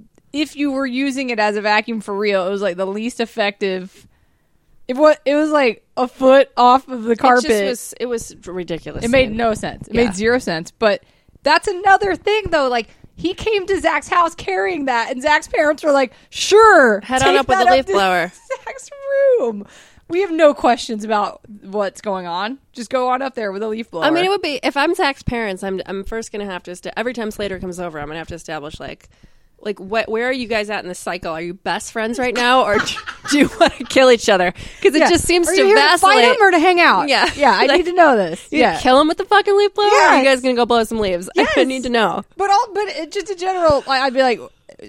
if 0.40 0.57
you 0.57 0.70
were 0.72 0.87
using 0.87 1.31
it 1.31 1.38
as 1.38 1.57
a 1.57 1.61
vacuum 1.61 2.01
for 2.01 2.16
real, 2.16 2.46
it 2.46 2.51
was 2.51 2.62
like 2.62 2.77
the 2.77 2.87
least 2.87 3.20
effective 3.20 4.07
It 4.88 4.96
was 4.96 5.16
it 5.25 5.35
was 5.35 5.51
like 5.51 5.85
a 5.96 6.07
foot 6.07 6.51
off 6.57 6.87
of 6.88 7.03
the 7.05 7.16
carpet. 7.16 7.46
It 7.51 7.68
just 7.68 7.92
was. 7.92 7.94
It 8.01 8.07
was 8.07 8.37
ridiculous. 8.46 9.05
It 9.05 9.11
made 9.11 9.33
no 9.33 9.55
sense. 9.55 9.88
It 9.88 9.94
Yeah. 9.94 10.05
made 10.05 10.14
zero 10.14 10.38
sense. 10.38 10.70
But 10.70 11.03
that's 11.42 11.66
another 11.68 12.14
thing, 12.14 12.44
though. 12.51 12.68
Like 12.68 12.88
he 13.16 13.35
came 13.35 13.66
to 13.66 13.81
Zach's 13.81 14.09
house 14.09 14.35
carrying 14.35 14.85
that, 14.85 15.11
and 15.11 15.20
Zach's 15.22 15.49
parents 15.49 15.83
were 15.83 15.90
like, 15.92 16.12
"Sure, 16.31 17.01
Head 17.01 17.22
on 17.22 17.35
up 17.37 17.49
with 17.49 17.59
the 17.59 17.64
leaf 17.64 17.87
blower." 17.87 18.31
Zach's 18.64 18.90
room." 19.40 19.66
We 20.09 20.20
have 20.20 20.31
no 20.31 20.55
questions 20.55 21.03
about 21.03 21.40
what's 21.62 22.01
going 22.01 22.29
on. 22.29 22.59
Just 22.72 22.90
go 22.90 23.09
on 23.09 23.22
up 23.22 23.35
there 23.35 23.51
with 23.51 23.62
a 23.64 23.68
leaf 23.68 23.90
blower. 23.90 24.05
I 24.05 24.11
mean, 24.11 24.25
it 24.25 24.29
would 24.29 24.40
be 24.42 24.61
if 24.62 24.77
I'm 24.77 24.94
Zach's 24.94 25.25
parents. 25.25 25.64
I'm 25.64 25.81
I'm 25.87 26.05
first 26.05 26.31
gonna 26.31 26.44
have 26.44 26.62
to 26.64 26.70
est- 26.70 26.87
every 26.96 27.12
time 27.12 27.33
Slater 27.33 27.59
comes 27.59 27.81
over, 27.81 27.99
I'm 27.99 28.07
gonna 28.07 28.18
have 28.20 28.29
to 28.29 28.35
establish 28.37 28.79
like. 28.79 29.09
Like 29.66 29.79
what? 29.81 30.09
Where 30.09 30.26
are 30.29 30.33
you 30.33 30.46
guys 30.48 30.70
at 30.70 30.83
in 30.85 30.88
this 30.88 30.98
cycle? 30.98 31.33
Are 31.33 31.42
you 31.42 31.52
best 31.52 31.92
friends 31.92 32.18
right 32.18 32.35
now, 32.35 32.62
or 32.64 32.79
do, 33.31 33.38
you 33.38 33.50
want 33.61 33.74
to 33.74 33.85
kill 33.85 34.11
each 34.11 34.29
other? 34.29 34.55
Because 34.81 34.94
it 34.94 35.00
Yeah. 35.00 35.11
just 35.11 35.24
seems 35.26 35.46
to 35.48 35.55
vacillate. 35.74 35.90
to 35.90 35.98
fight 35.98 36.24
him 36.24 36.37
or 36.40 36.50
to 36.52 36.59
hang 36.59 36.81
out? 36.81 37.09
Yeah. 37.09 37.29
yeah. 37.37 37.50
I 37.52 37.66
Like, 37.66 37.79
need 37.79 37.87
to 37.87 37.92
know 37.92 38.16
this. 38.16 38.46
You 38.50 38.61
yeah, 38.61 38.79
kill 38.81 39.00
him 39.00 39.09
with 39.09 39.18
the 39.18 39.24
fucking 39.26 39.57
leaf 39.57 39.74
blower. 39.74 39.88
Or 39.88 39.90
are 40.02 40.18
you 40.18 40.24
guys 40.24 40.40
gonna 40.40 40.55
go 40.55 40.64
blow 40.64 40.85
some 40.85 41.00
leaves? 41.00 41.29
I 41.37 41.46
Yes. 41.57 41.66
need 41.66 41.83
to 41.83 41.90
know. 41.90 42.22
But 42.37 42.48
all, 42.50 42.66
but 42.72 42.85
it, 42.87 43.12
just 43.12 43.29
in 43.29 43.37
general, 43.37 43.83
like, 43.87 44.00
I'd 44.00 44.14
be 44.14 44.22
like, 44.22 44.40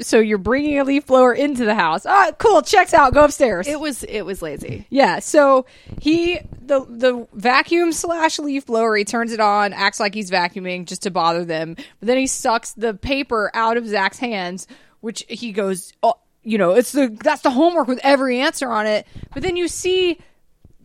so 0.01 0.19
you're 0.19 0.37
bringing 0.37 0.79
a 0.79 0.83
leaf 0.83 1.05
blower 1.05 1.33
into 1.33 1.65
the 1.65 1.75
house? 1.75 2.05
Right, 2.05 2.37
cool. 2.37 2.61
Checks 2.61 2.93
out. 2.93 3.13
Go 3.13 3.25
upstairs. 3.25 3.67
It 3.67 3.79
was 3.79 4.03
it 4.03 4.23
was 4.23 4.41
lazy. 4.41 4.85
Yeah, 4.89 5.19
so 5.19 5.65
he 6.01 6.39
the 6.61 6.85
the 6.87 7.27
vacuum 7.33 7.91
slash 7.91 8.39
leaf 8.39 8.65
blower, 8.65 8.95
he 8.95 9.05
turns 9.05 9.31
it 9.31 9.39
on, 9.39 9.73
acts 9.73 9.99
like 9.99 10.13
he's 10.13 10.29
vacuuming 10.29 10.85
just 10.85 11.03
to 11.03 11.11
bother 11.11 11.45
them, 11.45 11.75
but 11.75 12.07
then 12.07 12.17
he 12.17 12.27
sucks 12.27 12.73
the 12.73 12.93
paper 12.93 13.51
out 13.53 13.77
of 13.77 13.87
Zach's 13.87 14.19
hands, 14.19 14.67
which 15.01 15.25
he 15.27 15.51
goes, 15.51 15.93
oh, 16.03 16.15
you 16.43 16.57
know, 16.57 16.71
it's 16.71 16.91
the 16.91 17.07
that's 17.23 17.41
the 17.41 17.51
homework 17.51 17.87
with 17.87 17.99
every 18.03 18.39
answer 18.39 18.69
on 18.69 18.85
it. 18.85 19.07
But 19.33 19.43
then 19.43 19.57
you 19.57 19.67
see 19.67 20.17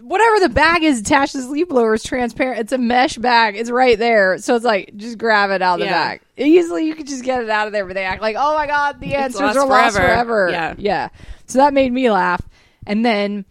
whatever 0.01 0.41
the 0.41 0.49
bag 0.49 0.83
is 0.83 1.01
attached 1.01 1.33
to 1.33 1.39
this 1.39 1.47
leaf 1.47 1.69
blower 1.69 1.95
is 1.95 2.03
transparent. 2.03 2.61
It's 2.61 2.73
a 2.73 2.79
mesh 2.79 3.17
bag. 3.19 3.57
It's 3.57 3.71
right 3.71 3.99
there. 3.99 4.39
So 4.39 4.57
it's 4.57 4.65
like 4.65 4.97
just 4.97 5.19
grab 5.19 5.51
it 5.51 5.63
out 5.63 5.75
of 5.75 5.81
the 5.81 5.87
bag. 5.93 6.21
Easily 6.43 6.87
you 6.87 6.95
could 6.95 7.07
just 7.07 7.25
get 7.25 7.43
it 7.43 7.51
out 7.51 7.67
of 7.67 7.73
there, 7.73 7.87
but 7.87 7.95
they 7.95 8.05
act 8.05 8.23
like, 8.23 8.37
oh 8.39 8.55
my 8.55 8.67
god, 8.67 9.01
the 9.01 9.15
answers 9.15 9.41
lost 9.41 9.59
are 9.59 9.67
lost 9.67 9.97
forever. 9.97 10.49
forever. 10.49 10.51
Yeah. 10.51 10.75
Yeah. 10.79 11.09
So 11.47 11.59
that 11.59 11.75
made 11.75 11.93
me 11.93 12.11
laugh. 12.11 12.43
And 12.87 13.05
then 13.05 13.45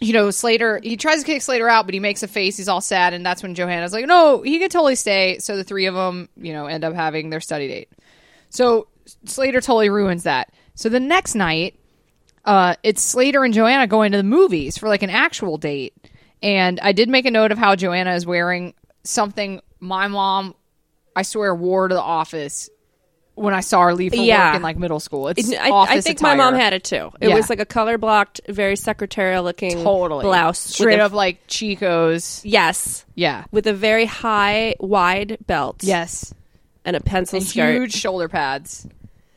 you 0.00 0.12
know, 0.12 0.30
Slater, 0.30 0.80
he 0.82 0.96
tries 0.96 1.20
to 1.20 1.26
kick 1.26 1.42
Slater 1.42 1.68
out, 1.68 1.86
but 1.86 1.94
he 1.94 2.00
makes 2.00 2.22
a 2.22 2.28
face. 2.28 2.56
He's 2.56 2.68
all 2.68 2.80
sad. 2.80 3.14
And 3.14 3.26
that's 3.26 3.42
when 3.42 3.54
Johanna's 3.54 3.92
like, 3.92 4.06
no, 4.06 4.42
he 4.42 4.58
could 4.58 4.70
totally 4.70 4.94
stay. 4.94 5.38
So 5.38 5.56
the 5.56 5.64
three 5.64 5.86
of 5.86 5.94
them, 5.94 6.28
you 6.36 6.52
know, 6.52 6.66
end 6.66 6.84
up 6.84 6.94
having 6.94 7.30
their 7.30 7.40
study 7.40 7.68
date. 7.68 7.90
So 8.50 8.86
Slater 9.24 9.60
totally 9.60 9.90
ruins 9.90 10.22
that. 10.22 10.52
So 10.74 10.88
the 10.88 11.00
next 11.00 11.34
night, 11.34 11.78
uh, 12.44 12.76
it's 12.82 13.02
Slater 13.02 13.44
and 13.44 13.52
Joanna 13.52 13.86
going 13.86 14.12
to 14.12 14.18
the 14.18 14.24
movies 14.24 14.78
for 14.78 14.88
like 14.88 15.02
an 15.02 15.10
actual 15.10 15.58
date. 15.58 15.94
And 16.42 16.78
I 16.80 16.92
did 16.92 17.08
make 17.08 17.26
a 17.26 17.30
note 17.32 17.50
of 17.50 17.58
how 17.58 17.74
Joanna 17.74 18.14
is 18.14 18.24
wearing 18.24 18.74
something 19.02 19.60
my 19.80 20.06
mom, 20.06 20.54
I 21.18 21.22
swear, 21.22 21.54
wore 21.54 21.88
to 21.88 21.94
the 21.94 22.00
office 22.02 22.70
when 23.34 23.54
I 23.54 23.60
saw 23.60 23.82
her 23.82 23.94
leave 23.94 24.12
for 24.12 24.18
Yeah. 24.20 24.48
work 24.48 24.56
in 24.56 24.62
like 24.62 24.76
middle 24.78 25.00
school. 25.00 25.28
It's 25.28 25.52
I, 25.52 25.70
I 25.70 26.00
think 26.00 26.18
attire. 26.18 26.36
my 26.36 26.44
mom 26.44 26.54
had 26.54 26.72
it 26.72 26.82
too. 26.84 27.10
It 27.20 27.28
Yeah. 27.28 27.34
was 27.36 27.48
like 27.50 27.60
a 27.60 27.64
color 27.66 27.96
blocked, 27.98 28.40
very 28.48 28.74
secretarial 28.76 29.44
looking 29.44 29.82
totally 29.84 30.24
blouse, 30.24 30.58
straight 30.58 30.98
up 31.00 31.12
like 31.12 31.40
Chico's. 31.46 32.40
Yes, 32.44 33.04
Yeah. 33.14 33.44
with 33.52 33.66
a 33.66 33.72
very 33.72 34.06
high, 34.06 34.74
wide 34.80 35.38
belt. 35.46 35.82
Yes. 35.82 36.32
and 36.84 36.96
a 36.96 37.00
pencil 37.00 37.36
And 37.38 37.46
skirt. 37.46 37.74
huge 37.74 37.92
shoulder 37.94 38.28
pads. 38.28 38.86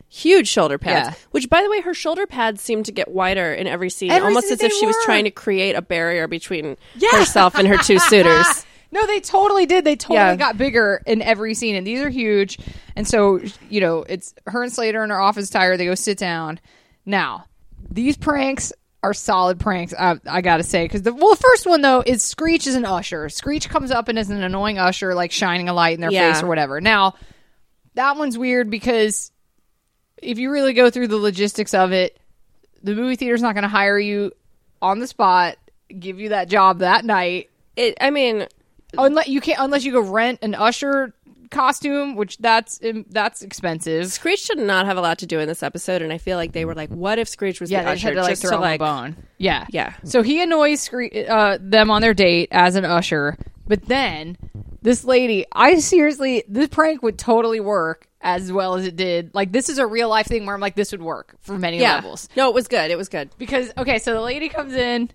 huge 0.08 0.48
shoulder 0.48 0.78
pads. 0.78 1.10
Yeah. 1.10 1.14
Which, 1.32 1.50
by 1.50 1.62
the 1.64 1.70
way, 1.70 1.82
her 1.82 1.94
shoulder 1.94 2.26
pads 2.28 2.62
seem 2.62 2.84
to 2.84 2.92
get 2.92 3.10
wider 3.10 3.54
in 3.54 3.66
every 3.68 3.90
scene, 3.90 4.12
Every 4.12 4.28
almost 4.28 4.46
as 4.46 4.52
if 4.54 4.60
they 4.60 4.70
she 4.70 4.86
was 4.86 4.96
trying 5.06 5.24
to 5.26 5.32
create 5.32 5.76
a 5.76 5.82
barrier 5.82 6.28
between 6.28 6.76
herself 7.12 7.56
and 7.56 7.68
her 7.68 7.78
two 7.78 7.98
suitors. 8.00 8.66
No, 8.92 9.06
they 9.08 9.20
totally 9.22 9.66
did. 9.66 9.86
They 9.86 9.96
totally 9.96 10.18
Yeah. 10.20 10.36
got 10.36 10.58
bigger 10.58 11.02
in 11.06 11.22
every 11.22 11.54
scene, 11.54 11.76
and 11.76 11.88
these 11.88 12.02
are 12.02 12.10
huge. 12.10 12.58
And 12.96 13.08
so, 13.08 13.40
you 13.70 13.80
know, 13.80 14.04
it's 14.08 14.34
her 14.48 14.64
and 14.64 14.72
Slater 14.72 15.04
in 15.04 15.10
her 15.12 15.20
office 15.20 15.50
tire. 15.50 15.78
They 15.78 15.86
go 15.86 15.96
sit 15.96 16.18
down. 16.18 16.60
Now, 17.06 17.46
these 17.90 18.18
pranks 18.18 18.74
are 19.04 19.14
solid 19.14 19.60
pranks. 19.60 19.94
I, 19.98 20.20
I 20.30 20.42
gotta 20.42 20.64
say, 20.64 20.84
because 20.86 21.02
the 21.02 21.14
well, 21.14 21.32
the 21.32 21.42
first 21.42 21.66
one 21.66 21.82
though 21.82 22.04
is 22.06 22.22
Screech 22.22 22.68
is 22.68 22.76
an 22.76 22.86
usher. 22.86 23.30
Screech 23.30 23.68
comes 23.70 23.92
up 23.92 24.10
and 24.10 24.20
is 24.20 24.30
an 24.30 24.44
annoying 24.44 24.78
usher, 24.78 25.16
like 25.16 25.32
shining 25.32 25.70
a 25.70 25.74
light 25.74 25.96
in 25.96 26.02
their 26.02 26.12
Yeah. 26.12 26.34
face 26.34 26.44
or 26.44 26.48
whatever. 26.48 26.80
Now, 26.82 27.16
that 27.96 28.18
one's 28.18 28.38
weird 28.38 28.70
because 28.70 29.32
if 30.22 30.38
you 30.38 30.52
really 30.52 30.74
go 30.74 30.90
through 30.92 31.08
the 31.08 31.18
logistics 31.18 31.74
of 31.74 31.94
it, 31.94 32.18
the 32.84 32.94
movie 32.94 33.16
theater's 33.16 33.42
not 33.42 33.54
going 33.54 33.64
to 33.64 33.68
hire 33.70 33.98
you 33.98 34.34
on 34.82 35.00
the 35.00 35.08
spot, 35.08 35.56
give 35.98 36.20
you 36.20 36.30
that 36.30 36.48
job 36.50 36.80
that 36.80 37.04
night. 37.06 37.50
It, 37.76 37.98
I 38.00 38.12
mean, 38.12 38.48
Unless 38.98 39.28
you 39.28 39.42
can't, 39.42 39.60
unless 39.60 39.84
you 39.84 39.92
go 39.92 40.02
rent 40.02 40.40
an 40.42 40.56
usher 40.56 41.14
costume, 41.50 42.16
which 42.16 42.38
that's 42.38 42.80
that's 43.10 43.42
expensive. 43.42 44.12
Screech 44.12 44.40
should 44.40 44.58
not 44.58 44.86
have 44.86 44.98
a 44.98 45.02
lot 45.02 45.20
to 45.20 45.26
do 45.26 45.40
in 45.40 45.48
this 45.48 45.64
episode, 45.64 46.02
and 46.02 46.12
I 46.12 46.18
feel 46.18 46.38
like 46.38 46.54
they 46.54 46.66
were 46.66 46.76
like, 46.76 46.90
"What 46.90 47.20
if 47.20 47.28
Screech 47.28 47.60
was 47.60 47.70
Yeah, 47.70 47.84
the 47.84 47.92
usher?" 47.92 48.08
had 48.08 48.16
to 48.16 48.22
like 48.22 48.32
just 48.32 48.42
throw 48.42 48.52
to 48.52 48.60
like, 48.60 48.80
a 48.80 48.84
bone. 48.84 49.18
Yeah, 49.38 49.66
Yeah. 49.70 49.94
So 50.04 50.22
he 50.22 50.42
annoys 50.42 50.82
Scree- 50.82 51.26
uh, 51.28 51.58
them 51.62 51.92
on 51.92 52.02
their 52.02 52.14
date 52.14 52.50
as 52.52 52.76
an 52.76 52.86
usher, 52.86 53.38
but 53.68 53.86
then 53.86 54.38
this 54.82 55.04
lady, 55.04 55.46
I 55.52 55.78
seriously, 55.80 56.44
this 56.48 56.70
prank 56.70 57.04
would 57.04 57.20
totally 57.20 57.60
work 57.60 58.08
as 58.22 58.52
well 58.52 58.76
as 58.76 58.86
it 58.86 58.96
did. 58.96 59.34
Like 59.34 59.52
this 59.52 59.68
is 59.70 59.78
a 59.78 59.86
real 59.86 60.10
life 60.10 60.28
thing 60.28 60.46
where 60.46 60.56
I'm 60.56 60.62
like, 60.62 60.76
this 60.76 60.92
would 60.92 61.02
work 61.02 61.36
for 61.42 61.58
many 61.58 61.80
yeah. 61.80 61.96
levels. 61.96 62.30
No, 62.36 62.50
it 62.50 62.54
was 62.56 62.68
good. 62.68 62.92
It 62.92 62.98
was 62.98 63.10
good. 63.10 63.30
because 63.38 63.72
okay, 63.78 64.00
so 64.00 64.14
the 64.14 64.22
lady 64.22 64.48
comes 64.50 64.74
in 64.74 65.10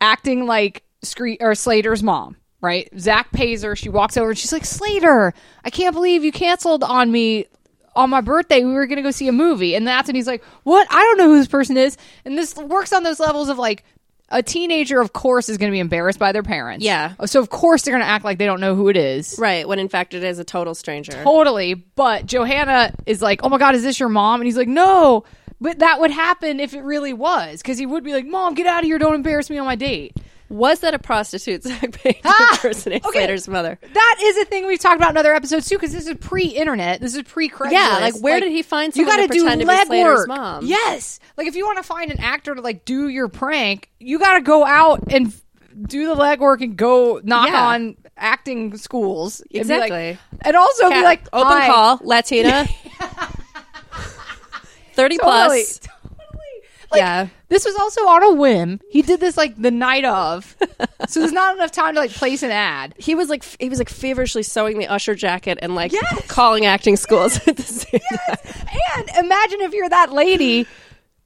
acting 0.00 0.46
like 0.46 0.82
Scree- 1.02 1.38
or 1.40 1.54
Slater's 1.54 2.02
mom, 2.02 2.36
right? 2.62 2.88
Zach 2.98 3.30
pays 3.32 3.62
her. 3.62 3.76
She 3.76 3.90
walks 3.90 4.16
over 4.16 4.30
and 4.30 4.38
she's 4.38 4.52
like, 4.52 4.64
"Slater, 4.64 5.34
I 5.64 5.70
can't 5.70 5.94
believe 5.94 6.24
you 6.24 6.32
canceled 6.32 6.82
on 6.82 7.12
me." 7.12 7.46
On 7.94 8.08
my 8.08 8.22
birthday, 8.22 8.64
we 8.64 8.72
were 8.72 8.86
gonna 8.86 9.02
go 9.02 9.10
see 9.10 9.28
a 9.28 9.32
movie, 9.32 9.74
and 9.74 9.86
that's 9.86 10.06
when 10.06 10.16
he's 10.16 10.26
like, 10.26 10.42
"What? 10.62 10.86
I 10.90 11.02
don't 11.02 11.18
know 11.18 11.28
who 11.28 11.38
this 11.38 11.48
person 11.48 11.76
is." 11.76 11.98
And 12.24 12.38
this 12.38 12.56
works 12.56 12.94
on 12.94 13.02
those 13.02 13.20
levels 13.20 13.50
of 13.50 13.58
like 13.58 13.84
a 14.30 14.42
teenager, 14.42 14.98
of 14.98 15.12
course, 15.12 15.50
is 15.50 15.58
gonna 15.58 15.72
be 15.72 15.78
embarrassed 15.78 16.18
by 16.18 16.32
their 16.32 16.42
parents. 16.42 16.82
Yeah. 16.82 17.12
Oh, 17.20 17.26
so 17.26 17.38
of 17.38 17.50
course 17.50 17.82
they're 17.82 17.92
gonna 17.92 18.06
act 18.06 18.24
like 18.24 18.38
they 18.38 18.46
don't 18.46 18.60
know 18.60 18.74
who 18.74 18.88
it 18.88 18.96
is. 18.96 19.36
Right, 19.38 19.68
when 19.68 19.78
in 19.78 19.90
fact 19.90 20.14
it 20.14 20.24
is 20.24 20.38
a 20.38 20.44
total 20.44 20.74
stranger. 20.74 21.12
Totally. 21.22 21.74
But 21.74 22.24
Johanna 22.24 22.94
is 23.04 23.20
like, 23.20 23.40
oh 23.42 23.50
my 23.50 23.58
God, 23.58 23.74
is 23.74 23.82
this 23.82 24.00
your 24.00 24.08
mom? 24.08 24.40
And 24.40 24.46
he's 24.46 24.56
like, 24.56 24.68
no. 24.68 25.24
But 25.60 25.78
that 25.78 26.00
would 26.00 26.10
happen 26.10 26.58
if 26.58 26.74
it 26.74 26.82
really 26.82 27.12
was. 27.12 27.62
Because 27.62 27.78
he 27.78 27.86
would 27.86 28.02
be 28.02 28.12
like, 28.12 28.26
Mom, 28.26 28.54
get 28.54 28.66
out 28.66 28.80
of 28.80 28.86
here. 28.86 28.98
Don't 28.98 29.14
embarrass 29.14 29.48
me 29.48 29.58
on 29.58 29.64
my 29.64 29.76
date. 29.76 30.16
Was 30.52 30.80
that 30.80 30.92
a 30.92 30.98
prostitute 30.98 31.62
Zach 31.62 31.92
to 32.02 32.14
Ah! 32.24 32.60
Okay. 32.64 33.38
Mother? 33.48 33.78
That 33.94 34.16
is 34.22 34.36
a 34.36 34.44
thing 34.44 34.66
we've 34.66 34.78
talked 34.78 34.96
about 34.96 35.10
in 35.10 35.16
other 35.16 35.34
episodes 35.34 35.66
too, 35.68 35.76
because 35.76 35.92
this 35.92 36.06
is 36.06 36.16
pre-internet. 36.20 37.00
This 37.00 37.16
is 37.16 37.22
pre-Craigslist. 37.22 37.72
Yeah, 37.72 37.98
like, 38.00 38.14
where 38.20 38.38
did 38.38 38.52
he 38.52 38.62
find 38.62 38.94
You 38.94 39.04
someone 39.04 39.16
gotta 39.16 39.28
to 39.34 39.40
pretend 39.40 39.60
to 39.62 39.66
be 39.66 39.84
Slater's 39.86 40.20
legwork. 40.20 40.28
mom? 40.28 40.66
Yes, 40.66 41.20
like 41.38 41.46
if 41.46 41.56
you 41.56 41.64
want 41.64 41.78
to 41.78 41.82
find 41.82 42.10
an 42.10 42.20
actor 42.20 42.54
to 42.54 42.60
like 42.60 42.84
do 42.84 43.08
your 43.08 43.28
prank, 43.28 43.88
you 43.98 44.18
got 44.18 44.34
to 44.34 44.42
go 44.42 44.64
out 44.64 45.02
and 45.10 45.32
do 45.88 46.06
the 46.06 46.14
legwork 46.14 46.60
and 46.60 46.76
go 46.76 47.18
knock 47.24 47.48
Yeah. 47.48 47.66
on 47.68 47.96
acting 48.18 48.76
schools. 48.76 49.40
and 49.40 49.66
be 49.66 49.74
like- 49.74 49.90
Exactly. 49.90 50.18
and 50.42 50.54
also 50.56 50.88
be 50.88 50.94
Cat- 50.96 51.04
like, 51.04 51.28
open 51.32 51.52
"Hi." 51.52 51.66
call, 51.66 51.98
Latina, 52.04 52.66
thirty 54.94 55.16
Totally. 55.16 55.18
plus. 55.18 55.78
Totally. 55.78 56.38
Like, 56.90 56.98
Yeah. 57.00 57.26
This 57.52 57.66
was 57.66 57.76
also 57.76 58.00
on 58.06 58.22
a 58.22 58.32
whim. 58.32 58.80
He 58.90 59.02
did 59.02 59.20
this 59.20 59.36
like 59.36 59.60
the 59.60 59.70
night 59.70 60.06
of, 60.06 60.56
so 61.08 61.20
there's 61.20 61.32
not 61.32 61.54
enough 61.54 61.70
time 61.70 61.92
to 61.94 62.00
like 62.00 62.10
place 62.10 62.42
an 62.42 62.50
ad. 62.50 62.94
He 62.96 63.14
was 63.14 63.28
like 63.28 63.44
he 63.60 63.68
was 63.68 63.78
like 63.78 63.90
feverishly 63.90 64.42
sewing 64.42 64.78
the 64.78 64.86
usher 64.88 65.14
jacket 65.14 65.58
and 65.60 65.74
like 65.74 65.92
Yes. 65.92 66.26
calling 66.28 66.64
acting 66.64 66.96
schools 66.96 67.36
at 67.46 67.58
the 67.58 67.62
same 67.62 68.00
time. 68.26 68.36
And 68.96 69.26
imagine 69.26 69.60
if 69.60 69.74
you're 69.74 69.88
that 69.90 70.12
lady, 70.12 70.66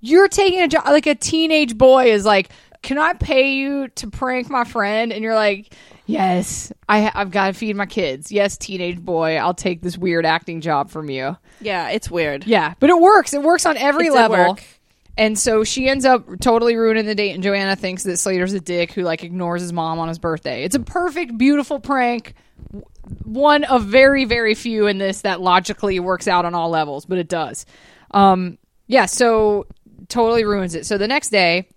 you're 0.01 0.27
taking 0.29 0.63
a 0.63 0.69
job 0.69 0.85
like 0.87 1.07
a 1.07 1.15
teenage 1.15 1.79
boy 1.79 2.07
is 2.11 2.25
like, 2.25 2.49
"Can 2.83 2.99
I 2.99 3.13
pay 3.13 3.53
you 3.55 3.87
to 3.89 4.11
prank 4.11 4.51
my 4.51 4.65
friend?" 4.65 5.13
And 5.13 5.23
you're 5.23 5.35
like, 5.37 5.73
"Yes, 6.07 6.73
I, 6.89 7.11
I've 7.15 7.31
got 7.31 7.47
to 7.49 7.53
feed 7.53 7.77
my 7.77 7.87
kids. 7.87 8.33
Yes, 8.33 8.57
teenage 8.57 8.99
boy, 9.01 9.37
I'll 9.37 9.55
take 9.55 9.81
this 9.83 9.97
weird 9.97 10.27
acting 10.27 10.61
job 10.61 10.91
from 10.91 11.09
you." 11.09 11.37
Yeah, 11.61 11.89
it's 11.91 12.11
weird. 12.11 12.47
Yeah, 12.47 12.75
but 12.81 12.91
it 12.91 12.99
works. 13.01 13.33
It 13.33 13.43
works 13.43 13.65
on 13.65 13.77
every 13.77 14.07
It 14.07 14.11
did 14.11 14.15
level. 14.17 14.37
work. 14.51 14.63
And 15.19 15.39
so 15.39 15.65
she 15.65 15.89
ends 15.89 16.05
up 16.05 16.27
totally 16.41 16.77
ruining 16.77 17.07
the 17.07 17.15
date, 17.15 17.33
and 17.33 17.43
Joanna 17.43 17.75
thinks 17.75 18.03
that 18.03 18.19
Slater's 18.19 18.53
a 18.53 18.61
dick 18.61 18.93
who 18.93 19.03
like 19.03 19.25
ignores 19.25 19.63
his 19.63 19.73
mom 19.73 19.99
on 19.99 20.09
his 20.09 20.19
birthday. 20.19 20.65
It's 20.65 20.77
a 20.77 20.81
perfect, 20.81 21.39
beautiful 21.39 21.81
prank. 21.81 22.35
One 23.25 23.65
of 23.65 23.85
very, 23.85 24.27
very 24.27 24.55
few 24.55 24.87
in 24.87 24.99
this 24.99 25.23
that 25.23 25.41
logically 25.41 26.01
works 26.01 26.29
out 26.29 26.45
on 26.45 26.55
all 26.55 26.69
levels, 26.69 27.07
but 27.07 27.17
it 27.17 27.29
does. 27.29 27.65
Um, 28.11 28.59
yeah, 28.87 29.07
so 29.07 29.67
totally 30.09 30.45
ruins 30.45 30.75
it. 30.75 30.85
So 30.85 30.99
the 30.99 31.09
next 31.09 31.31
day, 31.31 31.69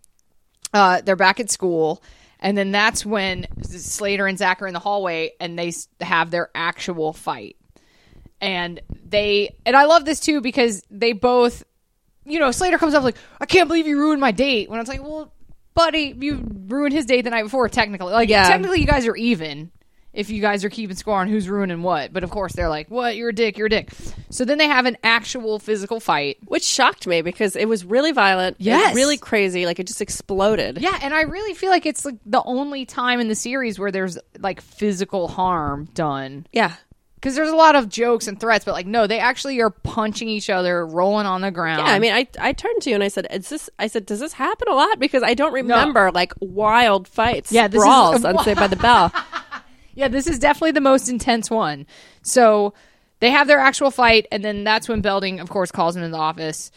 uh, 0.73 1.01
they're 1.01 1.15
back 1.15 1.39
at 1.39 1.49
school, 1.49 2.03
and 2.41 2.57
then 2.57 2.71
that's 2.71 3.05
when 3.05 3.47
Slater 3.63 4.27
and 4.27 4.37
Zach 4.37 4.61
are 4.61 4.67
in 4.67 4.73
the 4.73 4.79
hallway, 4.79 5.31
and 5.39 5.57
they 5.57 5.71
have 6.01 6.29
their 6.29 6.49
actual 6.53 7.13
fight 7.13 7.55
and 8.41 8.79
they 9.05 9.55
and 9.65 9.75
I 9.75 9.85
love 9.85 10.05
this 10.05 10.19
too 10.19 10.41
because 10.41 10.81
they 10.89 11.11
both 11.11 11.63
you 12.29 12.39
know 12.39 12.51
Slater 12.51 12.77
comes 12.77 12.93
up 12.93 13.03
like 13.03 13.17
I 13.41 13.45
can't 13.45 13.67
believe 13.67 13.87
you 13.87 13.97
ruined 13.97 14.21
my 14.21 14.31
date 14.31 14.69
when 14.69 14.79
I 14.79 14.81
was 14.81 14.89
like 14.89 15.01
well 15.03 15.33
buddy, 15.75 16.13
you 16.19 16.45
ruined 16.67 16.93
his 16.93 17.05
date 17.05 17.21
the 17.21 17.29
night 17.29 17.43
before. 17.43 17.69
Technically, 17.69 18.11
like 18.11 18.27
Yeah. 18.29 18.47
technically, 18.47 18.81
you 18.81 18.87
guys 18.87 19.07
are 19.07 19.15
even 19.15 19.71
if 20.11 20.29
you 20.29 20.41
guys 20.41 20.65
are 20.65 20.69
keeping 20.69 20.95
score 20.95 21.15
on 21.19 21.27
who's 21.29 21.47
ruining 21.47 21.83
what. 21.83 22.11
But 22.11 22.23
of 22.23 22.31
course, 22.31 22.51
they're 22.53 22.67
like, 22.67 22.89
"What? 22.89 23.15
You're 23.15 23.29
a 23.29 23.33
dick. 23.33 23.57
You're 23.57 23.67
a 23.67 23.69
dick." 23.69 23.91
So 24.31 24.43
then 24.43 24.57
they 24.57 24.67
have 24.67 24.85
an 24.87 24.97
actual 25.03 25.57
physical 25.59 25.99
fight. 25.99 26.37
Which 26.47 26.63
shocked 26.63 27.07
me 27.07 27.21
because 27.21 27.55
it 27.55 27.69
was 27.69 27.85
really 27.85 28.11
violent. 28.11 28.55
It 28.55 28.61
was 28.61 28.65
Yes. 28.65 28.95
really 28.95 29.17
crazy. 29.17 29.65
Like 29.65 29.79
it 29.79 29.87
just 29.87 30.01
exploded. 30.01 30.79
Yeah, 30.81 30.97
and 31.01 31.13
I 31.13 31.21
really 31.21 31.53
feel 31.53 31.69
like 31.69 31.85
it's 31.85 32.03
like 32.03 32.15
the 32.25 32.41
only 32.43 32.85
time 32.85 33.19
in 33.21 33.27
the 33.29 33.35
series 33.35 33.79
where 33.79 33.91
there's 33.91 34.17
like 34.39 34.59
physical 34.61 35.27
harm 35.29 35.87
done. 35.93 36.45
Yeah. 36.51 36.73
Because 37.19 37.35
there's 37.35 37.49
a 37.49 37.55
lot 37.55 37.75
of 37.75 37.89
jokes 37.89 38.27
and 38.27 38.39
threats, 38.39 38.63
but 38.63 38.73
like 38.73 38.85
no, 38.87 39.05
they 39.05 39.19
actually 39.19 39.59
are 39.59 39.69
punching 39.69 40.29
each 40.29 40.49
other, 40.49 40.85
rolling 40.87 41.25
on 41.25 41.41
the 41.41 41.51
ground. 41.51 41.85
Yeah, 41.85 41.93
I 41.93 41.99
mean, 41.99 42.13
I 42.13 42.27
I 42.39 42.53
turned 42.53 42.81
to 42.83 42.89
you 42.89 42.95
and 42.95 43.03
I 43.03 43.09
said, 43.09 43.27
"Is 43.29 43.49
this?" 43.49 43.69
I 43.77 43.87
said, 43.87 44.05
"Does 44.05 44.19
this 44.21 44.33
happen 44.33 44.67
a 44.69 44.73
lot?" 44.73 44.99
Because 44.99 45.21
I 45.21 45.33
don't 45.33 45.51
remember 45.53 46.11
like 46.11 46.31
wild 46.39 47.07
fights, 47.07 47.51
Yeah, 47.51 47.67
this 47.67 47.81
is- 47.81 47.85
brawls 47.85 48.23
on 48.25 48.37
Saved 48.43 48.59
by 48.59 48.67
the 48.67 48.75
Bell. 48.77 49.11
Yeah, 49.95 50.07
this 50.07 50.27
is 50.27 50.39
definitely 50.39 50.71
the 50.71 50.79
most 50.81 51.09
intense 51.09 51.49
one. 51.49 51.85
So 52.21 52.73
they 53.19 53.31
have 53.31 53.47
their 53.47 53.59
actual 53.59 53.91
fight, 53.91 54.27
and 54.31 54.45
then 54.45 54.63
that's 54.63 54.87
when 54.87 55.01
Belding, 55.01 55.41
of 55.41 55.49
course, 55.49 55.71
calls 55.71 55.97
him 55.97 56.03
in 56.03 56.11
the 56.11 56.17
office. 56.17 56.71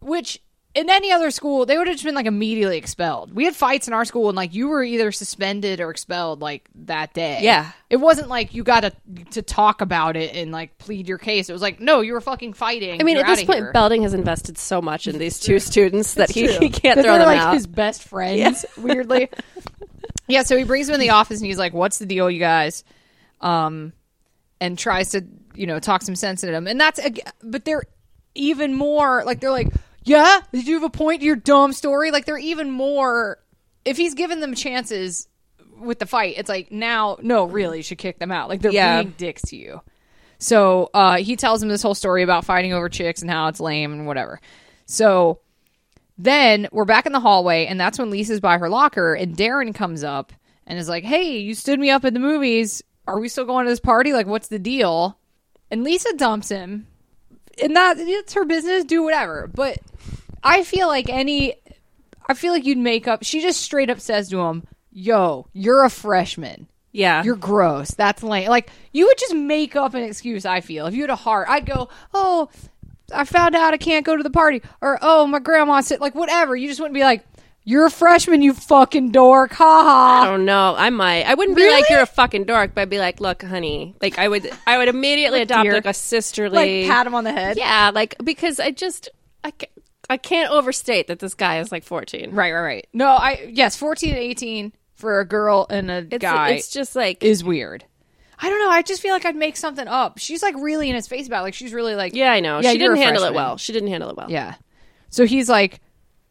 Which 0.00 0.40
in 0.78 0.88
any 0.88 1.10
other 1.10 1.32
school, 1.32 1.66
they 1.66 1.76
would 1.76 1.88
have 1.88 1.96
just 1.96 2.04
been 2.04 2.14
like 2.14 2.26
immediately 2.26 2.78
expelled. 2.78 3.34
We 3.34 3.44
had 3.44 3.56
fights 3.56 3.88
in 3.88 3.94
our 3.94 4.04
school, 4.04 4.28
and 4.28 4.36
like 4.36 4.54
you 4.54 4.68
were 4.68 4.84
either 4.84 5.10
suspended 5.10 5.80
or 5.80 5.90
expelled 5.90 6.40
like 6.40 6.68
that 6.86 7.12
day. 7.14 7.40
Yeah. 7.42 7.72
it 7.90 7.96
wasn't 7.96 8.28
like 8.28 8.54
you 8.54 8.62
got 8.62 8.80
to 8.80 8.92
to 9.32 9.42
talk 9.42 9.80
about 9.80 10.16
it 10.16 10.36
and 10.36 10.52
like 10.52 10.78
plead 10.78 11.08
your 11.08 11.18
case. 11.18 11.48
It 11.48 11.52
was 11.52 11.62
like 11.62 11.80
no, 11.80 12.00
you 12.00 12.12
were 12.12 12.20
fucking 12.20 12.52
fighting. 12.52 13.00
I 13.00 13.04
mean, 13.04 13.16
You're 13.16 13.26
at 13.26 13.34
this 13.34 13.44
point, 13.44 13.58
here. 13.58 13.72
Belding 13.72 14.04
has 14.04 14.14
invested 14.14 14.56
so 14.56 14.80
much 14.80 15.08
in 15.08 15.18
these 15.18 15.40
two 15.40 15.58
students 15.58 16.14
that 16.14 16.30
he, 16.30 16.46
he 16.58 16.70
can't 16.70 16.94
throw 17.00 17.02
they're 17.02 17.18
them 17.18 17.26
like 17.26 17.40
out. 17.40 17.54
his 17.54 17.66
best 17.66 18.04
friends. 18.08 18.64
Weirdly, 18.76 19.28
yeah. 20.28 20.44
So 20.44 20.56
he 20.56 20.62
brings 20.62 20.88
him 20.88 20.94
in 20.94 21.00
the 21.00 21.10
office 21.10 21.40
and 21.40 21.46
he's 21.46 21.58
like, 21.58 21.72
"What's 21.72 21.98
the 21.98 22.06
deal, 22.06 22.30
you 22.30 22.38
guys?" 22.38 22.84
Um, 23.40 23.92
and 24.60 24.78
tries 24.78 25.10
to 25.10 25.24
you 25.56 25.66
know 25.66 25.80
talk 25.80 26.02
some 26.02 26.14
sense 26.14 26.44
into 26.44 26.52
them. 26.52 26.68
And 26.68 26.80
that's 26.80 27.00
but 27.42 27.64
they're 27.64 27.82
even 28.36 28.74
more 28.74 29.24
like 29.24 29.40
they're 29.40 29.50
like, 29.50 29.72
"Yeah, 30.08 30.40
did 30.52 30.66
you 30.66 30.74
have 30.74 30.82
a 30.84 30.90
point 30.90 31.20
to 31.20 31.26
your 31.26 31.36
dumb 31.36 31.72
story?" 31.72 32.10
Like 32.10 32.24
they're 32.24 32.38
even 32.38 32.70
more. 32.70 33.38
If 33.84 33.96
he's 33.96 34.14
given 34.14 34.40
them 34.40 34.54
chances 34.54 35.28
with 35.78 35.98
the 35.98 36.06
fight, 36.06 36.34
it's 36.36 36.48
like 36.48 36.72
now, 36.72 37.18
no, 37.22 37.44
really, 37.44 37.78
you 37.78 37.82
should 37.82 37.98
kick 37.98 38.18
them 38.18 38.32
out. 38.32 38.48
Like 38.48 38.60
they're 38.60 38.72
Yeah. 38.72 39.02
being 39.02 39.14
dicks 39.16 39.42
to 39.42 39.56
you. 39.56 39.80
So 40.38 40.90
uh, 40.94 41.16
he 41.18 41.36
tells 41.36 41.62
him 41.62 41.68
this 41.68 41.82
whole 41.82 41.94
story 41.94 42.22
about 42.22 42.44
fighting 42.44 42.72
over 42.72 42.88
chicks 42.88 43.22
and 43.22 43.30
how 43.30 43.48
it's 43.48 43.60
lame 43.60 43.92
and 43.92 44.06
whatever. 44.06 44.40
So 44.86 45.40
then 46.16 46.68
we're 46.72 46.84
back 46.84 47.06
in 47.06 47.12
the 47.12 47.20
hallway, 47.20 47.66
and 47.66 47.78
that's 47.80 47.98
when 47.98 48.10
Lisa's 48.10 48.40
by 48.40 48.58
her 48.58 48.68
locker, 48.68 49.14
and 49.14 49.36
Darren 49.36 49.74
comes 49.74 50.02
up 50.04 50.32
and 50.66 50.78
is 50.78 50.88
like, 50.88 51.04
"Hey, 51.04 51.38
you 51.38 51.54
stood 51.54 51.78
me 51.80 51.90
up 51.90 52.04
at 52.04 52.12
the 52.14 52.20
movies. 52.20 52.82
Are 53.06 53.18
we 53.20 53.28
still 53.28 53.44
going 53.44 53.64
to 53.66 53.70
this 53.70 53.80
party? 53.80 54.12
Like, 54.12 54.26
what's 54.26 54.48
the 54.48 54.58
deal?" 54.58 55.18
And 55.70 55.84
Lisa 55.84 56.12
dumps 56.14 56.48
him, 56.48 56.86
and 57.62 57.74
that 57.76 57.96
it's 57.98 58.34
her 58.34 58.44
business. 58.44 58.84
Do 58.84 59.02
whatever. 59.02 59.48
But 59.52 59.78
I 60.42 60.64
feel 60.64 60.88
like 60.88 61.08
any, 61.08 61.54
I 62.28 62.34
feel 62.34 62.52
like 62.52 62.64
you'd 62.64 62.78
make 62.78 63.06
up. 63.08 63.24
She 63.24 63.40
just 63.40 63.60
straight 63.60 63.90
up 63.90 64.00
says 64.00 64.28
to 64.30 64.40
him, 64.40 64.66
"Yo, 64.92 65.46
you're 65.52 65.84
a 65.84 65.90
freshman." 65.90 66.68
yeah, 66.90 67.22
You're 67.22 67.36
gross. 67.36 67.90
That's 67.92 68.22
lame. 68.22 68.48
Like 68.48 68.70
you 68.92 69.06
would 69.06 69.18
just 69.18 69.34
make 69.34 69.76
up 69.76 69.94
an 69.94 70.02
excuse. 70.02 70.44
I 70.46 70.60
feel 70.60 70.86
if 70.86 70.94
you 70.94 71.02
had 71.02 71.10
a 71.10 71.16
heart, 71.16 71.46
I'd 71.48 71.66
go, 71.66 71.88
"Oh, 72.14 72.48
I 73.14 73.24
found 73.24 73.54
out 73.54 73.74
I 73.74 73.76
can't 73.76 74.04
go 74.06 74.16
to 74.16 74.22
the 74.22 74.30
party," 74.30 74.62
or 74.80 74.98
"Oh, 75.02 75.26
my 75.26 75.38
grandma 75.38 75.80
said," 75.80 76.00
like 76.00 76.14
whatever. 76.14 76.56
You 76.56 76.66
just 76.68 76.80
wouldn't 76.80 76.94
be 76.94 77.02
like, 77.02 77.24
"You're 77.64 77.86
a 77.86 77.90
freshman, 77.90 78.40
you 78.42 78.52
fucking 78.54 79.10
dork." 79.12 79.52
Ha 79.52 79.82
ha. 79.82 80.22
I 80.24 80.30
don't 80.30 80.44
know. 80.46 80.74
I 80.76 80.90
might. 80.90 81.24
I 81.24 81.34
wouldn't 81.34 81.56
be 81.56 81.62
Really? 81.62 81.82
like 81.82 81.90
you're 81.90 82.00
a 82.00 82.06
fucking 82.06 82.44
dork, 82.44 82.72
but 82.74 82.82
I'd 82.82 82.90
be 82.90 82.98
like, 82.98 83.20
look, 83.20 83.42
honey. 83.42 83.94
Like 84.00 84.18
I 84.18 84.26
would. 84.28 84.50
I 84.66 84.78
would 84.78 84.88
immediately 84.88 85.42
adopt 85.42 85.64
dear. 85.64 85.74
like 85.74 85.86
a 85.86 85.94
sisterly. 85.94 86.82
Like 86.84 86.90
pat 86.90 87.06
him 87.06 87.14
on 87.14 87.24
the 87.24 87.32
head. 87.32 87.58
Yeah, 87.58 87.90
like 87.94 88.16
because 88.24 88.58
I 88.58 88.70
just 88.72 89.10
I, 89.44 89.52
I 90.10 90.16
can't 90.16 90.50
overstate 90.50 91.06
that 91.08 91.18
this 91.18 91.34
guy 91.34 91.60
is 91.60 91.70
like 91.70 91.84
14. 91.84 92.30
Right, 92.32 92.52
right, 92.52 92.60
right. 92.60 92.86
No, 92.92 93.08
I 93.08 93.50
yes, 93.52 93.76
fourteen 93.76 94.10
and 94.10 94.18
eighteen 94.18 94.72
for 94.94 95.20
a 95.20 95.24
girl 95.24 95.66
and 95.70 95.90
a 95.90 96.06
It's 96.10 96.22
guy 96.22 96.50
it's 96.50 96.70
just 96.70 96.96
like 96.96 97.22
is 97.22 97.44
weird. 97.44 97.84
I 98.40 98.48
don't 98.48 98.60
know. 98.60 98.70
I 98.70 98.82
just 98.82 99.02
feel 99.02 99.12
like 99.12 99.24
I'd 99.24 99.36
make 99.36 99.56
something 99.56 99.86
up. 99.88 100.18
She's 100.18 100.42
like 100.42 100.54
really 100.56 100.88
in 100.88 100.94
his 100.94 101.08
face 101.08 101.26
about. 101.26 101.40
It. 101.40 101.42
Like 101.42 101.54
she's 101.54 101.72
really 101.72 101.94
like 101.94 102.14
yeah, 102.14 102.30
I 102.32 102.40
know. 102.40 102.60
Yeah, 102.60 102.72
she 102.72 102.78
you're 102.78 102.94
didn't 102.94 103.02
a 103.02 103.04
handle 103.04 103.22
it 103.24 103.26
freshman. 103.28 103.34
well. 103.44 103.56
She 103.56 103.72
didn't 103.72 103.88
handle 103.88 104.10
it 104.10 104.16
well. 104.16 104.30
Yeah. 104.30 104.54
So 105.10 105.26
he's 105.26 105.48
like, 105.48 105.80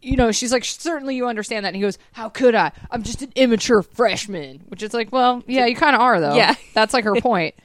you 0.02 0.16
know, 0.16 0.32
she's 0.32 0.52
like, 0.54 0.64
certainly 0.64 1.16
you 1.16 1.28
understand 1.28 1.66
that. 1.66 1.70
And 1.70 1.76
he 1.76 1.82
goes, 1.82 1.98
how 2.14 2.30
could 2.30 2.56
I? 2.56 2.72
I'm 2.92 3.04
just 3.04 3.22
an 3.24 3.32
immature 3.36 3.82
freshman. 3.82 4.64
Which 4.68 4.84
is 4.84 4.94
like, 4.94 5.12
well, 5.12 5.44
yeah, 5.48 5.66
you 5.66 5.76
kind 5.76 5.96
of 5.96 6.02
are, 6.02 6.22
though. 6.22 6.36
Yeah. 6.36 6.54
That's 6.74 6.94
like 6.94 7.04
her 7.04 7.16
point. 7.22 7.56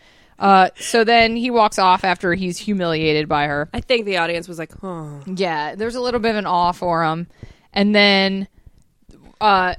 Uh, 0.43 0.71
so 0.75 1.05
then 1.05 1.37
he 1.37 1.51
walks 1.51 1.79
off 1.79 2.03
after 2.03 2.35
he's 2.35 2.59
humiliated 2.59 3.29
by 3.29 3.47
her. 3.47 3.71
I 3.73 3.81
think 3.81 4.07
the 4.07 4.17
audience 4.17 4.49
was 4.49 4.59
like, 4.59 4.73
oh, 4.83 5.23
Yeah, 5.25 5.77
there's 5.77 5.95
a 5.95 6.01
little 6.01 6.19
bit 6.19 6.31
of 6.33 6.37
an 6.37 6.47
awe 6.47 6.73
for 6.73 7.05
him. 7.05 7.29
And 7.73 7.95
then 7.95 8.49
uh, 9.41 9.75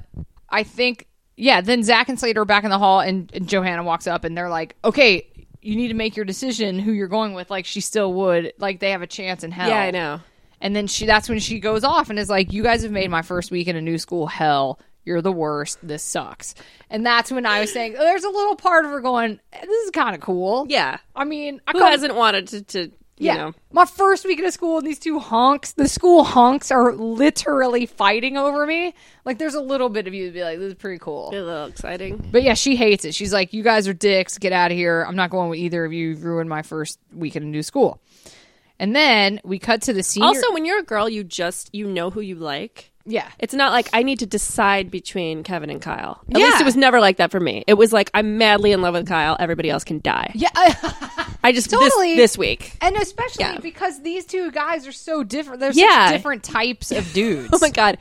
I 0.50 0.64
think, 0.64 1.08
yeah, 1.36 1.60
then 1.60 1.84
Zach 1.84 2.08
and 2.08 2.18
Slater 2.18 2.42
are 2.42 2.46
back 2.46 2.64
in 2.64 2.70
the 2.70 2.80
hall, 2.80 3.02
and, 3.02 3.30
and 3.34 3.48
Johanna 3.48 3.84
walks 3.84 4.08
up, 4.08 4.24
and 4.24 4.38
they're 4.38 4.50
like, 4.50 4.76
okay, 4.86 5.28
you 5.62 5.76
need 5.76 5.90
to 5.90 5.94
make 5.94 6.16
your 6.16 6.26
decision 6.26 6.80
who 6.80 6.94
you're 6.94 7.08
going 7.10 7.34
with. 7.34 7.50
Like, 7.52 7.66
she 7.66 7.82
still 7.82 8.14
would. 8.14 8.54
Like, 8.58 8.80
they 8.80 8.92
have 8.92 9.02
a 9.02 9.08
chance 9.08 9.44
in 9.44 9.52
hell. 9.52 9.68
yeah, 9.70 9.82
I 9.82 9.92
know. 9.92 10.22
And 10.62 10.74
then 10.74 10.88
she 10.88 11.06
that's 11.06 11.28
when 11.28 11.40
she 11.40 11.60
goes 11.60 11.84
off 11.84 12.10
and 12.10 12.18
is 12.18 12.30
like, 12.30 12.54
You 12.54 12.64
guys 12.64 12.84
have 12.84 12.92
made 12.92 13.12
my 13.12 13.22
first 13.22 13.52
week 13.52 13.68
in 13.68 13.76
a 13.76 13.82
new 13.82 13.98
school 13.98 14.28
hell. 14.28 14.80
You're 15.06 15.22
the 15.22 15.32
worst. 15.32 15.80
This 15.84 16.04
sucks. 16.04 16.56
And 16.90 17.06
that's 17.06 17.32
when 17.32 17.46
I 17.46 17.60
was 17.60 17.74
saying, 17.74 17.96
oh, 17.98 18.04
there's 18.04 18.24
a 18.24 18.30
little 18.30 18.56
part 18.56 18.86
of 18.86 18.92
her 18.92 19.02
going, 19.02 19.40
This 19.52 19.84
is 19.86 19.92
kind 19.92 20.16
of 20.16 20.22
cool. 20.22 20.66
Yeah, 20.70 20.98
I 21.16 21.26
mean, 21.26 21.62
I 21.68 21.72
who 21.74 21.80
come- 21.80 21.92
hasn't 21.92 22.16
wanted 22.16 22.48
to, 22.50 22.62
to 22.64 22.92
you 23.18 23.28
yeah. 23.28 23.36
know? 23.36 23.54
My 23.72 23.86
first 23.86 24.26
week 24.26 24.40
a 24.40 24.52
school 24.52 24.80
and 24.80 24.88
these 24.88 25.00
two 25.00 25.20
honks, 25.20 25.74
the 25.74 25.88
school 25.88 26.24
honks 26.24 26.72
are 26.72 26.94
literally 26.94 27.86
fighting 27.86 28.38
over 28.38 28.66
me. 28.66 28.94
Like 29.24 29.38
there's 29.38 29.54
a 29.54 29.62
little 29.62 29.90
bit 29.90 30.08
of 30.08 30.14
you 30.14 30.28
to 30.28 30.32
be 30.32 30.44
like, 30.44 30.60
This 30.60 30.70
is 30.70 30.76
pretty 30.76 31.00
cool. 31.00 31.30
A 31.30 31.36
little 31.36 31.66
exciting. 31.66 32.26
But 32.32 32.44
yeah, 32.44 32.54
she 32.56 32.76
hates 32.76 33.06
it. 33.06 33.14
She's 33.14 33.34
like, 33.34 33.54
You 33.54 33.64
guys 33.64 33.88
are 33.88 33.94
dicks, 33.94 34.38
get 34.38 34.52
out 34.54 34.72
of 34.72 34.78
here. 34.78 35.06
I'm 35.08 35.16
not 35.16 35.30
going 35.30 35.50
with 35.50 35.60
either 35.60 35.86
of 35.86 35.94
you. 35.94 36.10
You've 36.10 36.24
ruined 36.24 36.50
my 36.50 36.62
first 36.62 37.00
week 37.14 37.36
in 37.36 37.44
a 37.44 37.48
new 37.48 37.64
school. 37.64 38.02
And 38.80 38.96
then 38.96 39.40
we 39.44 39.60
cut 39.60 39.84
to 39.84 39.94
the 39.94 40.04
senior 40.04 40.28
Also, 40.28 40.52
when 40.52 40.66
you're 40.66 40.80
a 40.80 40.84
girl, 40.84 41.08
you 41.08 41.24
just 41.24 41.70
you 41.74 41.88
know 41.88 42.10
who 42.10 42.22
you 42.22 42.36
like. 42.36 42.92
Yeah. 43.06 43.28
It's 43.40 43.54
not 43.54 43.74
like 43.74 43.90
I 43.92 44.02
need 44.04 44.20
to 44.20 44.26
decide 44.26 44.90
between 44.90 45.44
Kevin 45.44 45.70
and 45.70 45.82
Kyle. 45.82 46.22
At 46.34 46.40
Yeah. 46.40 46.46
least 46.46 46.62
it 46.62 46.64
was 46.66 46.76
never 46.78 47.02
like 47.02 47.18
that 47.18 47.32
for 47.32 47.40
me. 47.40 47.64
It 47.68 47.74
was 47.74 47.92
like 47.92 48.10
I'm 48.14 48.38
madly 48.38 48.72
in 48.72 48.82
love 48.82 48.94
with 48.94 49.08
Kyle. 49.08 49.36
Everybody 49.40 49.70
else 49.70 49.84
can 49.84 50.00
die. 50.00 50.32
Yeah. 50.36 50.50
I 51.44 51.52
just 51.52 51.70
Totally. 51.70 52.16
this, 52.16 52.32
this 52.32 52.38
week. 52.38 52.74
And 52.80 52.96
especially 52.96 53.44
Yeah. 53.44 53.58
because 53.60 54.02
these 54.04 54.26
two 54.26 54.52
guys 54.52 54.88
are 54.88 54.94
so 54.94 55.24
different. 55.24 55.60
They're 55.60 55.72
Yeah. 55.74 56.08
such 56.08 56.16
different 56.18 56.44
types 56.44 56.92
of 56.92 57.12
dudes. 57.14 57.50
Oh 57.52 57.60
my 57.62 57.70
god! 57.70 57.98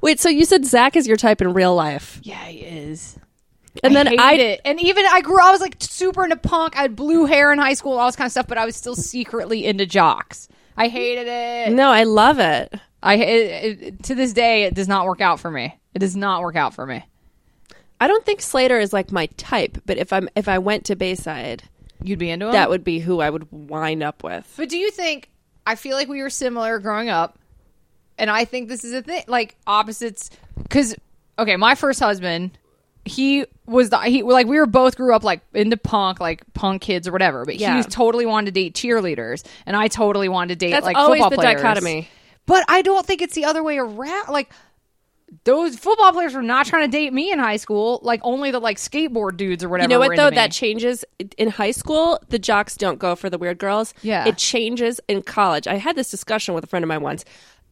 Wait, 0.00 0.20
so 0.20 0.28
you 0.28 0.44
said 0.44 0.64
Zach 0.64 0.94
is 0.94 1.08
your 1.08 1.16
type 1.16 1.40
in 1.40 1.52
real 1.52 1.74
life, 1.74 2.20
Yeah, 2.22 2.44
he 2.44 2.60
is. 2.60 3.18
and 3.82 3.96
I 3.98 4.04
then 4.04 4.20
I 4.20 4.32
it. 4.34 4.60
And 4.64 4.80
even 4.80 5.04
I 5.10 5.20
grew 5.20 5.42
I 5.42 5.50
was 5.50 5.60
like 5.60 5.74
super 5.80 6.22
into 6.22 6.36
punk. 6.36 6.76
I 6.78 6.82
had 6.82 6.94
blue 6.94 7.24
hair 7.24 7.52
in 7.52 7.58
high 7.58 7.74
school, 7.74 7.98
all 7.98 8.06
this 8.06 8.14
kind 8.14 8.26
of 8.26 8.32
stuff, 8.32 8.46
but 8.46 8.58
I 8.58 8.64
was 8.64 8.76
still 8.76 8.94
secretly 8.94 9.64
into 9.66 9.84
jocks. 9.84 10.46
I 10.76 10.86
hated 10.88 11.26
it. 11.28 11.72
no, 11.72 11.90
I 11.90 12.04
love 12.04 12.38
it. 12.38 12.72
I 13.04 13.14
it, 13.16 13.82
it, 13.82 14.02
to 14.04 14.14
this 14.14 14.32
day 14.32 14.64
it 14.64 14.74
does 14.74 14.88
not 14.88 15.06
work 15.06 15.20
out 15.20 15.38
for 15.38 15.50
me. 15.50 15.78
It 15.94 15.98
does 16.00 16.16
not 16.16 16.42
work 16.42 16.56
out 16.56 16.74
for 16.74 16.86
me. 16.86 17.04
I 18.00 18.08
don't 18.08 18.24
think 18.26 18.40
Slater 18.40 18.78
is 18.80 18.92
like 18.92 19.12
my 19.12 19.26
type, 19.36 19.78
but 19.86 19.98
if 19.98 20.12
I'm 20.12 20.28
if 20.34 20.48
I 20.48 20.58
went 20.58 20.86
to 20.86 20.96
Bayside, 20.96 21.62
You'd 22.02 22.18
be 22.18 22.30
into 22.30 22.46
him. 22.46 22.52
that 22.52 22.70
would 22.70 22.82
be 22.82 22.98
who 22.98 23.20
I 23.20 23.30
would 23.30 23.46
wind 23.52 24.02
up 24.02 24.24
with. 24.24 24.52
But 24.56 24.68
do 24.68 24.78
you 24.78 24.90
think 24.90 25.30
I 25.66 25.76
feel 25.76 25.96
like 25.96 26.08
we 26.08 26.20
were 26.22 26.30
similar 26.30 26.78
growing 26.78 27.08
up, 27.08 27.38
and 28.18 28.30
I 28.30 28.44
think 28.44 28.68
this 28.68 28.84
is 28.84 28.92
a 28.92 29.02
thing, 29.02 29.24
like 29.28 29.56
opposites. 29.66 30.30
Because 30.62 30.94
okay, 31.38 31.56
my 31.56 31.74
first 31.74 32.00
husband, 32.00 32.58
he 33.04 33.46
was 33.66 33.90
the 33.90 33.98
he 34.00 34.22
like 34.22 34.46
we 34.46 34.58
were 34.58 34.66
both 34.66 34.96
grew 34.96 35.14
up 35.14 35.24
like 35.24 35.40
into 35.52 35.76
punk, 35.76 36.20
like 36.20 36.42
punk 36.54 36.82
kids 36.82 37.06
or 37.08 37.12
whatever. 37.12 37.44
But 37.44 37.56
Yeah. 37.56 37.76
he 37.76 37.82
totally 37.84 38.26
wanted 38.26 38.46
to 38.46 38.60
date 38.60 38.74
cheerleaders, 38.74 39.44
and 39.66 39.76
I 39.76 39.88
totally 39.88 40.28
wanted 40.28 40.58
to 40.58 40.66
date 40.66 40.72
That's 40.72 40.86
like 40.86 40.96
always 40.96 41.20
football 41.20 41.30
the 41.30 41.36
players. 41.36 41.62
dichotomy. 41.62 42.08
But 42.46 42.64
I 42.68 42.82
don't 42.82 43.06
think 43.06 43.22
it's 43.22 43.34
the 43.34 43.44
other 43.44 43.62
way 43.62 43.78
around. 43.78 44.28
Like 44.28 44.50
those 45.44 45.76
football 45.76 46.12
players 46.12 46.34
were 46.34 46.42
not 46.42 46.66
trying 46.66 46.88
to 46.88 46.96
date 46.96 47.12
me 47.12 47.32
in 47.32 47.38
high 47.38 47.56
school. 47.56 48.00
Like 48.02 48.20
only 48.22 48.50
the 48.50 48.60
like 48.60 48.76
skateboard 48.76 49.36
dudes 49.36 49.64
or 49.64 49.68
whatever. 49.68 49.90
You 49.90 49.96
know 49.96 49.98
what 49.98 50.16
though? 50.16 50.30
That 50.30 50.52
changes 50.52 51.04
in 51.38 51.48
high 51.48 51.72
school. 51.72 52.20
The 52.28 52.38
jocks 52.38 52.76
don't 52.76 52.98
go 52.98 53.16
for 53.16 53.30
the 53.30 53.38
weird 53.38 53.58
girls. 53.58 53.94
Yeah. 54.02 54.26
it 54.26 54.36
changes 54.38 55.00
in 55.08 55.22
college. 55.22 55.66
I 55.66 55.76
had 55.76 55.96
this 55.96 56.10
discussion 56.10 56.54
with 56.54 56.64
a 56.64 56.66
friend 56.66 56.84
of 56.84 56.88
mine 56.88 57.02
once. 57.02 57.24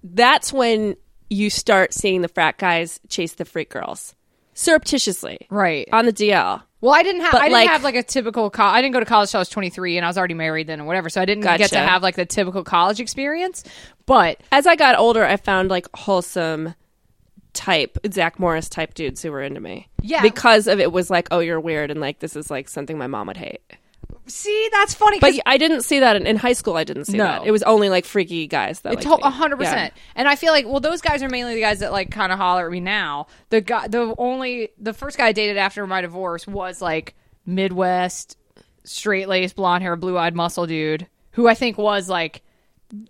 That's 0.03 0.53
when 0.53 0.97
you 1.31 1.49
start 1.51 1.95
seeing 1.95 2.23
the 2.23 2.29
frat 2.29 2.59
guys 2.59 3.01
chase 3.09 3.35
the 3.35 3.45
freak 3.45 3.71
girls 3.71 4.15
surreptitiously, 4.55 5.47
right. 5.51 5.89
on 5.93 6.07
the 6.07 6.13
DL. 6.13 6.63
Well, 6.81 6.93
I 6.93 7.05
didn't 7.05 7.21
have. 7.21 7.33
But, 7.33 7.43
I 7.43 7.45
didn't 7.45 7.53
like- 7.53 7.71
have 7.71 7.85
like 7.85 7.95
a 7.95 8.03
typical. 8.03 8.51
Co- 8.51 8.65
I 8.65 8.83
didn't 8.83 8.93
go 8.93 9.01
to 9.01 9.07
college 9.07 9.31
till 9.31 9.39
I 9.39 9.43
was 9.43 9.49
twenty 9.49 9.71
three, 9.71 9.97
and 9.97 10.05
I 10.05 10.09
was 10.09 10.19
already 10.19 10.35
married 10.35 10.67
then, 10.67 10.81
or 10.81 10.85
whatever. 10.85 11.09
So 11.11 11.21
I 11.21 11.25
didn't 11.25 11.45
get 11.45 11.71
to 11.71 11.79
have 11.79 12.03
like 12.03 12.17
the 12.17 12.27
typical 12.27 12.65
college 12.65 12.99
experience. 12.99 13.63
But 14.07 14.41
As 14.51 14.67
I 14.67 14.77
got 14.77 14.99
older, 14.99 15.25
I 15.25 15.37
found 15.37 15.71
like 15.71 15.87
wholesome 15.95 16.75
type 17.53 17.99
Zach 18.11 18.39
Morris 18.39 18.69
type 18.69 18.95
dudes 18.95 19.23
who 19.23 19.31
were 19.31 19.43
into 19.43 19.61
me. 19.61 19.89
Yeah. 20.01 20.23
because 20.23 20.67
of 20.67 20.81
it 20.81 20.91
was 20.93 21.11
like, 21.11 21.29
oh, 21.31 21.39
you're 21.41 21.61
weird, 21.61 21.91
and 21.91 22.01
like 22.01 22.19
this 22.19 22.35
is 22.37 22.51
like 22.51 22.69
something 22.69 22.97
my 22.99 23.07
mom 23.07 23.27
would 23.29 23.37
hate. 23.37 23.61
See, 24.27 24.69
that's 24.73 24.95
funny. 24.95 25.19
But 25.19 25.35
I 25.47 25.59
didn't 25.59 25.83
see 25.83 25.99
that 26.01 26.17
in, 26.17 26.27
in 26.27 26.37
high 26.37 26.53
school. 26.53 26.77
I 26.77 26.85
didn't 26.85 27.07
see 27.07 27.17
No. 27.17 27.25
that. 27.25 27.47
It 27.47 27.51
was 27.51 27.63
only 27.65 27.89
like 27.91 28.05
freaky 28.05 28.47
guys 28.47 28.81
that. 28.81 28.91
It 28.93 28.97
liked 28.97 29.03
to- 29.03 29.09
me. 29.17 29.19
a 29.23 29.31
hundred 29.31 29.57
percent. 29.59 29.93
And 30.15 30.29
I 30.29 30.37
feel 30.37 30.53
like, 30.53 30.65
well, 30.67 30.81
those 30.81 31.01
guys 31.01 31.23
are 31.23 31.29
mainly 31.29 31.55
the 31.55 31.61
guys 31.61 31.81
that 31.81 31.91
like 31.93 32.11
kind 32.11 32.31
of 32.33 32.39
holler 32.39 32.67
at 32.67 32.73
me 32.73 32.79
now. 32.81 33.27
The 33.51 33.61
guy, 33.61 33.89
the 33.89 34.15
only, 34.19 34.71
the 34.79 34.93
first 34.93 35.19
guy 35.19 35.27
I 35.29 35.33
dated 35.33 35.57
after 35.57 35.87
my 35.87 36.01
divorce 36.03 36.47
was 36.47 36.81
like 36.81 37.15
Midwest, 37.47 38.37
straight 38.85 39.29
laced, 39.29 39.57
blonde 39.57 39.83
hair, 39.83 39.97
blue 39.97 40.17
eyed 40.17 40.35
muscle 40.37 40.67
dude, 40.67 41.07
who 41.33 41.49
I 41.49 41.55
think 41.55 41.77
was 41.77 42.09
like, 42.09 42.43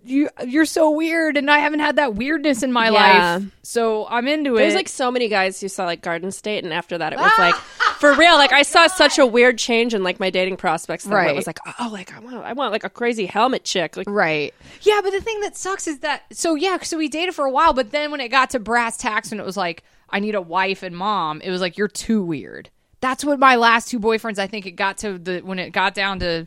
you, 0.03 0.29
you're 0.45 0.65
so 0.65 0.91
weird, 0.91 1.35
and 1.35 1.51
I 1.51 1.59
haven't 1.59 1.81
had 1.81 1.97
that 1.97 2.15
weirdness 2.15 2.63
in 2.63 2.71
my 2.71 2.85
Yeah. 2.89 3.35
life, 3.37 3.51
so 3.63 4.07
I'm 4.07 4.27
into 4.27 4.51
There's 4.51 4.59
it. 4.59 4.61
There's 4.61 4.75
like 4.75 4.87
so 4.87 5.11
many 5.11 5.27
guys 5.27 5.59
who 5.59 5.67
saw 5.67 5.85
like 5.85 6.01
Garden 6.01 6.31
State, 6.31 6.63
and 6.63 6.73
after 6.73 6.97
that, 6.97 7.11
it 7.11 7.19
was 7.19 7.31
like 7.37 7.55
for 7.99 8.13
real. 8.13 8.35
Like 8.35 8.53
I 8.53 8.61
saw 8.61 8.87
such 8.87 9.19
a 9.19 9.25
weird 9.25 9.57
change 9.57 9.93
in 9.93 10.01
like 10.03 10.19
my 10.19 10.29
dating 10.29 10.55
prospects. 10.57 11.03
That 11.03 11.13
Right. 11.13 11.29
It 11.31 11.35
was 11.35 11.47
like, 11.47 11.59
oh, 11.79 11.89
like 11.91 12.15
I 12.15 12.19
want, 12.19 12.35
I 12.37 12.53
want 12.53 12.71
like 12.71 12.83
a 12.85 12.89
crazy 12.89 13.25
helmet 13.25 13.65
chick. 13.65 13.97
Like, 13.97 14.09
Right. 14.09 14.53
Yeah, 14.83 15.01
but 15.03 15.11
the 15.11 15.21
thing 15.21 15.41
that 15.41 15.57
sucks 15.57 15.87
is 15.87 15.99
that 15.99 16.23
so 16.31 16.55
yeah, 16.55 16.77
so 16.81 16.97
we 16.97 17.09
dated 17.09 17.35
for 17.35 17.45
a 17.45 17.51
while, 17.51 17.73
but 17.73 17.91
then 17.91 18.09
when 18.11 18.21
it 18.21 18.29
got 18.29 18.51
to 18.51 18.59
brass 18.59 18.95
tacks 18.97 19.31
and 19.31 19.41
it 19.41 19.45
was 19.45 19.57
like 19.57 19.83
I 20.09 20.19
need 20.19 20.35
a 20.35 20.41
wife 20.41 20.83
and 20.83 20.95
mom, 20.95 21.41
it 21.41 21.49
was 21.49 21.59
like 21.59 21.77
you're 21.77 21.87
too 21.89 22.23
weird. 22.23 22.69
That's 23.01 23.25
what 23.25 23.37
my 23.37 23.57
last 23.57 23.89
two 23.89 23.99
boyfriends 23.99 24.39
I 24.39 24.47
think 24.47 24.65
it 24.65 24.71
got 24.71 24.99
to 24.99 25.17
the 25.17 25.41
when 25.41 25.59
it 25.59 25.71
got 25.71 25.93
down 25.93 26.19
to 26.19 26.45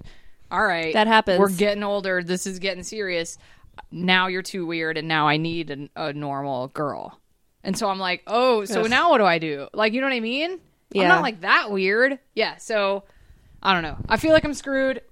all 0.51 0.65
right. 0.65 0.93
That 0.93 1.07
happens. 1.07 1.39
We're 1.39 1.51
getting 1.51 1.83
older. 1.83 2.23
This 2.23 2.47
is 2.47 2.59
getting 2.59 2.83
serious. 2.83 3.39
Now 3.91 4.27
you're 4.27 4.43
too 4.43 4.67
weird 4.67 4.97
and 4.97 5.09
now 5.09 5.29
I 5.29 5.37
need 5.37 5.71
a, 5.71 6.09
a 6.09 6.13
normal 6.13 6.69
girl. 6.69 7.21
And 7.63 7.77
so 7.77 7.89
I'm 7.89 7.99
like, 7.99 8.23
"Oh, 8.29 8.65
so 8.65 8.83
Ugh. 8.83 8.91
now 8.91 9.11
what 9.11 9.19
do 9.19 9.25
I 9.25 9.39
do?" 9.39 9.67
Like, 9.75 9.93
you 9.93 10.01
know 10.01 10.07
what 10.07 10.15
I 10.15 10.21
mean? 10.21 10.61
I'm 10.95 11.09
not 11.09 11.23
like 11.23 11.41
that 11.41 11.71
weird. 11.71 12.19
Yeah, 12.35 12.57
so 12.57 13.05
I 13.63 13.73
don't 13.73 13.83
know. 13.83 13.97
I 14.09 14.17
feel 14.17 14.33
like 14.33 14.45
I'm 14.45 14.55
screwed 14.55 15.03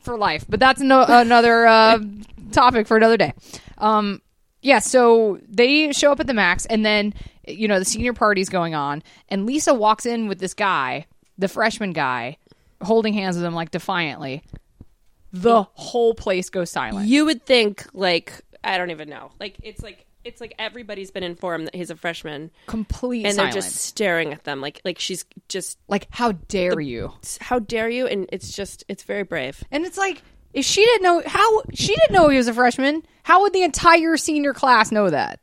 for 0.00 0.16
life, 0.16 0.44
but 0.48 0.60
that's 0.60 0.80
no, 0.80 1.04
another 1.08 1.66
uh, 1.66 1.98
topic 2.52 2.86
for 2.86 2.96
another 2.96 3.16
day. 3.16 3.32
Um, 3.78 4.20
yeah, 4.60 4.78
so 4.78 5.40
they 5.48 5.92
show 5.92 6.12
up 6.12 6.20
at 6.20 6.26
the 6.26 6.34
max, 6.34 6.66
and 6.66 6.84
then 6.84 7.14
you 7.46 7.66
know 7.66 7.78
the 7.78 7.84
senior 7.84 8.12
party's 8.12 8.48
going 8.48 8.74
on, 8.74 9.02
and 9.28 9.46
Lisa 9.46 9.74
walks 9.74 10.06
in 10.06 10.28
with 10.28 10.38
this 10.38 10.54
guy, 10.54 11.06
the 11.38 11.48
freshman 11.48 11.92
guy, 11.92 12.36
holding 12.82 13.14
hands 13.14 13.36
with 13.36 13.44
him 13.44 13.54
like 13.54 13.70
defiantly. 13.70 14.42
The 15.32 15.62
whole 15.74 16.14
place 16.14 16.50
goes 16.50 16.70
silent. 16.70 17.08
you 17.08 17.24
would 17.24 17.44
think 17.46 17.86
like 17.92 18.40
I 18.64 18.78
don't 18.78 18.90
even 18.90 19.08
know. 19.08 19.32
Like 19.40 19.56
it's 19.62 19.82
like 19.82 20.06
it's 20.24 20.40
like 20.40 20.54
everybody's 20.58 21.10
been 21.10 21.24
informed 21.24 21.66
that 21.66 21.74
he's 21.74 21.90
a 21.90 21.96
freshman, 21.96 22.50
Complete 22.66 23.26
and 23.26 23.34
silence. 23.34 23.54
they're 23.54 23.62
just 23.62 23.74
staring 23.76 24.32
at 24.32 24.44
them 24.44 24.60
like 24.60 24.80
like 24.84 24.98
she's 24.98 25.24
just 25.48 25.78
like, 25.88 26.06
how 26.10 26.32
dare 26.32 26.78
you? 26.80 27.12
how 27.40 27.58
dare 27.58 27.88
you? 27.88 28.06
And 28.06 28.28
it's 28.30 28.52
just 28.52 28.84
it's 28.88 29.02
very 29.02 29.24
brave. 29.24 29.64
And 29.72 29.84
it's 29.84 29.98
like, 29.98 30.22
if 30.52 30.64
she 30.64 30.84
didn't 30.84 31.02
know 31.02 31.22
how 31.26 31.62
she 31.74 31.88
didn't 31.88 32.12
know 32.12 32.28
he 32.28 32.36
was 32.36 32.46
a 32.46 32.54
freshman, 32.54 33.02
how 33.24 33.42
would 33.42 33.52
the 33.52 33.62
entire 33.62 34.16
senior 34.16 34.52
class 34.52 34.92
know 34.92 35.10
that? 35.10 35.40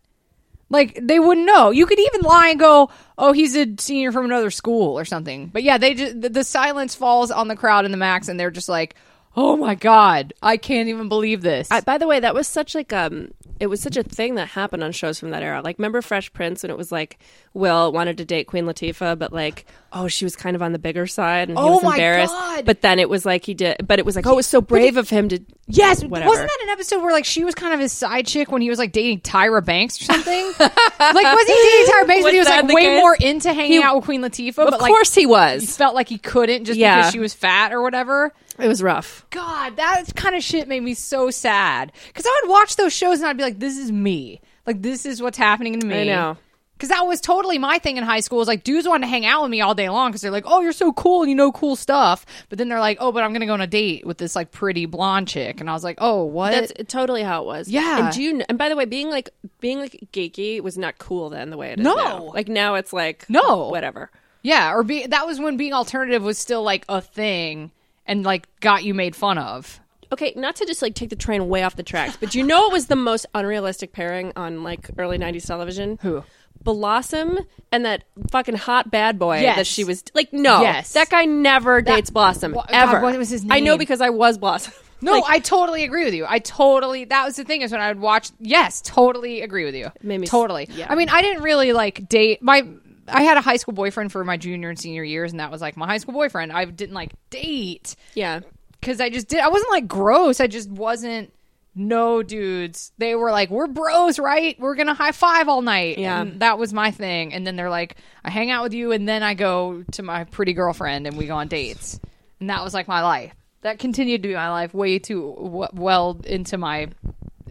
Like 0.69 0.99
they 1.01 1.19
wouldn't 1.19 1.47
know. 1.47 1.71
You 1.71 1.85
could 1.87 1.99
even 1.99 2.21
lie 2.21 2.49
and 2.49 2.59
go, 2.59 2.91
"Oh, 3.17 3.33
he's 3.33 3.55
a 3.57 3.65
senior 3.79 4.11
from 4.11 4.25
another 4.25 4.51
school 4.51 4.99
or 4.99 5.03
something." 5.03 5.47
But 5.47 5.63
yeah, 5.63 5.79
they 5.79 5.95
just 5.95 6.21
the, 6.21 6.29
the 6.29 6.43
silence 6.43 6.93
falls 6.93 7.31
on 7.31 7.47
the 7.47 7.55
crowd 7.55 7.85
in 7.85 7.91
the 7.91 7.97
max, 7.97 8.27
and 8.27 8.39
they're 8.39 8.51
just 8.51 8.69
like, 8.69 8.93
"Oh 9.41 9.55
my 9.55 9.75
god, 9.75 10.33
I 10.43 10.57
can't 10.57 10.89
even 10.89 11.07
believe 11.07 11.41
this." 11.41 11.69
I, 11.71 11.79
by 11.81 11.97
the 11.97 12.07
way, 12.07 12.19
that 12.19 12.33
was 12.35 12.47
such 12.47 12.75
like 12.75 12.91
um, 12.91 13.31
it 13.59 13.67
was 13.67 13.79
such 13.81 13.95
a 13.97 14.03
thing 14.03 14.35
that 14.35 14.49
happened 14.49 14.83
on 14.83 14.91
shows 14.91 15.19
from 15.19 15.29
that 15.31 15.43
era. 15.43 15.61
Like, 15.63 15.77
remember 15.79 16.01
Fresh 16.01 16.33
Prince, 16.33 16.63
and 16.63 16.71
it 16.71 16.77
was 16.77 16.91
like 16.91 17.19
Will 17.53 17.91
wanted 17.91 18.17
to 18.17 18.25
date 18.25 18.47
Queen 18.47 18.65
Latifah, 18.65 19.17
but 19.17 19.31
like, 19.33 19.65
oh, 19.93 20.07
she 20.07 20.25
was 20.25 20.35
kind 20.35 20.55
of 20.55 20.61
on 20.61 20.71
the 20.73 20.79
bigger 20.79 21.07
side, 21.07 21.49
and 21.49 21.57
he 21.57 21.63
Oh 21.63 21.75
was 21.75 21.83
my 21.83 21.91
embarrassed. 21.95 22.33
God. 22.33 22.65
But 22.65 22.81
then 22.81 22.99
it 22.99 23.09
was 23.09 23.25
like 23.25 23.45
he 23.45 23.53
did, 23.53 23.77
but 23.87 23.99
it 23.99 24.05
was 24.05 24.15
like, 24.15 24.25
oh, 24.27 24.33
it 24.33 24.35
was 24.37 24.47
so 24.47 24.61
brave 24.61 24.97
of 24.97 25.09
him 25.09 25.29
to. 25.29 25.39
yes, 25.67 26.03
whatever. 26.03 26.29
wasn't 26.29 26.47
that 26.49 26.59
an 26.63 26.69
episode 26.69 27.01
where 27.01 27.13
like 27.13 27.25
she 27.25 27.43
was 27.45 27.55
kind 27.55 27.73
of 27.73 27.79
his 27.79 27.91
side 27.93 28.27
chick 28.27 28.51
when 28.51 28.61
he 28.61 28.69
was 28.69 28.77
like 28.79 28.91
dating 28.91 29.21
Tyra 29.21 29.63
Banks 29.63 30.01
or 30.01 30.05
something? 30.05 30.45
like, 30.59 30.75
was 30.99 31.47
he 31.47 31.53
dating 31.53 31.93
Tyra 31.93 32.07
Banks, 32.07 32.23
but 32.23 32.33
he 32.33 32.39
was 32.39 32.47
like 32.49 32.67
way 32.67 32.85
case? 32.85 32.99
more 33.01 33.15
into 33.15 33.53
hanging 33.53 33.71
He- 33.79 33.83
out 33.83 33.95
with 33.97 34.05
Queen 34.05 34.21
Latifah? 34.21 34.59
Of 34.65 34.71
but 34.71 34.79
course, 34.79 35.13
he 35.15 35.21
he 35.21 35.25
was. 35.27 35.75
felt 35.77 35.95
like 35.95 36.07
he 36.09 36.17
couldn't 36.17 36.65
just 36.65 36.79
Yeah. 36.79 36.97
because 36.97 37.11
she 37.11 37.19
was 37.19 37.33
fat 37.33 37.71
or 37.73 37.81
whatever. 37.81 38.33
It 38.59 38.67
was 38.67 38.83
rough. 38.83 39.25
God, 39.29 39.75
that 39.77 40.15
kind 40.15 40.35
of 40.35 40.43
shit 40.43 40.67
made 40.67 40.83
me 40.83 40.93
so 40.93 41.29
sad. 41.31 41.91
Because 42.07 42.25
I 42.25 42.41
would 42.43 42.51
watch 42.51 42.75
those 42.75 42.93
shows 42.93 43.19
and 43.19 43.27
I'd 43.27 43.37
be 43.37 43.43
like, 43.43 43.59
this 43.59 43.77
is 43.77 43.91
me. 43.91 44.41
Like, 44.65 44.81
this 44.81 45.05
is 45.05 45.21
what's 45.21 45.37
happening 45.37 45.79
to 45.79 45.87
me. 45.87 46.01
I 46.01 46.03
know. 46.05 46.37
Because 46.73 46.89
that 46.89 47.05
was 47.05 47.19
totally 47.19 47.57
my 47.57 47.77
thing 47.79 47.97
in 47.97 48.05
high 48.05 48.21
school. 48.21 48.37
Was 48.37 48.47
like 48.47 48.63
dudes 48.63 48.87
wanted 48.87 49.01
to 49.05 49.09
hang 49.09 49.25
out 49.25 49.41
with 49.41 49.51
me 49.51 49.59
all 49.59 49.75
day 49.75 49.89
long 49.89 50.11
because 50.11 50.21
they're 50.21 50.31
like, 50.31 50.45
"Oh, 50.47 50.61
you're 50.61 50.71
so 50.71 50.93
cool 50.93 51.23
and 51.23 51.29
you 51.29 51.35
know 51.35 51.51
cool 51.51 51.75
stuff." 51.75 52.25
But 52.47 52.57
then 52.57 52.69
they're 52.69 52.79
like, 52.79 52.99
"Oh, 53.01 53.11
but 53.11 53.21
I'm 53.21 53.33
gonna 53.33 53.47
go 53.47 53.51
on 53.53 53.59
a 53.59 53.67
date 53.67 54.05
with 54.07 54.17
this 54.17 54.33
like 54.33 54.51
pretty 54.51 54.85
blonde 54.85 55.27
chick," 55.27 55.59
and 55.59 55.69
I 55.69 55.73
was 55.73 55.83
like, 55.83 55.97
"Oh, 55.99 56.23
what?" 56.23 56.51
That's 56.51 56.71
totally 56.89 57.21
how 57.21 57.41
it 57.41 57.47
was. 57.47 57.67
Yeah. 57.67 58.05
And 58.05 58.13
do 58.15 58.23
you? 58.23 58.41
And 58.47 58.57
by 58.57 58.69
the 58.69 58.77
way, 58.77 58.85
being 58.85 59.09
like 59.09 59.29
being 59.59 59.79
like 59.79 60.07
geeky 60.13 60.61
was 60.61 60.77
not 60.77 60.97
cool 60.99 61.29
then 61.29 61.49
the 61.49 61.57
way 61.57 61.71
it 61.71 61.79
is 61.81 61.83
No. 61.83 61.95
now. 61.95 62.31
Like 62.33 62.47
now 62.47 62.75
it's 62.75 62.93
like 62.93 63.25
No. 63.29 63.67
whatever. 63.67 64.09
yeah, 64.41 64.71
or 64.73 64.81
be 64.83 65.05
that 65.05 65.27
was 65.27 65.37
when 65.37 65.57
being 65.57 65.73
alternative 65.73 66.23
was 66.23 66.37
still 66.37 66.63
like 66.63 66.85
a 66.87 67.01
thing 67.01 67.71
and 68.09 68.23
like 68.23 68.47
got 68.59 68.83
you 68.83 68.93
made 68.93 69.15
fun 69.15 69.37
of. 69.37 69.79
Okay, 70.11 70.33
not 70.35 70.55
to 70.57 70.65
just 70.65 70.81
like 70.81 70.95
take 70.95 71.09
the 71.11 71.15
train 71.15 71.47
way 71.47 71.61
off 71.63 71.75
the 71.75 71.83
tracks, 71.83 72.17
but 72.19 72.33
you 72.35 72.43
know 72.43 72.65
it 72.65 72.73
was 72.73 72.87
the 72.87 72.95
most 72.95 73.25
unrealistic 73.35 73.93
pairing 73.93 74.33
on 74.35 74.63
like 74.63 74.89
early 74.97 75.17
'90s 75.17 75.45
television. 75.45 75.97
Who? 76.01 76.23
Blossom 76.63 77.39
and 77.71 77.85
that 77.85 78.03
fucking 78.31 78.55
hot 78.55 78.91
bad 78.91 79.17
boy 79.17 79.39
Yes. 79.39 79.55
that 79.57 79.67
she 79.67 79.83
was 79.83 80.03
like. 80.13 80.33
No, 80.33 80.61
Yes. 80.61 80.93
that 80.93 81.09
guy 81.09 81.25
never 81.25 81.81
dates 81.81 82.09
Blossom 82.09 82.53
God, 82.53 82.65
ever. 82.69 82.99
what 83.01 83.17
was 83.17 83.29
his 83.29 83.45
I 83.49 83.59
know 83.61 83.77
because 83.77 84.01
I 84.01 84.09
was 84.09 84.37
Blossom. 84.37 84.73
No, 85.01 85.13
Like, 85.13 85.23
I 85.29 85.39
totally 85.39 85.85
agree 85.85 86.03
with 86.03 86.13
you. 86.13 86.25
I 86.27 86.39
totally 86.39 87.05
that 87.05 87.23
was 87.23 87.37
the 87.37 87.45
thing 87.45 87.61
is 87.61 87.71
when 87.71 87.79
I 87.79 87.87
would 87.87 88.01
watch. 88.01 88.31
Yes, 88.37 88.81
totally 88.81 89.41
agree 89.41 89.63
with 89.63 89.73
you. 89.73 89.91
totally. 90.25 90.67
yeah. 90.73 90.87
I 90.89 90.95
mean, 90.95 91.07
I 91.07 91.21
didn't 91.21 91.41
really 91.43 91.71
like 91.71 92.09
date 92.09 92.41
my. 92.41 92.67
I 93.11 93.23
had 93.23 93.37
a 93.37 93.41
high 93.41 93.57
school 93.57 93.73
boyfriend 93.73 94.11
for 94.11 94.23
my 94.23 94.37
junior 94.37 94.69
and 94.69 94.79
senior 94.79 95.03
years, 95.03 95.31
and 95.31 95.39
that 95.39 95.51
was 95.51 95.61
like 95.61 95.77
my 95.77 95.87
high 95.87 95.97
school 95.97 96.13
boyfriend. 96.13 96.51
I 96.51 96.65
didn't 96.65 96.95
like 96.95 97.11
date 97.29 97.95
yeah. 98.13 98.41
because 98.79 99.01
I 99.01 99.09
just 99.09 99.27
did. 99.27 99.39
I 99.39 99.49
wasn't 99.49 99.71
like 99.71 99.87
gross. 99.87 100.39
I 100.39 100.47
just 100.47 100.69
wasn't. 100.69 101.33
No 101.75 102.23
dudes. 102.23 102.91
They 102.97 103.15
were 103.15 103.31
like, 103.31 103.49
"We're 103.51 103.67
bros, 103.67 104.19
right? 104.19 104.59
We're 104.59 104.75
gonna 104.75 104.95
high 104.95 105.11
five 105.11 105.47
all 105.47 105.61
night." 105.61 105.97
Yeah. 105.97 106.21
and 106.21 106.39
that 106.41 106.57
was 106.57 106.73
my 106.73 106.91
thing. 106.91 107.33
And 107.33 107.45
then 107.45 107.55
they're 107.55 107.69
like, 107.69 107.95
"I 108.25 108.31
hang 108.31 108.49
out 108.49 108.63
with 108.63 108.73
you, 108.73 108.91
and 108.91 109.07
then 109.07 109.23
I 109.23 109.35
go 109.35 109.83
to 109.91 110.03
my 110.03 110.23
pretty 110.25 110.53
girlfriend, 110.53 111.07
and 111.07 111.15
we 111.15 111.27
go 111.27 111.35
on 111.35 111.47
dates." 111.47 111.99
And 112.39 112.49
that 112.49 112.63
was 112.63 112.73
like 112.73 112.87
my 112.87 113.01
life. 113.01 113.33
That 113.61 113.77
continued 113.77 114.23
to 114.23 114.29
be 114.29 114.33
my 114.33 114.49
life 114.49 114.73
way 114.73 114.99
too 114.99 115.35
w- 115.37 115.67
well 115.73 116.19
into 116.25 116.57
my 116.57 116.87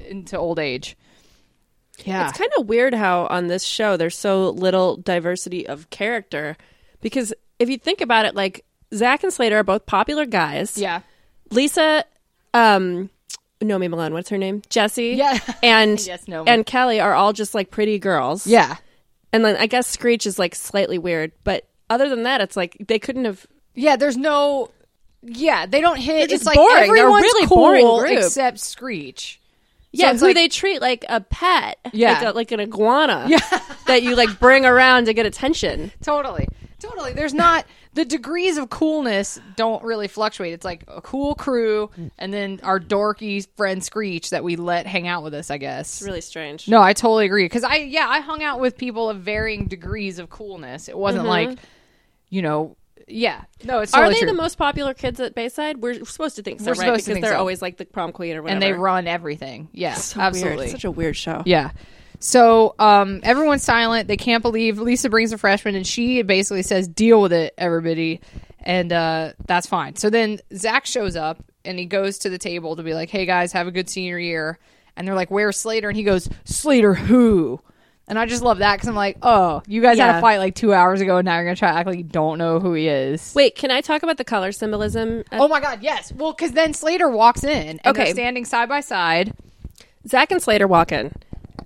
into 0.07 0.37
old 0.37 0.59
age. 0.59 0.97
Yeah, 2.05 2.29
It's 2.29 2.39
kind 2.39 2.51
of 2.59 2.69
weird 2.69 2.95
how 2.95 3.27
on 3.27 3.49
this 3.49 3.65
show 3.65 3.97
there's 3.97 4.17
so 4.17 4.51
little 4.51 4.97
diversity 4.97 5.67
of 5.67 5.91
character 5.91 6.57
because 7.01 7.35
if 7.59 7.69
you 7.69 7.77
think 7.79 8.01
about 8.01 8.25
it, 8.25 8.35
like 8.35 8.65
Zach 8.95 9.23
and 9.25 9.33
Slater 9.33 9.59
are 9.59 9.65
both 9.65 9.85
popular 9.87 10.25
guys. 10.27 10.79
yeah. 10.79 11.01
Lisa, 11.51 12.05
um, 12.55 13.11
Nomi 13.61 13.89
Malone, 13.91 14.13
what's 14.13 14.29
her 14.29 14.39
name? 14.39 14.63
Jesse. 14.69 15.11
Yeah. 15.11 15.39
And 15.63 16.05
Yes, 16.07 16.27
Nomi. 16.27 16.49
and 16.49 16.65
Kelly 16.65 17.01
are 17.01 17.15
all 17.15 17.33
just 17.33 17.55
like 17.55 17.71
pretty 17.71 17.99
girls. 17.99 18.47
Yeah. 18.47 18.77
And 19.33 19.45
then 19.45 19.57
I 19.57 19.67
guess 19.67 19.87
Screech 19.87 20.27
is 20.27 20.39
like 20.39 20.55
slightly 20.55 20.99
weird, 20.99 21.33
but 21.45 21.67
other 21.91 22.09
than 22.09 22.23
that, 22.25 22.41
it's 22.41 22.57
like 22.57 22.77
they 22.87 22.99
couldn't 22.99 23.25
have. 23.25 23.47
Yeah, 23.75 23.97
there's 23.97 24.17
no. 24.17 24.71
Yeah, 25.23 25.67
they 25.67 25.81
don't 25.81 25.99
hit. 25.99 26.31
It's 26.31 26.45
like 26.47 26.55
boring. 26.57 26.93
They're 26.95 27.07
really 27.09 27.47
cool 27.47 27.57
boring 27.57 27.87
group. 27.99 28.19
except 28.25 28.59
Screech. 28.61 29.38
Yeah, 29.93 30.13
so 30.13 30.19
who 30.19 30.27
like- 30.27 30.35
they 30.35 30.49
treat 30.49 30.81
like 30.81 31.05
a 31.09 31.21
pet. 31.21 31.79
Yeah. 31.93 32.13
like, 32.13 32.23
a, 32.23 32.31
like 32.37 32.53
an 32.53 32.61
iguana. 32.61 33.27
Yeah, 33.29 33.61
that 33.87 34.03
you 34.03 34.17
like 34.17 34.39
bring 34.39 34.65
around 34.65 35.07
to 35.07 35.15
get 35.15 35.27
attention. 35.27 35.93
Totally. 36.03 36.47
Totally. 36.79 37.13
There's 37.13 37.35
not 37.35 37.67
the 37.95 38.05
degrees 38.05 38.57
of 38.57 38.71
coolness 38.71 39.41
don't 39.57 39.83
really 39.83 40.07
fluctuate. 40.07 40.53
It's 40.53 40.65
like 40.65 40.85
a 40.87 41.01
cool 41.01 41.35
crew 41.35 41.91
and 42.17 42.33
then 42.33 42.61
our 42.63 42.79
dorky 42.79 43.47
friend 43.57 43.83
Screech 43.83 44.31
that 44.31 44.45
we 44.45 44.55
let 44.55 44.87
hang 44.87 45.09
out 45.09 45.25
with 45.25 45.35
us, 45.35 45.51
I 45.51 45.59
guess. 45.59 46.01
It's 46.01 46.07
really 46.07 46.21
strange. 46.21 46.69
No, 46.69 46.81
I 46.81 46.93
totally 46.93 47.27
agree. 47.27 47.49
Cause 47.49 47.65
I, 47.65 47.77
yeah, 47.77 48.07
I 48.09 48.21
hung 48.21 48.45
out 48.45 48.61
with 48.61 48.77
people 48.77 49.11
of 49.11 49.19
varying 49.23 49.67
degrees 49.67 50.21
of 50.21 50.31
coolness. 50.31 50.89
It 50.89 50.97
wasn't 50.97 51.23
mm-hmm. 51.23 51.51
like, 51.51 51.59
you 52.31 52.43
know, 52.43 52.77
yeah. 53.09 53.45
No, 53.65 53.81
it's 53.81 53.93
Mm-hmm. 53.93 54.01
Are 54.05 54.09
they 54.11 54.19
true. 54.21 54.27
the 54.29 54.35
most 54.35 54.57
popular 54.59 54.95
kids 54.95 55.19
at 55.21 55.35
Bayside? 55.35 55.79
We're 55.79 56.05
supposed 56.05 56.37
to 56.37 56.43
think 56.43 56.61
so, 56.61 56.67
We're 56.67 56.71
right? 56.73 56.77
supposed 56.79 56.93
because 56.97 57.05
to 57.07 57.13
think 57.15 57.25
they're 57.25 57.33
so. 57.35 57.39
always 57.39 57.61
like 57.63 57.77
the 57.77 57.85
prom 57.87 58.13
queen 58.13 58.37
or 58.37 58.43
whatever. 58.43 58.55
and 58.55 58.63
they 58.63 58.73
run 58.73 59.07
everything. 59.07 59.69
Yeah, 59.73 59.95
So 59.95 60.21
absolutely. 60.21 60.57
Weird. 60.59 60.71
Such 60.71 60.85
a 60.85 60.91
weird 60.91 61.17
show. 61.17 61.43
Yeah. 61.47 61.71
So 62.21 62.75
um, 62.79 63.21
everyone's 63.23 63.63
silent. 63.63 64.09
They 64.09 64.17
can't 64.17 64.43
believe 64.43 64.79
Lisa 64.79 65.09
brings 65.09 65.33
a 65.33 65.39
freshman, 65.39 65.75
and 65.77 65.87
she 65.87 66.23
basically 66.23 66.63
says, 66.63 66.89
"Deal 66.89 67.23
with 67.23 67.33
it, 67.33 67.55
everybody," 67.57 68.21
and 68.61 68.93
uh, 68.93 69.33
that's 69.47 69.69
fine. 69.69 69.95
So 69.95 70.11
then 70.11 70.41
Zach 70.53 70.85
shows 70.85 71.15
up, 71.15 71.45
and 71.65 71.79
he 71.79 71.85
goes 71.87 72.19
to 72.19 72.29
the 72.29 72.39
table 72.39 72.75
to 72.75 72.83
be 72.83 72.93
like, 72.93 73.09
"Hey 73.09 73.25
guys, 73.25 73.53
have 73.53 73.69
a 73.69 73.71
good 73.71 73.89
senior 73.89 74.19
year." 74.19 74.59
And 74.97 75.07
they're 75.07 75.15
like, 75.15 75.31
"Where's 75.31 75.57
Slater?" 75.57 75.89
And 75.89 75.97
he 75.97 76.03
goes, 76.03 76.29
"Slater 76.45 76.93
who?" 76.95 77.61
And 78.09 78.19
I 78.19 78.27
just 78.27 78.43
love 78.43 78.59
that 78.59 78.77
because 78.77 78.89
I'm 78.89 78.95
like, 78.95 79.19
oh, 79.23 79.63
you 79.67 79.83
guys 79.83 79.99
had 79.99 80.07
Yeah. 80.07 80.19
a 80.19 80.21
fight 80.21 80.39
like 80.39 80.55
two 80.55 80.73
hours 80.73 81.01
ago, 81.01 81.19
and 81.19 81.27
now 81.27 81.37
you're 81.37 81.45
gonna 81.45 81.57
try 81.57 81.71
to 81.71 81.77
act 81.79 81.87
like 81.87 81.99
you 81.99 82.05
don't 82.05 82.39
know 82.39 82.59
who 82.59 82.73
he 82.75 82.89
is. 82.89 83.33
Wait, 83.35 83.55
can 83.55 83.71
I 83.71 83.81
talk 83.83 84.03
about 84.03 84.17
the 84.17 84.25
color 84.25 84.51
symbolism? 84.53 85.25
Uh, 85.31 85.39
Oh 85.41 85.49
my 85.49 85.61
god, 85.61 85.83
yes. 85.83 86.13
Well, 86.13 86.33
because 86.33 86.53
then 86.53 86.73
Slater 86.75 87.09
walks 87.11 87.45
in, 87.45 87.51
and 87.79 87.81
Okay. 87.87 88.05
they're 88.05 88.15
standing 88.15 88.45
side 88.47 88.69
by 88.69 88.81
side. 88.81 89.35
Zach 90.07 90.31
and 90.33 90.41
Slater 90.43 90.67
walk 90.67 90.91
in, 90.91 91.13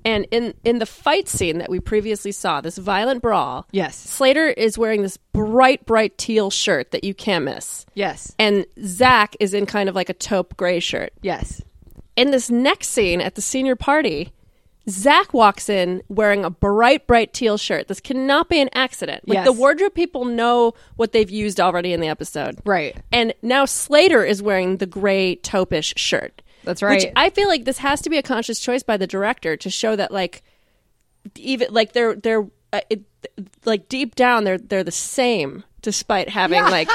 and 0.05 0.27
in 0.33 0.55
in 0.65 0.79
the 0.81 0.87
fight 0.87 1.29
scene 1.29 1.59
that 1.59 1.71
we 1.71 1.79
previously 1.79 2.33
saw, 2.33 2.61
this 2.61 2.77
violent 2.77 3.23
brawl. 3.23 3.67
Yes. 3.71 3.95
Slater 3.97 4.49
is 4.49 4.77
wearing 4.77 5.03
this 5.03 5.17
bright, 5.33 5.87
bright 5.87 6.19
teal 6.19 6.51
shirt 6.51 6.91
that 6.91 7.05
you 7.05 7.15
can't 7.15 7.45
miss, 7.45 7.87
Yes. 7.95 8.35
and 8.39 8.67
Zach 8.85 9.37
is 9.39 9.55
in 9.55 9.65
kind 9.67 9.89
of 9.89 9.95
like 9.95 10.09
a 10.09 10.15
taupe 10.15 10.57
gray 10.57 10.81
shirt. 10.81 11.13
Yes. 11.23 11.63
In 12.17 12.31
this 12.33 12.51
next 12.51 12.89
scene 12.89 13.21
at 13.21 13.37
the 13.37 13.43
senior 13.43 13.77
party, 13.77 14.33
Zach 14.89 15.33
walks 15.33 15.69
in 15.69 16.03
wearing 16.09 16.45
a 16.45 16.51
bright, 16.51 17.07
bright 17.07 17.33
teal 17.33 17.57
shirt. 17.57 17.89
This 17.89 18.01
cannot 18.01 18.49
be 18.49 18.61
an 18.61 18.69
accident. 18.75 19.29
Like 19.29 19.37
Yes. 19.37 19.45
the 19.45 19.53
wardrobe 19.53 19.95
people 19.95 20.25
know 20.25 20.75
what 20.97 21.13
they've 21.13 21.31
used 21.31 21.61
already 21.61 21.93
in 21.93 22.01
the 22.01 22.09
episode. 22.09 22.59
Right. 22.65 22.97
And 23.13 23.33
now 23.43 23.65
Slater 23.65 24.25
is 24.25 24.43
wearing 24.43 24.79
the 24.79 24.87
gray 24.87 25.37
taupish 25.37 25.93
shirt. 25.97 26.43
That's 26.65 26.83
Which 26.83 27.05
right. 27.05 27.13
I 27.17 27.31
feel 27.31 27.49
like 27.49 27.65
this 27.65 27.79
has 27.79 28.01
to 28.03 28.11
be 28.11 28.19
a 28.19 28.23
conscious 28.23 28.59
choice 28.59 28.83
by 28.83 28.97
the 28.97 29.07
director 29.07 29.57
to 29.57 29.71
show 29.71 29.95
that 29.97 30.11
like 30.11 30.43
even 31.37 31.69
like 31.73 31.93
they're 31.93 32.15
they're 32.15 32.47
uh, 32.73 32.81
it, 32.91 33.03
like 33.65 33.89
deep 33.89 34.15
down 34.15 34.45
they're 34.45 34.59
they're 34.59 34.85
the 34.85 34.91
same 34.91 35.65
despite 35.83 36.29
having 36.29 36.63
like 36.63 36.89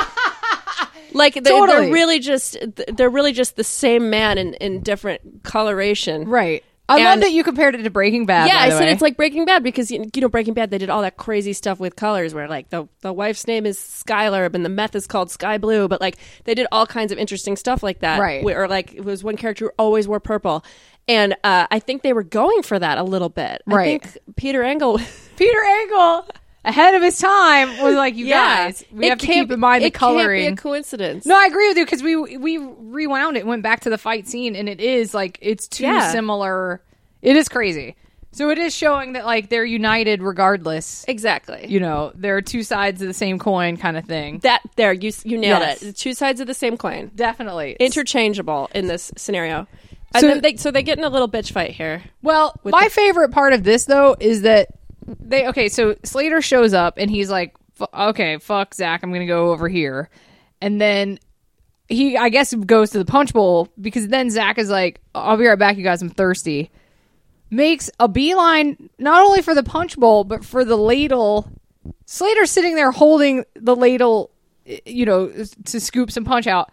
like 1.13 1.33
they're, 1.35 1.67
they're 1.67 1.91
really 1.91 2.19
just 2.19 2.57
they're 2.93 3.09
really 3.09 3.33
just 3.33 3.55
the 3.55 3.63
same 3.63 4.09
man 4.09 4.37
in 4.37 4.53
in 4.55 4.81
different 4.81 5.43
coloration. 5.43 6.27
Right. 6.27 6.63
I 6.89 6.95
love 7.03 7.13
And- 7.13 7.23
that 7.23 7.31
you 7.31 7.43
compared 7.43 7.75
it 7.75 7.83
to 7.83 7.89
Breaking 7.89 8.25
Bad. 8.25 8.47
Yeah, 8.47 8.59
I 8.59 8.69
said 8.69 8.85
way. 8.85 8.91
it's 8.91 9.01
like 9.01 9.17
Breaking 9.17 9.43
Bad 9.45 9.61
because 9.61 9.91
you 9.91 10.09
know 10.15 10.29
Breaking 10.29 10.53
Bad 10.53 10.71
they 10.71 10.77
did 10.77 10.89
all 10.89 11.01
that 11.01 11.17
crazy 11.17 11.51
stuff 11.53 11.79
with 11.79 11.95
colors 11.95 12.33
where 12.33 12.47
like 12.47 12.69
the 12.69 12.87
the 13.01 13.11
wife's 13.11 13.45
name 13.45 13.65
is 13.65 13.77
Skyler 13.77 14.53
and 14.53 14.63
the 14.63 14.69
meth 14.69 14.95
is 14.95 15.05
called 15.07 15.29
Sky 15.29 15.57
Blue, 15.57 15.87
but 15.87 15.99
like 15.99 16.17
they 16.45 16.55
did 16.55 16.67
all 16.71 16.85
kinds 16.87 17.11
of 17.11 17.17
interesting 17.17 17.55
stuff 17.57 17.83
like 17.83 17.99
that. 17.99 18.19
Right. 18.19 18.43
Or 18.43 18.67
like 18.67 18.93
it 18.93 19.03
was 19.03 19.23
one 19.23 19.35
character 19.37 19.65
who 19.65 19.71
always 19.77 20.07
wore 20.07 20.19
purple, 20.21 20.63
and 21.07 21.33
uh, 21.43 21.67
I 21.69 21.79
think 21.79 22.03
they 22.03 22.13
were 22.13 22.23
going 22.23 22.63
for 22.63 22.79
that 22.79 22.97
a 22.97 23.03
little 23.03 23.29
bit. 23.29 23.61
Right. 23.65 24.01
I 24.01 24.07
think 24.07 24.17
Peter 24.37 24.63
Engel. 24.63 24.99
Peter 25.35 25.63
Angle, 25.81 26.27
ahead 26.65 26.95
of 26.95 27.01
his 27.01 27.17
time, 27.19 27.69
was 27.81 27.95
like, 27.95 28.15
"You 28.15 28.25
yeah, 28.27 28.65
guys, 28.67 28.83
we 28.91 29.05
It 29.05 29.09
have 29.09 29.19
to 29.19 29.25
keep 29.25 29.51
in 29.51 29.59
mind 29.59 29.83
the 29.83 29.87
it 29.87 29.93
can't 29.93 29.99
coloring." 29.99 30.41
be 30.49 30.53
a 30.53 30.55
coincidence. 30.55 31.25
no, 31.25 31.35
I 31.37 31.45
agree 31.45 31.67
with 31.69 31.77
you 31.77 31.85
because 31.85 32.03
we 32.03 32.15
we 32.15 32.57
rewound 32.57 33.37
it, 33.37 33.45
went 33.45 33.63
back 33.63 33.81
to 33.81 33.89
the 33.89 33.97
fight 33.97 34.27
scene, 34.27 34.55
and 34.55 34.67
it 34.67 34.79
is 34.81 35.13
like 35.13 35.37
it's 35.41 35.67
too 35.67 35.83
Yeah. 35.83 36.11
similar. 36.11 36.81
It 37.21 37.35
is 37.35 37.47
crazy. 37.49 37.95
So 38.33 38.49
it 38.51 38.57
is 38.59 38.75
showing 38.75 39.13
that 39.13 39.25
like 39.25 39.49
they're 39.49 39.65
united 39.65 40.21
regardless. 40.21 41.03
exactly. 41.07 41.65
You 41.67 41.79
know, 41.79 42.11
there 42.13 42.35
are 42.37 42.41
two 42.41 42.61
sides 42.61 43.01
of 43.01 43.07
the 43.07 43.13
same 43.13 43.39
coin, 43.39 43.77
kind 43.77 43.97
of 43.97 44.05
thing. 44.05 44.39
that 44.39 44.61
there 44.75 44.93
you 44.93 45.11
you 45.23 45.37
nailed 45.37 45.61
Yes. 45.61 45.81
it. 45.81 45.95
Two 45.97 46.13
sides 46.13 46.39
of 46.41 46.45
the 46.47 46.53
same 46.53 46.77
coin. 46.77 47.09
Definitely. 47.15 47.77
Interchangeable 47.79 48.69
in 48.75 48.87
this 48.87 49.11
scenario. 49.17 49.67
And 50.13 50.21
So- 50.21 50.27
then 50.27 50.41
they 50.41 50.55
so 50.57 50.69
they 50.71 50.83
get 50.83 50.97
in 50.97 51.03
a 51.03 51.09
little 51.09 51.27
bitch 51.29 51.51
fight 51.51 51.71
here. 51.71 52.03
Well, 52.21 52.53
my 52.63 52.89
favorite 52.89 53.31
part 53.31 53.53
of 53.53 53.63
this 53.63 53.85
though 53.85 54.15
is 54.19 54.43
that 54.43 54.67
they 55.19 55.47
okay. 55.47 55.69
So 55.69 55.95
Slater 56.03 56.41
shows 56.41 56.73
up 56.73 56.95
and 56.97 57.09
he's 57.09 57.29
like, 57.29 57.55
"F- 57.79 57.89
"Okay, 57.93 58.37
fuck 58.37 58.73
Zach, 58.73 59.03
I'm 59.03 59.11
gonna 59.11 59.25
go 59.25 59.51
over 59.51 59.67
here," 59.69 60.09
and 60.61 60.79
then 60.81 61.19
he, 61.89 62.17
I 62.17 62.29
guess, 62.29 62.53
goes 62.53 62.89
to 62.91 62.97
the 62.99 63.05
punch 63.05 63.33
bowl 63.33 63.69
because 63.79 64.07
then 64.09 64.29
Zach 64.29 64.57
is 64.57 64.69
like, 64.69 64.99
"I'll 65.15 65.37
be 65.37 65.45
right 65.45 65.57
back, 65.57 65.77
you 65.77 65.83
guys. 65.83 66.01
I'm 66.01 66.09
thirsty." 66.09 66.69
Makes 67.49 67.89
a 67.99 68.09
beeline 68.09 68.89
not 68.99 69.23
only 69.23 69.41
for 69.41 69.55
the 69.55 69.63
punch 69.63 69.95
bowl 69.97 70.25
but 70.25 70.43
for 70.43 70.65
the 70.65 70.75
ladle. 70.77 71.49
Slater's 72.05 72.51
sitting 72.51 72.75
there 72.75 72.91
holding 72.91 73.45
the 73.55 73.75
ladle, 73.75 74.31
you 74.85 75.05
know, 75.05 75.31
to 75.65 75.79
scoop 75.79 76.11
some 76.11 76.25
punch 76.25 76.45
out. 76.47 76.69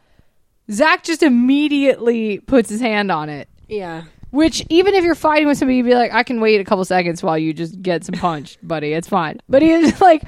Zach 0.73 1.05
just 1.05 1.23
immediately 1.23 2.39
puts 2.41 2.69
his 2.71 2.81
hand 2.81 3.13
on 3.13 3.29
it. 3.29 3.49
Yeah. 3.69 4.05
Which 4.35 4.67
even 4.69 4.95
if 4.95 5.05
you're 5.05 5.15
fighting 5.15 5.47
with 5.47 5.59
somebody, 5.59 5.77
you'd 5.77 5.87
be 5.87 5.95
like, 5.95 6.13
I 6.13 6.25
can 6.25 6.41
wait 6.41 6.61
a 6.61 6.65
couple 6.65 6.85
seconds 6.85 7.23
while 7.23 7.39
you 7.39 7.53
just 7.53 7.81
get 7.81 8.03
some 8.05 8.17
punch, 8.17 8.59
buddy. 8.65 8.93
It's 8.93 9.07
fine. 9.07 9.41
But 9.49 9.63
he 9.63 9.71
is 9.71 10.01
like 10.01 10.25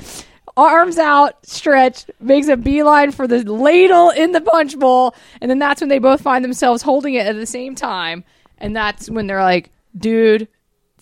arms 0.56 0.96
out, 0.96 1.44
stretched, 1.44 2.12
makes 2.20 2.46
a 2.46 2.56
beeline 2.56 3.10
for 3.10 3.26
the 3.26 3.42
ladle 3.42 4.10
in 4.10 4.30
the 4.30 4.40
punch 4.40 4.78
bowl, 4.78 5.16
and 5.40 5.50
then 5.50 5.58
that's 5.58 5.80
when 5.80 5.88
they 5.88 5.98
both 5.98 6.20
find 6.20 6.44
themselves 6.44 6.82
holding 6.82 7.14
it 7.14 7.26
at 7.26 7.34
the 7.34 7.46
same 7.46 7.74
time. 7.74 8.22
And 8.58 8.76
that's 8.76 9.10
when 9.10 9.26
they're 9.26 9.42
like, 9.42 9.72
dude, 9.98 10.46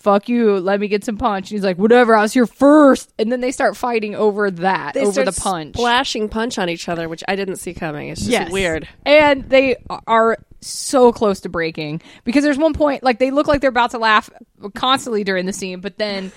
fuck 0.05 0.29
you, 0.29 0.61
let 0.61 0.79
me 0.79 0.87
get 0.87 1.03
some 1.05 1.17
punch. 1.17 1.51
And 1.51 1.57
he's 1.57 1.65
like, 1.65 1.79
whatever, 1.79 2.15
I 2.15 2.23
was 2.23 2.33
here 2.33 2.47
first. 2.47 3.13
And 3.19 3.33
then 3.33 3.41
they 3.41 3.51
start 3.51 3.77
fighting 3.77 4.15
over 4.15 4.51
that, 4.53 4.95
They 4.95 5.05
over 5.05 5.25
the 5.25 5.33
punch. 5.33 5.75
splashing 5.77 6.29
punch 6.29 6.59
on 6.59 6.69
each 6.69 6.89
other, 6.89 7.09
which 7.09 7.25
I 7.27 7.35
didn't 7.35 7.57
see 7.57 7.75
coming. 7.75 8.11
It's 8.11 8.21
just 8.21 8.31
Yes. 8.31 8.53
weird. 8.53 8.87
And 9.05 9.49
they 9.49 9.77
are 10.07 10.39
so 10.61 11.11
close 11.13 11.41
to 11.41 11.49
breaking 11.49 12.01
because 12.25 12.45
there's 12.45 12.57
one 12.59 12.73
point 12.75 13.03
like 13.03 13.19
they 13.19 13.31
look 13.31 13.47
like 13.47 13.61
they're 13.61 13.69
about 13.71 13.91
to 13.91 13.99
laugh 13.99 14.31
constantly 14.75 15.25
during 15.25 15.47
the 15.47 15.53
scene, 15.53 15.81
but 15.81 15.99
then 15.99 16.31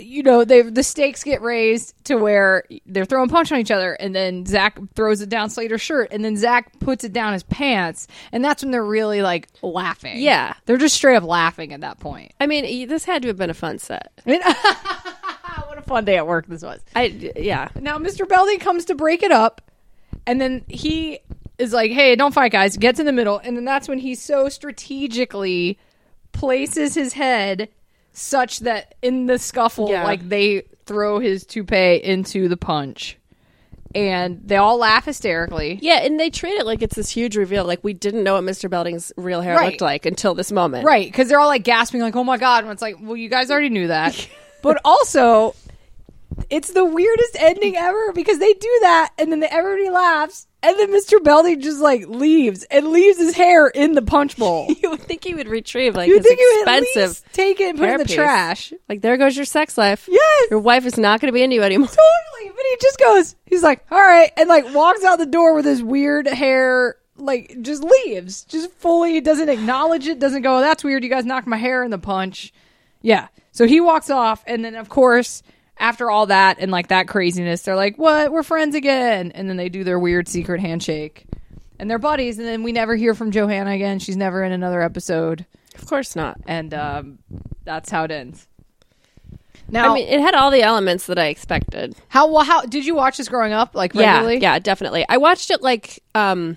you 0.00 0.22
know 0.22 0.44
they 0.44 0.62
the 0.62 0.82
stakes 0.82 1.22
get 1.22 1.42
raised 1.42 1.94
to 2.04 2.16
where 2.16 2.64
they're 2.86 3.04
throwing 3.04 3.28
punch 3.28 3.52
on 3.52 3.58
each 3.58 3.70
other, 3.70 3.94
and 3.94 4.14
then 4.14 4.46
Zach 4.46 4.78
throws 4.94 5.20
it 5.20 5.28
down 5.28 5.50
Slater's 5.50 5.80
shirt, 5.80 6.08
and 6.10 6.24
then 6.24 6.36
Zach 6.36 6.78
puts 6.80 7.04
it 7.04 7.12
down 7.12 7.32
his 7.32 7.42
pants, 7.44 8.06
and 8.32 8.44
that's 8.44 8.62
when 8.62 8.70
they're 8.70 8.84
really 8.84 9.22
like 9.22 9.48
laughing. 9.62 10.20
Yeah. 10.20 10.54
they're 10.66 10.76
just 10.76 10.96
straight 10.96 11.16
up 11.16 11.24
laughing 11.24 11.72
at 11.72 11.80
that 11.80 12.00
point. 12.00 12.32
I 12.40 12.46
mean, 12.46 12.88
this 12.88 13.04
had 13.04 13.22
to 13.22 13.28
have 13.28 13.36
been 13.36 13.50
a 13.50 13.54
fun 13.54 13.78
set. 13.78 14.12
what 14.24 15.78
a 15.78 15.82
fun 15.82 16.04
day 16.04 16.16
at 16.16 16.26
work 16.26 16.46
this 16.46 16.62
was. 16.62 16.80
I 16.94 17.32
yeah. 17.36 17.68
Now 17.80 17.98
Mr. 17.98 18.28
Belding 18.28 18.58
comes 18.58 18.84
to 18.86 18.94
break 18.94 19.22
it 19.22 19.32
up, 19.32 19.60
and 20.26 20.40
then 20.40 20.64
he 20.68 21.20
is 21.58 21.72
like, 21.72 21.90
"Hey, 21.90 22.16
don't 22.16 22.34
fight, 22.34 22.52
guys." 22.52 22.76
Gets 22.76 23.00
in 23.00 23.06
the 23.06 23.12
middle, 23.12 23.38
and 23.38 23.56
then 23.56 23.64
that's 23.64 23.88
when 23.88 23.98
he 23.98 24.14
so 24.14 24.48
strategically 24.48 25.78
places 26.32 26.94
his 26.94 27.14
head 27.14 27.68
such 28.12 28.60
that 28.60 28.94
in 29.02 29.26
the 29.26 29.38
scuffle, 29.38 29.88
Yeah. 29.90 30.04
like 30.04 30.28
they 30.28 30.62
throw 30.86 31.18
his 31.20 31.44
toupee 31.46 31.96
into 32.02 32.48
the 32.48 32.56
punch, 32.56 33.16
and 33.94 34.40
they 34.44 34.56
all 34.56 34.76
laugh 34.78 35.04
hysterically. 35.04 35.78
Yeah, 35.82 36.00
and 36.04 36.18
they 36.18 36.30
treat 36.30 36.52
it 36.54 36.66
like 36.66 36.82
it's 36.82 36.96
this 36.96 37.10
huge 37.10 37.36
reveal. 37.36 37.64
Like 37.64 37.82
we 37.82 37.92
didn't 37.92 38.22
know 38.24 38.34
what 38.34 38.44
Mr. 38.44 38.68
Belding's 38.70 39.12
real 39.16 39.40
hair 39.40 39.56
Right. 39.56 39.70
looked 39.70 39.80
like 39.80 40.06
until 40.06 40.34
this 40.34 40.50
moment. 40.52 40.84
Right, 40.84 41.06
because 41.06 41.28
they're 41.28 41.40
all 41.40 41.48
like 41.48 41.64
gasping, 41.64 42.00
like, 42.00 42.16
"Oh 42.16 42.24
my 42.24 42.36
god!" 42.36 42.64
And 42.64 42.72
it's 42.72 42.82
like, 42.82 42.96
"Well, 43.00 43.16
you 43.16 43.28
guys 43.28 43.50
already 43.50 43.68
knew 43.70 43.88
that." 43.88 44.28
but 44.62 44.80
also, 44.84 45.54
it's 46.48 46.72
the 46.72 46.84
weirdest 46.84 47.36
ending 47.38 47.76
ever 47.76 48.12
because 48.12 48.38
they 48.38 48.52
do 48.52 48.78
that, 48.82 49.10
and 49.18 49.30
then 49.32 49.42
everybody 49.44 49.90
laughs, 49.90 50.46
and 50.62 50.78
then 50.78 50.90
Mr. 50.90 51.22
Belding 51.22 51.60
just 51.60 51.80
like 51.80 52.06
leaves 52.08 52.64
and 52.64 52.88
leaves 52.88 53.18
his 53.18 53.34
hair 53.34 53.68
in 53.68 53.92
the 53.94 54.02
punch 54.02 54.36
bowl. 54.36 54.68
You 54.82 54.90
would 54.90 55.00
think 55.00 55.24
he 55.24 55.34
would 55.34 55.48
retrieve 55.48 55.94
like 55.94 56.08
you 56.08 56.16
his 56.16 56.26
think 56.26 56.38
he 56.38 56.44
would 56.46 56.80
expensive 56.80 57.32
take 57.32 57.60
it 57.60 57.70
and 57.70 57.78
put 57.78 57.88
it 57.88 57.92
in 57.92 57.98
the 57.98 58.04
hairpiece. 58.04 58.14
trash? 58.14 58.72
Like 58.88 59.00
there 59.02 59.16
goes 59.16 59.36
your 59.36 59.44
sex 59.44 59.76
life. 59.76 60.08
Yes. 60.10 60.50
Your 60.50 60.60
wife 60.60 60.86
is 60.86 60.96
not 60.96 61.20
going 61.20 61.28
to 61.28 61.32
be 61.32 61.42
into 61.42 61.56
you 61.56 61.62
anymore. 61.62 61.88
Totally, 61.88 62.50
but 62.54 62.64
he 62.70 62.76
just 62.80 62.98
goes. 62.98 63.36
He's 63.46 63.62
like, 63.62 63.84
"All 63.90 63.98
right," 64.00 64.32
and 64.36 64.48
like 64.48 64.72
walks 64.74 65.04
out 65.04 65.18
the 65.18 65.26
door 65.26 65.54
with 65.54 65.64
his 65.66 65.82
weird 65.82 66.26
hair. 66.26 66.96
Like 67.16 67.54
just 67.60 67.82
leaves, 67.84 68.44
just 68.44 68.70
fully 68.72 69.20
doesn't 69.20 69.50
acknowledge 69.50 70.06
it. 70.06 70.18
Doesn't 70.18 70.40
go. 70.42 70.60
That's 70.60 70.82
weird. 70.82 71.04
You 71.04 71.10
guys 71.10 71.26
knocked 71.26 71.46
my 71.46 71.58
hair 71.58 71.84
in 71.84 71.90
the 71.90 71.98
punch. 71.98 72.52
Yeah. 73.02 73.28
So 73.52 73.66
he 73.66 73.80
walks 73.80 74.08
off, 74.08 74.42
and 74.46 74.64
then 74.64 74.74
of 74.74 74.88
course, 74.88 75.42
after 75.80 76.10
all 76.10 76.26
that 76.26 76.58
and 76.60 76.70
like 76.70 76.88
that 76.88 77.08
craziness, 77.08 77.62
they're 77.62 77.74
like, 77.74 77.96
"What? 77.96 78.30
We're 78.30 78.44
friends 78.44 78.74
again." 78.76 79.32
And 79.32 79.48
then 79.48 79.56
they 79.56 79.68
do 79.68 79.82
their 79.82 79.98
weird 79.98 80.28
secret 80.28 80.60
handshake, 80.60 81.24
and 81.78 81.90
they're 81.90 81.98
buddies. 81.98 82.38
And 82.38 82.46
then 82.46 82.62
we 82.62 82.70
never 82.72 82.94
hear 82.94 83.14
from 83.14 83.32
Johanna 83.32 83.70
again. 83.72 83.98
She's 83.98 84.16
never 84.16 84.44
in 84.44 84.52
another 84.52 84.82
episode, 84.82 85.46
Of 85.74 85.86
course 85.86 86.14
not. 86.14 86.38
and 86.46 86.72
um, 86.74 87.18
that's 87.64 87.90
how 87.90 88.04
it 88.04 88.10
ends. 88.12 88.46
Now, 89.72 89.92
I 89.92 89.94
mean, 89.94 90.08
it 90.08 90.20
had 90.20 90.34
all 90.34 90.50
the 90.50 90.62
elements 90.62 91.06
that 91.06 91.18
I 91.18 91.26
expected. 91.26 91.94
how 92.08 92.30
well? 92.30 92.44
How 92.44 92.62
did 92.62 92.84
you 92.84 92.94
watch 92.94 93.16
this 93.18 93.28
growing 93.28 93.52
up? 93.52 93.74
Like 93.74 93.94
Yeah, 93.94 94.28
yeah, 94.28 94.58
definitely. 94.58 95.04
I 95.08 95.16
watched 95.18 95.50
it 95.50 95.62
like 95.62 96.02
um 96.14 96.56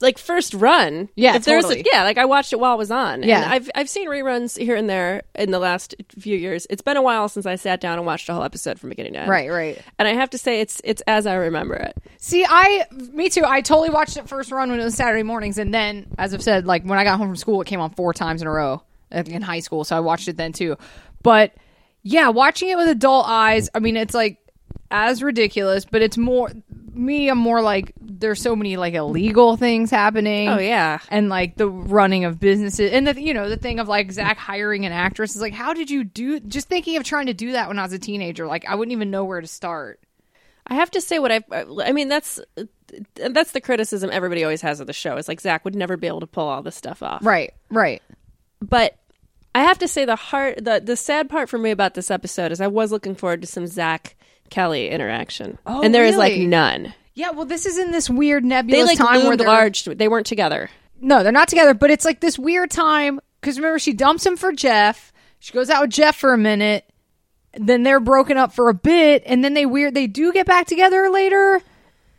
like 0.00 0.18
first 0.18 0.54
run. 0.54 1.08
Yeah, 1.14 1.36
if 1.36 1.44
there's 1.44 1.64
totally. 1.64 1.80
a, 1.80 1.84
yeah, 1.92 2.02
like 2.04 2.18
I 2.18 2.24
watched 2.24 2.52
it 2.52 2.60
while 2.60 2.74
it 2.74 2.78
was 2.78 2.90
on. 2.90 3.22
Yeah. 3.22 3.42
and 3.42 3.52
I've 3.52 3.70
I've 3.74 3.88
seen 3.88 4.08
reruns 4.08 4.58
here 4.58 4.74
and 4.76 4.88
there 4.88 5.22
in 5.34 5.50
the 5.50 5.58
last 5.58 5.94
few 6.18 6.36
years. 6.36 6.66
It's 6.70 6.82
been 6.82 6.96
a 6.96 7.02
while 7.02 7.28
since 7.28 7.46
I 7.46 7.56
sat 7.56 7.80
down 7.80 7.98
and 7.98 8.06
watched 8.06 8.28
a 8.28 8.34
whole 8.34 8.42
episode 8.42 8.78
from 8.78 8.88
beginning 8.90 9.14
to 9.14 9.20
end. 9.20 9.30
Right, 9.30 9.50
right. 9.50 9.80
And 9.98 10.08
I 10.08 10.14
have 10.14 10.30
to 10.30 10.38
say, 10.38 10.60
it's 10.60 10.80
it's 10.84 11.02
as 11.06 11.26
I 11.26 11.34
remember 11.34 11.74
it. 11.74 11.96
See, 12.18 12.44
I, 12.48 12.86
me 13.12 13.28
too. 13.28 13.44
I 13.44 13.60
totally 13.60 13.90
watched 13.90 14.16
it 14.16 14.28
first 14.28 14.50
run 14.50 14.70
when 14.70 14.80
it 14.80 14.84
was 14.84 14.94
Saturday 14.94 15.22
mornings, 15.22 15.58
and 15.58 15.72
then, 15.72 16.06
as 16.18 16.34
I've 16.34 16.42
said, 16.42 16.66
like 16.66 16.84
when 16.84 16.98
I 16.98 17.04
got 17.04 17.18
home 17.18 17.28
from 17.28 17.36
school, 17.36 17.60
it 17.60 17.66
came 17.66 17.80
on 17.80 17.90
four 17.90 18.12
times 18.14 18.42
in 18.42 18.48
a 18.48 18.50
row 18.50 18.82
in 19.10 19.42
high 19.42 19.60
school, 19.60 19.84
so 19.84 19.96
I 19.96 20.00
watched 20.00 20.28
it 20.28 20.36
then 20.36 20.52
too. 20.52 20.76
But 21.22 21.52
yeah, 22.02 22.28
watching 22.28 22.68
it 22.68 22.76
with 22.76 22.88
adult 22.88 23.26
eyes, 23.28 23.68
I 23.74 23.80
mean, 23.80 23.96
it's 23.96 24.14
like 24.14 24.38
as 24.90 25.22
ridiculous, 25.22 25.84
but 25.84 26.02
it's 26.02 26.16
more 26.16 26.50
me. 26.94 27.28
I'm 27.28 27.38
more 27.38 27.62
like 27.62 27.92
there's 28.20 28.40
so 28.40 28.54
many 28.54 28.76
like 28.76 28.94
illegal 28.94 29.56
things 29.56 29.90
happening. 29.90 30.48
Oh, 30.48 30.58
yeah. 30.58 31.00
and 31.08 31.28
like 31.28 31.56
the 31.56 31.68
running 31.68 32.24
of 32.24 32.38
businesses, 32.38 32.92
and 32.92 33.06
the 33.06 33.20
you 33.20 33.34
know 33.34 33.48
the 33.48 33.56
thing 33.56 33.80
of 33.80 33.88
like 33.88 34.12
Zach 34.12 34.38
hiring 34.38 34.86
an 34.86 34.92
actress 34.92 35.34
is 35.34 35.42
like, 35.42 35.54
how 35.54 35.74
did 35.74 35.90
you 35.90 36.04
do? 36.04 36.38
Just 36.40 36.68
thinking 36.68 36.96
of 36.96 37.04
trying 37.04 37.26
to 37.26 37.34
do 37.34 37.52
that 37.52 37.68
when 37.68 37.78
I 37.78 37.82
was 37.82 37.92
a 37.92 37.98
teenager, 37.98 38.46
like 38.46 38.64
I 38.66 38.74
wouldn't 38.76 38.92
even 38.92 39.10
know 39.10 39.24
where 39.24 39.40
to 39.40 39.46
start. 39.46 40.00
I 40.66 40.74
have 40.74 40.90
to 40.92 41.00
say 41.00 41.18
what 41.18 41.32
I've. 41.32 41.44
Uh, 41.50 41.82
I 41.82 41.92
mean, 41.92 42.08
that's 42.08 42.38
uh, 42.56 42.64
that's 43.30 43.52
the 43.52 43.60
criticism 43.60 44.10
everybody 44.12 44.44
always 44.44 44.60
has 44.62 44.78
of 44.78 44.86
the 44.86 44.92
show. 44.92 45.16
It's 45.16 45.26
like 45.26 45.40
Zach 45.40 45.64
would 45.64 45.74
never 45.74 45.96
be 45.96 46.06
able 46.06 46.20
to 46.20 46.26
pull 46.28 46.46
all 46.46 46.62
this 46.62 46.76
stuff 46.76 47.02
off. 47.02 47.24
Right, 47.24 47.52
right. 47.70 48.02
But 48.62 48.96
I 49.54 49.62
have 49.64 49.78
to 49.78 49.88
say 49.88 50.04
the 50.04 50.14
heart, 50.16 50.62
the 50.64 50.80
the 50.84 50.96
sad 50.96 51.28
part 51.28 51.48
for 51.48 51.58
me 51.58 51.70
about 51.72 51.94
this 51.94 52.10
episode 52.10 52.52
is 52.52 52.60
I 52.60 52.68
was 52.68 52.92
looking 52.92 53.16
forward 53.16 53.40
to 53.40 53.48
some 53.48 53.66
Zach 53.66 54.14
Kelly 54.50 54.90
interaction, 54.90 55.58
Oh, 55.66 55.82
and 55.82 55.92
there 55.94 56.04
is 56.04 56.16
like 56.16 56.38
none. 56.38 56.94
Yeah, 57.20 57.32
well, 57.32 57.44
this 57.44 57.66
is 57.66 57.76
in 57.76 57.90
this 57.90 58.08
weird 58.08 58.44
They 58.44 58.48
nebulous 58.48 58.86
like 58.88 58.98
time 58.98 59.26
where 59.26 59.36
they're 59.36 59.46
large. 59.46 59.84
They 59.84 60.08
weren't 60.08 60.26
together. 60.26 60.70
No, 61.02 61.22
they're 61.22 61.32
not 61.32 61.48
together, 61.48 61.74
but 61.74 61.90
it's 61.90 62.06
like 62.06 62.20
this 62.20 62.38
weird 62.38 62.70
time 62.70 63.20
because 63.40 63.58
remember 63.58 63.78
she 63.78 63.92
dumps 63.92 64.24
him 64.24 64.38
for 64.38 64.52
Jeff. 64.52 65.12
She 65.38 65.52
goes 65.52 65.68
out 65.68 65.82
with 65.82 65.90
Jeff 65.90 66.16
for 66.16 66.32
a 66.32 66.38
minute. 66.38 66.86
Then 67.52 67.82
they're 67.82 68.00
broken 68.00 68.38
up 68.38 68.54
for 68.54 68.70
a 68.70 68.74
bit, 68.74 69.22
and 69.26 69.44
then 69.44 69.52
they 69.52 69.66
weird 69.66 69.92
they 69.92 70.06
do 70.06 70.32
get 70.32 70.46
back 70.46 70.66
together 70.66 71.10
later. 71.10 71.60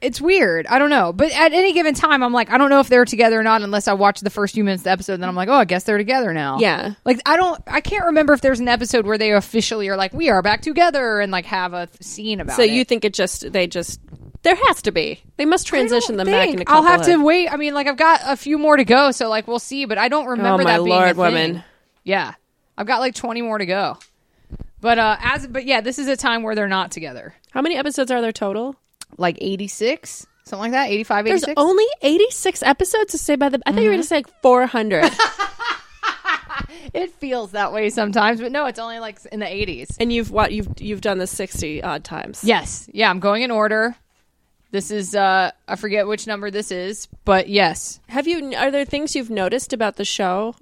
It's 0.01 0.21
weird. 0.21 0.67
I 0.67 0.77
don't 0.77 0.91
know, 0.91 1.11
but 1.13 1.31
at 1.31 1.51
any 1.51 1.73
given 1.73 1.95
time, 1.95 2.21
I'm 2.21 2.33
like, 2.33 2.51
I 2.51 2.59
don't 2.59 2.69
know 2.69 2.79
if 2.79 2.87
they're 2.87 3.05
together 3.05 3.39
or 3.39 3.43
not 3.43 3.63
unless 3.63 3.87
I 3.87 3.93
watch 3.93 4.19
the 4.19 4.29
first 4.29 4.53
few 4.53 4.63
minutes 4.63 4.81
of 4.81 4.83
the 4.83 4.91
episode. 4.91 5.17
Then 5.17 5.29
I'm 5.29 5.35
like, 5.35 5.49
oh, 5.49 5.53
I 5.53 5.65
guess 5.65 5.83
they're 5.83 5.97
together 5.97 6.31
now. 6.31 6.59
Yeah. 6.59 6.93
Like 7.05 7.21
I 7.25 7.37
don't, 7.37 7.59
I 7.65 7.81
can't 7.81 8.05
remember 8.05 8.33
if 8.33 8.41
there's 8.41 8.59
an 8.59 8.67
episode 8.67 9.07
where 9.07 9.17
they 9.17 9.31
officially 9.31 9.89
are 9.89 9.97
like, 9.97 10.13
we 10.13 10.29
are 10.29 10.43
back 10.43 10.61
together, 10.61 11.19
and 11.19 11.31
like 11.31 11.45
have 11.45 11.73
a 11.73 11.87
th- 11.87 12.03
scene 12.03 12.39
about 12.39 12.55
So 12.55 12.61
it. 12.61 12.67
So 12.67 12.73
you 12.73 12.85
think 12.85 13.03
it 13.03 13.15
just 13.15 13.51
they 13.51 13.65
just 13.65 13.99
there 14.43 14.55
has 14.67 14.81
to 14.83 14.91
be 14.91 15.21
they 15.37 15.45
must 15.45 15.67
transition 15.67 16.17
them 16.17 16.27
back 16.27 16.49
into. 16.49 16.63
I'll 16.67 16.83
have 16.83 17.05
to 17.05 17.17
wait. 17.23 17.47
I 17.51 17.57
mean, 17.57 17.73
like 17.73 17.87
I've 17.87 17.97
got 17.97 18.21
a 18.25 18.35
few 18.35 18.57
more 18.57 18.77
to 18.77 18.83
go, 18.85 19.11
so 19.11 19.29
like 19.29 19.47
we'll 19.47 19.59
see. 19.59 19.85
But 19.85 19.97
I 19.97 20.07
don't 20.09 20.25
remember 20.25 20.61
Oh, 20.61 20.65
my 20.65 20.77
that 20.77 20.83
being 20.83 20.95
a 20.95 20.99
Lord, 20.99 21.09
thing. 21.09 21.17
women. 21.17 21.63
Yeah, 22.03 22.33
I've 22.77 22.87
got 22.87 22.99
like 22.99 23.15
twenty 23.15 23.41
more 23.41 23.57
to 23.57 23.65
go. 23.65 23.97
But 24.79 24.97
uh, 24.97 25.17
as 25.21 25.45
but 25.47 25.65
yeah, 25.65 25.81
this 25.81 25.99
is 25.99 26.07
a 26.07 26.17
time 26.17 26.41
where 26.43 26.55
they're 26.55 26.67
not 26.67 26.91
together. 26.91 27.35
How 27.51 27.61
many 27.61 27.75
episodes 27.77 28.09
are 28.11 28.21
there 28.21 28.31
total? 28.31 28.75
Like 29.17 29.37
eighty 29.41 29.67
six, 29.67 30.25
something 30.43 30.71
like 30.71 30.87
that. 30.87 30.89
85, 30.89 31.25
There's 31.25 31.45
only 31.57 31.85
86 32.01 32.63
episodes 32.63 33.11
to 33.11 33.17
say 33.19 33.35
by 33.35 33.49
the. 33.49 33.61
I 33.65 33.71
thought 33.73 33.81
you 33.81 33.89
were 33.89 33.93
going 33.93 34.01
to 34.01 34.07
say 34.07 34.15
like 34.17 34.41
400. 34.41 35.11
It 36.93 37.11
feels 37.13 37.51
that 37.51 37.71
way 37.71 37.89
sometimes, 37.89 38.41
but 38.41 38.51
no, 38.51 38.65
it's 38.65 38.79
only 38.79 38.99
like 38.99 39.19
in 39.31 39.39
the 39.39 39.47
eighties. 39.47 39.89
and 39.99 40.11
you've 40.11 40.29
what 40.31 40.51
you've 40.51 40.67
you've 40.79 40.99
done 41.01 41.19
this 41.19 41.31
60 41.31 41.83
odd 41.83 42.03
times. 42.03 42.43
Yes, 42.43 42.89
yeah, 42.91 43.09
I'm 43.09 43.19
going 43.19 43.43
in 43.43 43.51
order. 43.51 43.95
This 44.72 44.89
is 44.89 45.13
uh, 45.13 45.51
I 45.67 45.76
forget 45.76 46.07
which 46.07 46.28
number 46.28 46.49
this 46.49 46.72
is, 46.72 47.07
but 47.26 47.49
yes, 47.49 47.99
Have 48.07 48.28
you? 48.28 48.55
Are 48.55 48.72
there 48.72 48.86
things 48.86 49.15
you've 49.15 49.30
noticed 49.30 49.74
about 49.74 49.97
the 49.97 50.05
show 50.05 50.55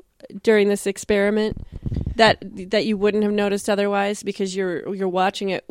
during 0.43 0.67
this 0.67 0.87
experiment 0.87 1.57
that 2.15 2.43
that 2.71 2.85
you 2.85 2.97
wouldn't 2.97 3.23
have 3.23 3.31
noticed 3.31 3.69
otherwise 3.69 4.23
because 4.23 4.55
you're 4.55 4.93
you're 4.93 5.07
watching 5.07 5.49
it 5.49 5.65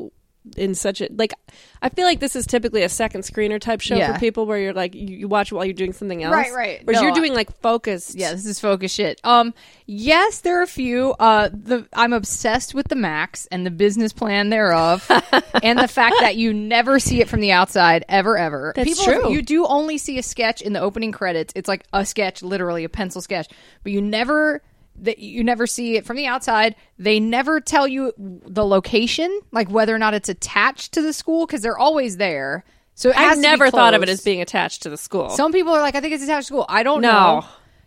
in 0.56 0.74
such 0.74 1.00
a 1.00 1.08
like? 1.14 1.32
I 1.80 1.88
feel 1.90 2.04
like 2.06 2.18
this 2.20 2.34
is 2.34 2.46
typically 2.46 2.82
a 2.82 2.88
second 2.88 3.20
screener 3.22 3.60
type 3.60 3.80
show 3.80 3.96
Yeah. 3.96 4.12
for 4.14 4.18
people 4.18 4.46
where 4.46 4.58
you're 4.58 4.72
like 4.72 4.94
you, 4.94 5.16
you 5.16 5.28
watch 5.28 5.52
while 5.52 5.64
you're 5.64 5.74
doing 5.74 5.92
something 5.92 6.22
else, 6.24 6.34
Right, 6.34 6.52
right. 6.52 6.80
Whereas 6.84 7.00
No, 7.00 7.06
you're 7.06 7.14
doing 7.14 7.34
like 7.34 7.52
focused. 7.60 8.14
Yeah, 8.16 8.32
this 8.32 8.46
is 8.46 8.58
focus 8.58 8.92
shit. 8.92 9.20
Um, 9.24 9.54
yes, 9.86 10.40
there 10.40 10.58
are 10.58 10.62
a 10.62 10.66
few. 10.66 11.12
Uh, 11.18 11.48
the 11.52 11.86
I'm 11.92 12.12
obsessed 12.12 12.74
with 12.74 12.88
the 12.88 12.96
Max 12.96 13.46
and 13.52 13.64
the 13.64 13.70
business 13.70 14.12
plan 14.12 14.50
thereof, 14.50 15.08
and 15.62 15.78
the 15.78 15.88
fact 15.88 16.16
that 16.20 16.36
you 16.36 16.52
never 16.52 16.98
see 16.98 17.20
it 17.20 17.28
from 17.28 17.40
the 17.40 17.52
outside 17.52 18.04
ever, 18.08 18.36
ever. 18.36 18.72
That's 18.74 18.88
People, 18.98 19.04
true. 19.22 19.32
You 19.32 19.42
do 19.42 19.66
only 19.66 19.98
see 19.98 20.18
a 20.18 20.22
sketch 20.22 20.60
in 20.62 20.72
the 20.72 20.80
opening 20.80 21.12
credits. 21.12 21.52
It's 21.56 21.68
like 21.68 21.84
a 21.92 22.04
sketch, 22.04 22.42
literally 22.42 22.84
a 22.84 22.88
pencil 22.88 23.20
sketch, 23.20 23.48
but 23.82 23.92
you 23.92 24.00
never. 24.00 24.62
That 25.00 25.18
you 25.18 25.44
never 25.44 25.66
see 25.66 25.96
it 25.96 26.04
from 26.04 26.16
the 26.16 26.26
outside. 26.26 26.74
They 26.98 27.20
never 27.20 27.60
tell 27.60 27.86
you 27.86 28.12
the 28.18 28.64
location, 28.66 29.40
like 29.52 29.70
whether 29.70 29.94
or 29.94 29.98
not 29.98 30.14
it's 30.14 30.28
attached 30.28 30.92
to 30.94 31.02
the 31.02 31.12
school, 31.12 31.46
because 31.46 31.62
they're 31.62 31.78
always 31.78 32.16
there. 32.16 32.64
So 32.94 33.10
it 33.10 33.14
has 33.16 33.24
I've 33.26 33.34
to 33.36 33.38
be 33.38 33.42
never 33.42 33.70
thought 33.70 33.94
of 33.94 34.02
it 34.02 34.08
as 34.08 34.22
being 34.22 34.40
attached 34.40 34.82
to 34.82 34.90
the 34.90 34.96
school. 34.96 35.28
Some 35.30 35.52
people 35.52 35.72
are 35.72 35.80
like, 35.80 35.94
I 35.94 36.00
think 36.00 36.14
it's 36.14 36.24
attached 36.24 36.48
to 36.48 36.54
school. 36.54 36.66
I 36.68 36.82
don't 36.82 37.00
No. 37.00 37.10
know. 37.40 37.46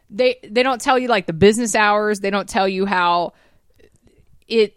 They 0.09 0.37
they 0.43 0.63
don't 0.63 0.79
tell 0.81 0.97
you 0.99 1.07
like 1.07 1.25
the 1.25 1.33
business 1.33 1.75
hours. 1.75 2.19
They 2.21 2.29
don't 2.29 2.47
tell 2.47 2.67
you 2.67 2.85
how 2.85 3.33
it 4.47 4.75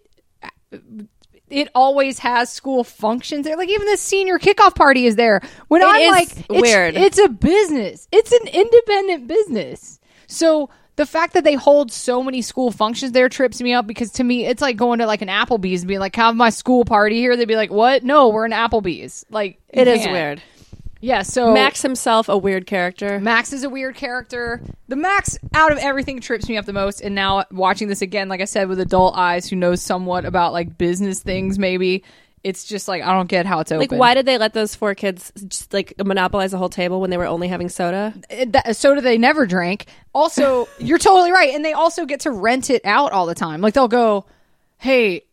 it 1.50 1.68
always 1.74 2.18
has 2.20 2.50
school 2.50 2.82
functions 2.84 3.44
there. 3.44 3.56
Like 3.56 3.68
even 3.68 3.86
the 3.86 3.96
senior 3.96 4.38
kickoff 4.38 4.74
party 4.74 5.06
is 5.06 5.16
there. 5.16 5.40
When 5.68 5.82
It 5.82 5.86
I'm 5.88 6.10
like, 6.10 6.36
it's, 6.36 6.48
weird. 6.48 6.96
It's 6.96 7.18
a 7.18 7.28
business. 7.28 8.08
It's 8.10 8.32
an 8.32 8.48
independent 8.48 9.26
business. 9.28 10.00
So 10.26 10.70
the 10.96 11.06
fact 11.06 11.34
that 11.34 11.44
they 11.44 11.54
hold 11.54 11.90
so 11.90 12.22
many 12.22 12.42
school 12.42 12.70
functions 12.70 13.12
there 13.12 13.28
trips 13.28 13.60
me 13.60 13.72
up 13.72 13.86
because 13.86 14.12
to 14.12 14.24
me 14.24 14.46
it's 14.46 14.62
like 14.62 14.76
going 14.76 15.00
to 15.00 15.06
like 15.06 15.22
an 15.22 15.28
Applebee's 15.28 15.82
and 15.82 15.88
being 15.88 16.00
like, 16.00 16.14
"Have 16.16 16.36
my 16.36 16.50
school 16.50 16.84
party 16.84 17.16
here." 17.16 17.36
They'd 17.36 17.46
be 17.46 17.56
like, 17.56 17.70
"What? 17.70 18.04
No, 18.04 18.28
we're 18.28 18.44
an 18.44 18.52
Applebee's." 18.52 19.24
Like 19.30 19.58
it 19.68 19.88
is 19.88 20.06
weird. 20.06 20.42
Yeah. 21.00 21.22
So 21.22 21.52
Max 21.52 21.82
himself, 21.82 22.28
a 22.28 22.38
weird 22.38 22.66
character. 22.66 23.20
Max 23.20 23.52
is 23.52 23.62
a 23.62 23.68
weird 23.68 23.94
character. 23.94 24.62
The 24.88 24.96
Max 24.96 25.36
out 25.52 25.70
of 25.70 25.78
everything 25.78 26.20
trips 26.20 26.48
me 26.48 26.56
up 26.56 26.64
the 26.64 26.72
most. 26.72 27.00
And 27.00 27.14
now 27.14 27.44
watching 27.50 27.88
this 27.88 28.00
again, 28.00 28.28
like 28.28 28.40
I 28.40 28.46
said, 28.46 28.68
with 28.68 28.80
adult 28.80 29.14
eyes 29.16 29.48
who 29.48 29.56
knows 29.56 29.82
somewhat 29.82 30.24
about 30.24 30.52
like 30.52 30.78
business 30.78 31.22
things, 31.22 31.58
maybe 31.58 32.04
it's 32.44 32.64
just 32.64 32.86
like 32.86 33.02
I 33.02 33.12
don't 33.12 33.28
get 33.28 33.46
how 33.46 33.60
it's 33.60 33.72
open. 33.72 33.88
Like, 33.88 33.98
why 33.98 34.14
did 34.14 34.26
they 34.26 34.38
let 34.38 34.52
those 34.52 34.74
four 34.74 34.94
kids 34.94 35.32
just 35.48 35.72
like 35.72 35.94
monopolize 36.04 36.50
the 36.52 36.58
whole 36.58 36.68
table 36.68 37.00
when 37.00 37.10
they 37.10 37.16
were 37.16 37.26
only 37.26 37.48
having 37.48 37.68
soda? 37.70 38.14
It- 38.30 38.52
that, 38.52 38.76
soda 38.76 39.00
they 39.00 39.18
never 39.18 39.46
drank. 39.46 39.86
Also, 40.14 40.68
you're 40.78 40.98
totally 40.98 41.32
right, 41.32 41.54
and 41.54 41.64
they 41.64 41.72
also 41.72 42.04
get 42.04 42.20
to 42.20 42.30
rent 42.30 42.70
it 42.70 42.82
out 42.84 43.12
all 43.12 43.26
the 43.26 43.34
time. 43.34 43.60
Like 43.60 43.74
they'll 43.74 43.88
go, 43.88 44.26
"Hey." 44.76 45.24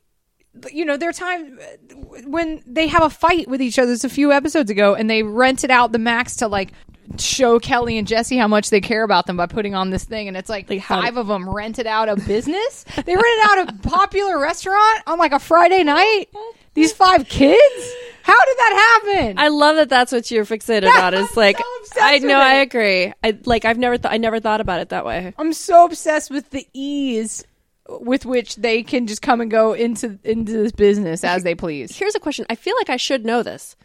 You 0.71 0.83
know, 0.85 0.97
there 0.97 1.09
are 1.09 1.13
times 1.13 1.59
uh, 1.59 1.95
when 2.27 2.61
they 2.67 2.87
have 2.87 3.03
a 3.03 3.09
fight 3.09 3.47
with 3.47 3.61
each 3.61 3.79
other. 3.79 3.91
It's 3.93 4.03
a 4.03 4.09
few 4.09 4.31
episodes 4.31 4.69
ago, 4.69 4.95
and 4.95 5.09
they 5.09 5.23
rented 5.23 5.71
out 5.71 5.91
the 5.93 5.99
Max 5.99 6.35
to 6.37 6.47
like 6.47 6.73
show 7.17 7.59
Kelly 7.59 7.97
and 7.97 8.07
Jesse 8.07 8.37
how 8.37 8.47
much 8.47 8.69
they 8.69 8.79
care 8.81 9.03
about 9.03 9.27
them 9.27 9.37
by 9.37 9.45
putting 9.45 9.75
on 9.75 9.89
this 9.89 10.03
thing. 10.03 10.27
And 10.27 10.35
it's 10.37 10.49
like, 10.49 10.69
Like, 10.69 10.83
five 10.83 11.17
of 11.17 11.27
them 11.27 11.49
rented 11.49 11.87
out 11.87 12.09
a 12.09 12.15
business. 12.15 12.83
they 13.05 13.15
rented 13.15 13.43
out 13.43 13.69
a 13.69 13.73
popular 13.89 14.39
restaurant 14.39 15.03
on 15.07 15.17
like 15.17 15.31
a 15.31 15.39
Friday 15.39 15.83
night. 15.83 16.27
These 16.73 16.93
five 16.93 17.27
kids? 17.27 17.93
How 18.23 18.33
did 18.45 18.57
that 18.57 19.01
happen? 19.03 19.39
I 19.39 19.49
love 19.49 19.75
that. 19.77 19.89
That's 19.89 20.11
what 20.11 20.29
you're 20.31 20.45
fixated 20.45 20.89
on. 21.01 21.13
Is 21.13 21.29
I'm 21.29 21.35
like, 21.35 21.57
so 21.57 21.99
I 22.01 22.19
know, 22.19 22.39
I 22.39 22.55
agree. 22.55 23.11
I 23.23 23.37
like, 23.45 23.65
I've 23.65 23.77
never, 23.77 23.97
th- 23.97 24.13
I 24.13 24.17
never 24.17 24.39
thought 24.39 24.61
about 24.61 24.79
it 24.79 24.89
that 24.89 25.05
way. 25.05 25.33
I'm 25.37 25.51
so 25.53 25.83
obsessed 25.85 26.29
with 26.31 26.49
the 26.51 26.65
ease 26.73 27.43
with 28.01 28.25
which 28.25 28.55
they 28.55 28.83
can 28.83 29.07
just 29.07 29.21
come 29.21 29.41
and 29.41 29.51
go 29.51 29.73
into 29.73 30.17
into 30.23 30.51
this 30.51 30.71
business 30.71 31.23
as 31.23 31.43
they 31.43 31.55
please. 31.55 31.95
Here's 31.97 32.15
a 32.15 32.19
question. 32.19 32.45
I 32.49 32.55
feel 32.55 32.75
like 32.77 32.89
I 32.89 32.97
should 32.97 33.25
know 33.25 33.43
this. 33.43 33.75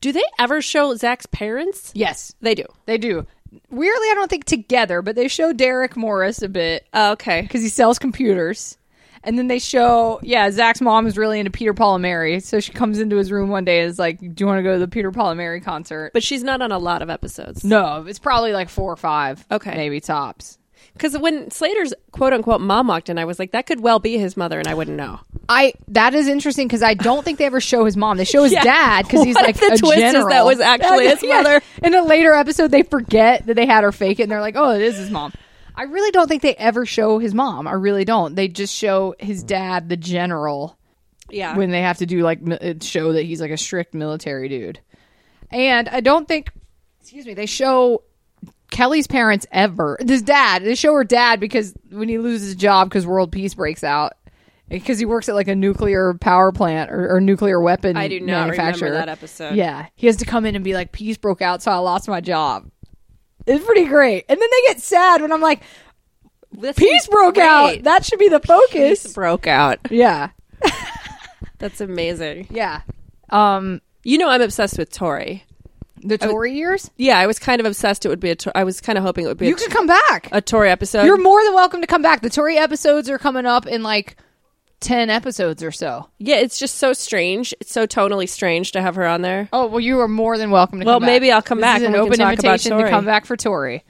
Do 0.00 0.12
they 0.12 0.22
ever 0.38 0.60
show 0.62 0.94
Zach's 0.94 1.26
parents? 1.26 1.90
Yes, 1.94 2.34
They 2.40 2.54
do. 2.54 2.64
they 2.84 2.98
do. 2.98 3.26
Weirdly, 3.70 4.08
I 4.10 4.14
don't 4.14 4.28
think 4.28 4.44
together, 4.44 5.00
but 5.02 5.16
they 5.16 5.28
show 5.28 5.52
Derek 5.52 5.96
Morris 5.96 6.42
a 6.42 6.48
bit 6.48 6.86
Oh, 6.92 7.12
okay. 7.12 7.42
because 7.42 7.62
he 7.62 7.68
sells 7.68 7.98
computers. 7.98 8.76
And 9.24 9.36
then 9.38 9.48
they 9.48 9.58
show, 9.58 10.20
yeah, 10.22 10.48
Zach's 10.52 10.80
mom 10.80 11.06
is 11.06 11.16
really 11.18 11.40
into 11.40 11.50
Peter 11.50 11.74
Paul 11.74 11.96
and 11.96 12.02
Mary, 12.02 12.38
so 12.38 12.60
she 12.60 12.70
comes 12.72 13.00
into 13.00 13.16
his 13.16 13.32
room 13.32 13.48
one 13.48 13.64
day 13.64 13.80
and 13.80 13.90
is 13.90 13.98
like, 13.98 14.20
"Do 14.20 14.32
you 14.38 14.46
want 14.46 14.58
to 14.58 14.62
go 14.62 14.74
to 14.74 14.78
the 14.78 14.86
Peter 14.86 15.10
Paul 15.10 15.30
and 15.30 15.38
Mary 15.38 15.60
concert?" 15.60 16.12
But 16.12 16.22
she's 16.22 16.44
not 16.44 16.62
on 16.62 16.70
a 16.70 16.78
lot 16.78 17.02
of 17.02 17.10
episodes. 17.10 17.64
no, 17.64 18.04
it's 18.06 18.20
probably 18.20 18.52
like 18.52 18.68
four 18.68 18.92
or 18.92 18.96
five. 18.96 19.44
Okay. 19.50 19.74
maybe 19.74 20.00
tops. 20.00 20.58
Because 20.96 21.18
when 21.18 21.50
Slater's 21.50 21.92
quote 22.10 22.32
unquote 22.32 22.60
mom 22.60 22.86
walked 22.88 23.08
in, 23.10 23.18
I 23.18 23.24
was 23.26 23.38
like, 23.38 23.52
that 23.52 23.66
could 23.66 23.80
well 23.80 23.98
be 23.98 24.16
his 24.16 24.36
mother, 24.36 24.58
and 24.58 24.66
I 24.66 24.74
wouldn't 24.74 24.96
know. 24.96 25.20
I 25.48 25.74
that 25.88 26.14
is 26.14 26.26
interesting 26.28 26.66
because 26.66 26.82
I 26.82 26.94
don't 26.94 27.24
think 27.24 27.38
they 27.38 27.44
ever 27.44 27.60
show 27.60 27.84
his 27.84 27.96
mom. 27.96 28.16
They 28.16 28.24
show 28.24 28.42
his 28.44 28.52
Yeah. 28.54 28.64
dad 28.64 29.04
because 29.06 29.22
he's 29.24 29.36
like 29.36 29.56
the 29.56 29.72
a 29.74 29.76
twist 29.76 29.98
is 29.98 30.26
that 30.26 30.44
was 30.44 30.60
actually 30.60 31.06
his 31.08 31.22
mother? 31.22 31.60
In 31.82 31.94
a 31.94 32.02
later 32.02 32.32
episode, 32.32 32.70
they 32.70 32.82
forget 32.82 33.46
that 33.46 33.54
they 33.54 33.66
had 33.66 33.84
her 33.84 33.92
fake 33.92 34.18
it, 34.20 34.24
and 34.24 34.32
they're 34.32 34.40
like, 34.40 34.56
"Oh, 34.56 34.70
it 34.72 34.80
is 34.82 34.96
his 34.96 35.10
mom." 35.10 35.32
I 35.74 35.82
really 35.82 36.10
don't 36.10 36.26
think 36.26 36.40
they 36.40 36.54
ever 36.54 36.86
show 36.86 37.18
his 37.18 37.34
mom. 37.34 37.68
I 37.68 37.72
really 37.72 38.06
don't. 38.06 38.34
They 38.34 38.48
just 38.48 38.74
show 38.74 39.14
his 39.18 39.42
dad, 39.42 39.90
the 39.90 39.96
general, 39.98 40.78
Yeah. 41.28 41.54
when 41.54 41.70
they 41.70 41.82
have 41.82 41.98
to 41.98 42.06
do 42.06 42.22
like 42.22 42.38
it 42.42 42.82
show 42.82 43.12
that 43.12 43.24
he's 43.24 43.42
like 43.42 43.50
a 43.50 43.58
strict 43.58 43.92
military 43.92 44.48
dude. 44.48 44.80
And 45.50 45.88
I 45.90 46.00
don't 46.00 46.26
think, 46.26 46.50
excuse 47.02 47.26
me, 47.26 47.34
they 47.34 47.44
show 47.44 48.02
Kelly's 48.70 49.06
parents 49.06 49.46
ever. 49.52 49.96
This 50.00 50.22
dad. 50.22 50.64
They 50.64 50.74
show 50.74 50.92
her 50.94 51.04
dad 51.04 51.40
because 51.40 51.72
when 51.90 52.08
he 52.08 52.18
loses 52.18 52.48
his 52.48 52.56
job 52.56 52.88
because 52.88 53.06
world 53.06 53.30
peace 53.32 53.54
breaks 53.54 53.84
out. 53.84 54.14
Because 54.68 54.98
he 54.98 55.04
works 55.04 55.28
at 55.28 55.36
like 55.36 55.46
a 55.46 55.54
nuclear 55.54 56.14
power 56.14 56.50
plant 56.50 56.90
or, 56.90 57.14
or 57.14 57.20
nuclear 57.20 57.60
weapon 57.60 57.96
I 57.96 58.08
do 58.08 58.18
not 58.18 58.50
remember 58.50 58.90
that 58.90 59.08
episode. 59.08 59.54
Yeah, 59.54 59.86
he 59.94 60.08
has 60.08 60.16
to 60.16 60.24
come 60.24 60.44
in 60.44 60.56
and 60.56 60.64
be 60.64 60.74
like, 60.74 60.90
"Peace 60.90 61.16
broke 61.16 61.40
out, 61.40 61.62
so 61.62 61.70
I 61.70 61.76
lost 61.76 62.08
my 62.08 62.20
job." 62.20 62.68
It's 63.46 63.64
pretty 63.64 63.84
great. 63.84 64.24
And 64.28 64.40
then 64.40 64.48
they 64.50 64.72
get 64.72 64.80
sad 64.82 65.22
when 65.22 65.30
I'm 65.32 65.40
like, 65.40 65.62
This 66.50 66.74
"Peace 66.74 67.06
broke 67.06 67.36
great. 67.36 67.44
out." 67.46 67.82
That 67.84 68.04
should 68.04 68.18
be 68.18 68.28
the 68.28 68.40
focus. 68.40 69.04
Peace 69.04 69.12
broke 69.12 69.46
out. 69.46 69.78
yeah, 69.90 70.30
That's 71.58 71.80
amazing. 71.80 72.48
yeah. 72.50 72.80
Um, 73.30 73.80
You 74.02 74.18
know, 74.18 74.28
I'm 74.28 74.42
obsessed 74.42 74.78
with 74.78 74.90
Tori. 74.92 75.44
The 76.06 76.18
Tori 76.18 76.54
years? 76.54 76.90
Yeah, 76.96 77.18
I 77.18 77.26
was 77.26 77.38
kind 77.38 77.60
of 77.60 77.66
obsessed. 77.66 78.04
It 78.04 78.08
would 78.08 78.20
be 78.20 78.30
a. 78.30 78.36
Tor- 78.36 78.52
I 78.54 78.64
was 78.64 78.80
kind 78.80 78.96
of 78.98 79.04
hoping 79.04 79.24
it 79.24 79.28
would 79.28 79.38
be 79.38 79.48
You 79.48 79.54
a, 79.54 79.58
can 79.58 79.70
come 79.70 79.86
back. 79.86 80.28
a 80.32 80.40
Tori 80.40 80.70
episode. 80.70 81.04
You're 81.04 81.20
more 81.20 81.42
than 81.44 81.54
welcome 81.54 81.80
to 81.80 81.86
come 81.86 82.02
back. 82.02 82.22
The 82.22 82.30
Tori 82.30 82.56
episodes 82.58 83.08
are 83.10 83.18
coming 83.18 83.46
up 83.46 83.66
in 83.66 83.82
like 83.82 84.16
10 84.80 85.08
episodes 85.10 85.62
or 85.62 85.72
so. 85.72 86.08
yeah, 86.18 86.36
it's 86.36 86.58
just 86.58 86.76
so 86.76 86.92
strange. 86.92 87.54
It's 87.60 87.72
so 87.72 87.86
tonally 87.86 88.28
strange 88.28 88.72
to 88.72 88.82
have 88.82 88.94
her 88.96 89.06
on 89.06 89.22
there. 89.22 89.48
Oh, 89.52 89.66
well, 89.66 89.80
you 89.80 89.98
are 90.00 90.08
more 90.08 90.36
than 90.38 90.50
welcome 90.50 90.80
to 90.80 90.86
Well, 90.86 90.96
come 90.96 91.02
back. 91.02 91.06
Well 91.08 91.14
maybe 91.14 91.32
I'll 91.32 91.42
come 91.42 91.58
This 91.58 91.62
back 91.64 91.76
is 91.78 91.82
an 91.88 91.94
and 91.94 91.94
we 91.94 91.98
can 91.98 92.06
open 92.06 92.18
talk 92.18 92.32
invitation 92.44 92.76
to 92.78 92.88
come 92.90 93.04
back 93.06 93.24
for 93.24 93.36
Tori. 93.36 93.84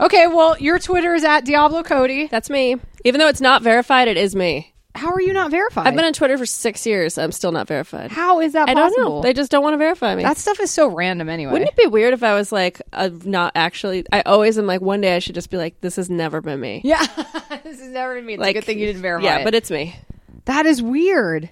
Okay, 0.00 0.28
well, 0.28 0.56
your 0.58 0.78
Twitter 0.78 1.12
is 1.14 1.24
at 1.24 1.44
Diablo 1.44 1.82
Cody. 1.82 2.28
That's 2.28 2.48
me. 2.48 2.76
Even 3.04 3.18
though 3.18 3.26
it's 3.26 3.40
not 3.40 3.62
verified, 3.62 4.06
it 4.06 4.16
is 4.16 4.36
me. 4.36 4.74
How 4.98 5.12
are 5.12 5.20
you 5.20 5.32
not 5.32 5.50
verified? 5.50 5.86
I've 5.86 5.94
been 5.94 6.04
on 6.04 6.12
Twitter 6.12 6.36
for 6.36 6.44
six 6.46 6.84
years. 6.86 7.16
I'm 7.18 7.32
still 7.32 7.52
not 7.52 7.66
verified. 7.68 8.10
How 8.10 8.40
is 8.40 8.52
that 8.52 8.68
I 8.68 8.74
possible? 8.74 9.02
don't 9.04 9.14
know. 9.16 9.22
They 9.22 9.32
just 9.32 9.50
don't 9.50 9.62
want 9.62 9.74
to 9.74 9.78
verify 9.78 10.14
me. 10.14 10.22
that 10.24 10.36
stuff 10.36 10.60
is 10.60 10.70
so 10.70 10.88
random 10.88 11.28
anyway. 11.28 11.52
Wouldn't 11.52 11.70
it 11.70 11.76
be 11.76 11.86
weird 11.86 12.12
if 12.14 12.22
I 12.22 12.34
was 12.34 12.52
like, 12.52 12.82
uh, 12.92 13.10
not 13.24 13.52
actually? 13.54 14.04
I 14.12 14.20
always 14.22 14.58
am 14.58 14.66
like, 14.66 14.80
one 14.80 15.00
day 15.00 15.16
I 15.16 15.18
should 15.20 15.34
just 15.34 15.50
be 15.50 15.56
like, 15.56 15.80
this 15.80 15.96
has 15.96 16.10
never 16.10 16.40
been 16.40 16.60
me. 16.60 16.82
yeah, 16.84 17.06
this 17.64 17.80
is 17.80 17.88
never 17.88 18.14
been 18.16 18.26
me. 18.26 18.34
It's 18.34 18.40
Like, 18.40 18.56
a 18.56 18.58
good 18.60 18.64
thing 18.64 18.78
you 18.78 18.86
didn't 18.86 19.02
verify. 19.02 19.24
Yeah, 19.26 19.38
it. 19.38 19.44
but 19.44 19.54
it's 19.54 19.70
me. 19.70 19.96
that 20.44 20.66
is 20.66 20.82
weird. 20.82 21.50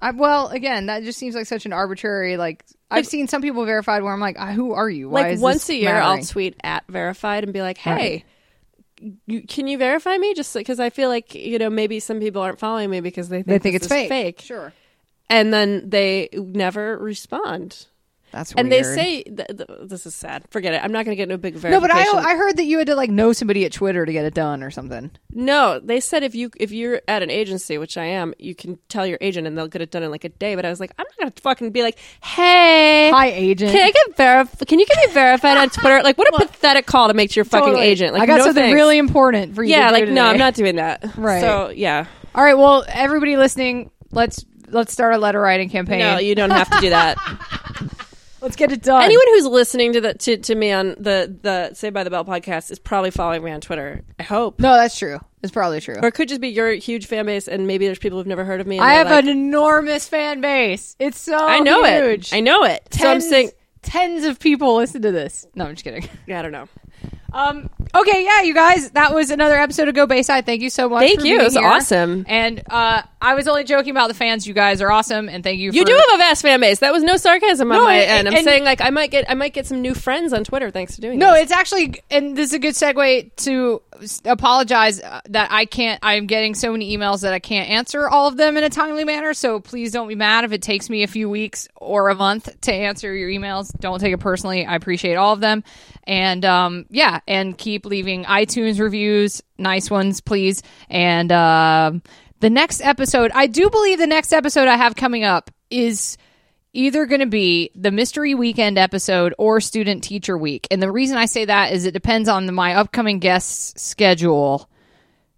I, 0.00 0.12
well, 0.12 0.46
again, 0.48 0.86
that 0.86 1.02
just 1.02 1.18
seems 1.18 1.34
like 1.34 1.46
such 1.46 1.66
an 1.66 1.72
arbitrary. 1.72 2.36
Like 2.36 2.64
I've 2.90 3.06
seen 3.06 3.26
some 3.26 3.42
people 3.42 3.64
verified 3.64 4.02
where 4.04 4.12
I'm 4.12 4.20
like, 4.20 4.38
uh, 4.38 4.52
who 4.52 4.72
are 4.72 4.88
you? 4.88 5.08
Why 5.08 5.22
like 5.22 5.32
is 5.32 5.40
once 5.40 5.66
this 5.66 5.70
a 5.70 5.74
year, 5.76 5.94
I'll 5.96 6.10
mattering? 6.16 6.26
tweet 6.26 6.56
at 6.62 6.84
verified 6.88 7.42
and 7.44 7.52
be 7.52 7.62
like, 7.62 7.78
hey. 7.78 7.90
Right. 7.92 8.24
You, 9.26 9.42
can 9.42 9.68
you 9.68 9.78
verify 9.78 10.16
me? 10.16 10.34
Just 10.34 10.52
because 10.54 10.80
I 10.80 10.90
feel 10.90 11.08
like 11.08 11.34
you 11.34 11.58
know 11.58 11.70
maybe 11.70 12.00
some 12.00 12.20
people 12.20 12.42
aren't 12.42 12.58
following 12.58 12.90
me 12.90 13.00
because 13.00 13.28
they 13.28 13.38
think, 13.38 13.46
they 13.46 13.58
think 13.58 13.74
this 13.74 13.82
it's 13.82 13.84
is 13.86 13.88
fake. 13.90 14.08
fake, 14.08 14.40
Sure, 14.40 14.72
and 15.30 15.52
then 15.52 15.88
they 15.88 16.28
never 16.32 16.96
respond. 16.98 17.86
That's 18.30 18.52
And 18.54 18.70
they 18.70 18.82
say 18.82 19.22
th- 19.22 19.48
th- 19.48 19.68
this 19.84 20.04
is 20.06 20.14
sad. 20.14 20.44
Forget 20.50 20.74
it. 20.74 20.82
I'm 20.84 20.92
not 20.92 21.04
going 21.04 21.16
to 21.16 21.16
get 21.16 21.28
no 21.28 21.36
big 21.36 21.54
verification. 21.54 21.80
no, 21.88 21.94
verification. 21.94 22.16
but 22.22 22.26
I 22.26 22.32
I 22.32 22.36
heard 22.36 22.56
that 22.56 22.64
you 22.64 22.78
had 22.78 22.86
to 22.88 22.94
like 22.94 23.10
know 23.10 23.32
somebody 23.32 23.64
at 23.64 23.72
Twitter 23.72 24.04
to 24.04 24.12
get 24.12 24.24
it 24.24 24.34
done 24.34 24.62
or 24.62 24.70
something. 24.70 25.10
No, 25.32 25.78
they 25.80 26.00
said 26.00 26.22
if 26.22 26.34
you 26.34 26.50
if 26.58 26.72
you're 26.72 27.00
at 27.08 27.22
an 27.22 27.30
agency, 27.30 27.78
which 27.78 27.96
I 27.96 28.04
am, 28.04 28.34
you 28.38 28.54
can 28.54 28.78
tell 28.88 29.06
your 29.06 29.18
agent 29.20 29.46
and 29.46 29.56
they'll 29.56 29.68
get 29.68 29.82
it 29.82 29.90
done 29.90 30.02
in 30.02 30.10
like 30.10 30.24
a 30.24 30.28
day. 30.28 30.54
But 30.54 30.64
I 30.64 30.70
was 30.70 30.80
like, 30.80 30.92
I'm 30.98 31.06
not 31.08 31.18
gonna 31.18 31.32
fucking 31.42 31.70
be 31.70 31.82
like, 31.82 31.98
hey, 32.22 33.10
Hi, 33.12 33.28
agent. 33.28 33.72
can 33.72 33.82
I 33.82 33.90
get 33.90 34.16
verified? 34.16 34.68
Can 34.68 34.78
you 34.78 34.86
get 34.86 34.96
me 35.06 35.12
verified 35.12 35.56
on 35.56 35.70
Twitter? 35.70 36.02
Like, 36.08 36.16
what 36.18 36.28
a 36.28 36.46
pathetic 36.46 36.86
call 36.86 37.08
to 37.08 37.14
make 37.14 37.30
to 37.30 37.36
your 37.36 37.44
fucking 37.44 37.66
Totally. 37.68 37.86
agent. 37.86 38.12
Like, 38.14 38.22
I 38.22 38.26
got 38.26 38.38
no 38.38 38.44
something 38.44 38.62
thanks. 38.64 38.74
really 38.74 38.98
important 38.98 39.54
for 39.54 39.62
you. 39.62 39.70
yeah, 39.72 39.86
to 39.88 39.92
like 39.92 40.08
no, 40.08 40.24
I'm 40.26 40.38
not 40.38 40.54
doing 40.54 40.76
that. 40.76 41.04
Right. 41.16 41.40
So 41.40 41.70
yeah, 41.70 42.06
All 42.34 42.44
right. 42.44 42.56
Well, 42.56 42.84
everybody 42.88 43.36
listening, 43.36 43.90
let's 44.12 44.44
let's 44.68 44.92
start 44.92 45.14
a 45.14 45.18
letter 45.18 45.40
writing 45.40 45.68
campaign. 45.70 45.98
no, 46.00 46.18
you 46.18 46.34
don't 46.34 46.50
have 46.50 46.70
to 46.70 46.78
do 46.80 46.90
that. 46.90 47.16
let's 48.40 48.56
get 48.56 48.72
it 48.72 48.82
done. 48.82 49.02
Anyone 49.02 49.26
who's 49.28 49.46
listening 49.46 49.92
to 49.94 50.00
the 50.00 50.14
to, 50.14 50.36
to 50.36 50.54
me 50.54 50.72
on 50.72 50.88
the 50.98 51.34
the 51.42 51.74
Saved 51.74 51.94
by 51.94 52.04
the 52.04 52.10
Bell 52.10 52.24
podcast 52.24 52.70
is 52.70 52.78
probably 52.78 53.10
following 53.10 53.42
me 53.42 53.50
on 53.50 53.60
Twitter. 53.60 54.02
I 54.18 54.22
hope. 54.22 54.58
No, 54.60 54.74
that's 54.74 54.98
true. 54.98 55.18
It's 55.42 55.52
probably 55.52 55.80
true. 55.80 55.96
Or 56.02 56.08
it 56.08 56.12
could 56.14 56.28
just 56.28 56.40
be 56.40 56.48
your 56.48 56.72
huge 56.72 57.06
fan 57.06 57.26
base, 57.26 57.46
and 57.48 57.66
maybe 57.66 57.86
there's 57.86 57.98
people 57.98 58.18
who've 58.18 58.26
never 58.26 58.44
heard 58.44 58.60
of 58.60 58.66
me. 58.66 58.78
and 58.78 58.84
I 58.84 58.94
have 58.94 59.08
like, 59.08 59.24
an 59.24 59.28
enormous 59.30 60.08
fan 60.08 60.40
base. 60.40 60.96
It's 60.98 61.20
so 61.20 61.36
I 61.38 61.60
know 61.60 61.84
huge. 61.84 62.32
it. 62.32 62.36
I 62.36 62.40
know 62.40 62.64
it. 62.64 62.86
so 62.92 63.06
I'm 63.08 63.14
Tens- 63.20 63.28
saying, 63.28 63.50
tens 63.82 64.24
of 64.24 64.40
people 64.40 64.76
listen 64.76 65.02
to 65.02 65.12
this. 65.12 65.46
No, 65.54 65.66
I'm 65.66 65.74
just 65.74 65.84
kidding. 65.84 66.08
yeah, 66.26 66.40
I 66.40 66.42
don't 66.42 66.52
know. 66.52 66.68
Um. 67.32 67.68
Okay. 67.94 68.24
Yeah, 68.24 68.42
you 68.42 68.54
guys. 68.54 68.90
That 68.92 69.14
was 69.14 69.30
another 69.30 69.56
episode 69.58 69.88
of 69.88 69.94
Go 69.94 70.06
Bayside. 70.06 70.46
Thank 70.46 70.62
you 70.62 70.70
so 70.70 70.88
much. 70.88 71.00
Thank 71.02 71.20
for 71.20 71.26
you. 71.26 71.40
It 71.40 71.44
was 71.44 71.54
here. 71.54 71.66
awesome. 71.66 72.24
And 72.28 72.62
uh, 72.70 73.02
I 73.20 73.34
was 73.34 73.46
only 73.48 73.64
joking 73.64 73.90
about 73.90 74.08
the 74.08 74.14
fans. 74.14 74.46
You 74.46 74.54
guys 74.54 74.80
are 74.80 74.90
awesome, 74.90 75.28
and 75.28 75.42
thank 75.44 75.58
you. 75.58 75.70
For 75.72 75.76
You 75.76 75.82
for, 75.82 75.88
do 75.88 75.94
have 75.94 76.04
a 76.14 76.18
vast 76.18 76.42
fan 76.42 76.60
base. 76.60 76.78
That 76.80 76.92
was 76.92 77.02
no 77.02 77.16
sarcasm 77.16 77.70
on 77.70 77.78
No, 77.78 77.84
my 77.84 77.94
and- 77.96 78.10
end. 78.10 78.28
I'm 78.28 78.34
and- 78.34 78.44
saying 78.44 78.64
like 78.64 78.80
I 78.80 78.90
might 78.90 79.10
get 79.10 79.28
I 79.30 79.34
might 79.34 79.52
get 79.52 79.66
some 79.66 79.82
new 79.82 79.94
friends 79.94 80.32
on 80.32 80.44
Twitter 80.44 80.70
thanks 80.70 80.94
to 80.96 81.00
doing 81.00 81.18
No, 81.18 81.32
this. 81.34 81.44
it's 81.44 81.52
actually, 81.52 82.02
and 82.10 82.36
this 82.36 82.48
is 82.48 82.54
a 82.54 82.58
good 82.58 82.74
segue 82.74 83.34
to 83.44 83.82
apologize 84.24 85.00
uh, 85.00 85.20
that 85.30 85.50
I 85.50 85.64
can't. 85.64 85.98
I'm 86.02 86.26
getting 86.26 86.54
so 86.54 86.72
many 86.72 86.96
emails 86.96 87.22
that 87.22 87.32
I 87.32 87.38
can't 87.38 87.68
answer 87.68 88.08
all 88.08 88.28
of 88.28 88.36
them 88.36 88.56
in 88.56 88.64
a 88.64 88.70
timely 88.70 89.04
manner. 89.04 89.34
So 89.34 89.60
please 89.60 89.92
don't 89.92 90.08
be 90.08 90.14
mad 90.14 90.44
if 90.44 90.52
it 90.52 90.62
takes 90.62 90.88
me 90.90 91.02
a 91.02 91.06
few 91.08 91.28
weeks 91.28 91.68
or 91.76 92.08
a 92.08 92.14
month 92.14 92.60
to 92.62 92.72
answer 92.72 93.14
your 93.14 93.28
emails. 93.28 93.76
Don't 93.80 93.98
take 93.98 94.12
it 94.12 94.18
personally. 94.18 94.66
I 94.66 94.74
appreciate 94.76 95.14
all 95.16 95.32
of 95.32 95.40
them, 95.40 95.64
and 96.04 96.44
um, 96.44 96.86
yeah, 96.90 97.17
and 97.26 97.56
keep 97.56 97.86
leaving 97.86 98.24
iTunes 98.24 98.80
reviews, 98.80 99.42
nice 99.58 99.90
ones, 99.90 100.20
please. 100.20 100.62
And 100.88 101.32
um, 101.32 102.02
the 102.40 102.50
next 102.50 102.80
episode, 102.80 103.30
I 103.34 103.46
do 103.46 103.70
believe 103.70 103.98
the 103.98 104.06
next 104.06 104.32
episode 104.32 104.68
I 104.68 104.76
have 104.76 104.94
coming 104.94 105.24
up 105.24 105.50
is 105.70 106.16
either 106.72 107.06
going 107.06 107.20
to 107.20 107.26
be 107.26 107.70
the 107.74 107.90
mystery 107.90 108.34
weekend 108.34 108.78
episode 108.78 109.34
or 109.38 109.60
student 109.60 110.04
teacher 110.04 110.36
week. 110.36 110.68
And 110.70 110.82
the 110.82 110.92
reason 110.92 111.16
I 111.16 111.26
say 111.26 111.44
that 111.46 111.72
is 111.72 111.84
it 111.84 111.92
depends 111.92 112.28
on 112.28 112.46
the, 112.46 112.52
my 112.52 112.74
upcoming 112.74 113.18
guests' 113.18 113.80
schedule. 113.82 114.68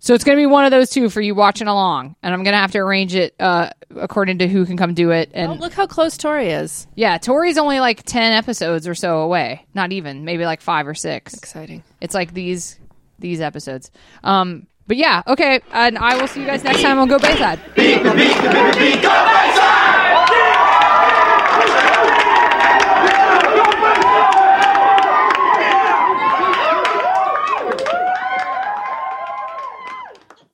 So 0.02 0.14
it's 0.14 0.24
going 0.24 0.36
to 0.36 0.40
be 0.40 0.46
one 0.46 0.64
of 0.64 0.70
those 0.70 0.88
two 0.90 1.10
for 1.10 1.20
you 1.20 1.34
watching 1.34 1.68
along, 1.68 2.16
and 2.22 2.32
I'm 2.32 2.42
going 2.42 2.54
to 2.54 2.58
have 2.58 2.72
to 2.72 2.78
arrange 2.78 3.14
it 3.14 3.34
uh, 3.38 3.68
according 3.94 4.38
to 4.38 4.48
who 4.48 4.64
can 4.64 4.76
come 4.78 4.94
do 4.94 5.10
it. 5.10 5.30
And 5.34 5.52
Oh, 5.52 5.54
look 5.56 5.74
how 5.74 5.86
close 5.86 6.16
Tori 6.16 6.48
is. 6.48 6.86
yeah, 6.94 7.18
Tori's 7.18 7.58
only 7.58 7.80
like 7.80 8.02
ten 8.04 8.32
episodes 8.32 8.88
or 8.88 8.94
so 8.94 9.20
away. 9.20 9.66
Not 9.74 9.92
even, 9.92 10.24
maybe 10.24 10.44
like 10.46 10.62
five 10.62 10.86
or 10.88 10.94
six. 10.94 11.34
Exciting. 11.34 11.82
It's 12.00 12.14
like 12.14 12.32
these 12.34 12.78
these 13.18 13.40
episodes. 13.42 13.90
Um, 14.24 14.66
but 14.86 14.96
yeah, 14.96 15.22
okay, 15.26 15.60
and 15.72 15.98
I 15.98 16.16
will 16.20 16.26
see 16.26 16.40
you 16.40 16.46
guys 16.46 16.64
next 16.64 16.80
time 16.82 16.98
on 16.98 17.06
Go 17.06 17.18
Bayside. 17.18 17.60
Beep, 17.76 18.02
beep, 18.02 18.02
beep, 18.02 18.14
beep, 18.14 18.34
beep, 18.34 19.02
go 19.02 19.08
Bayside! 19.10 19.79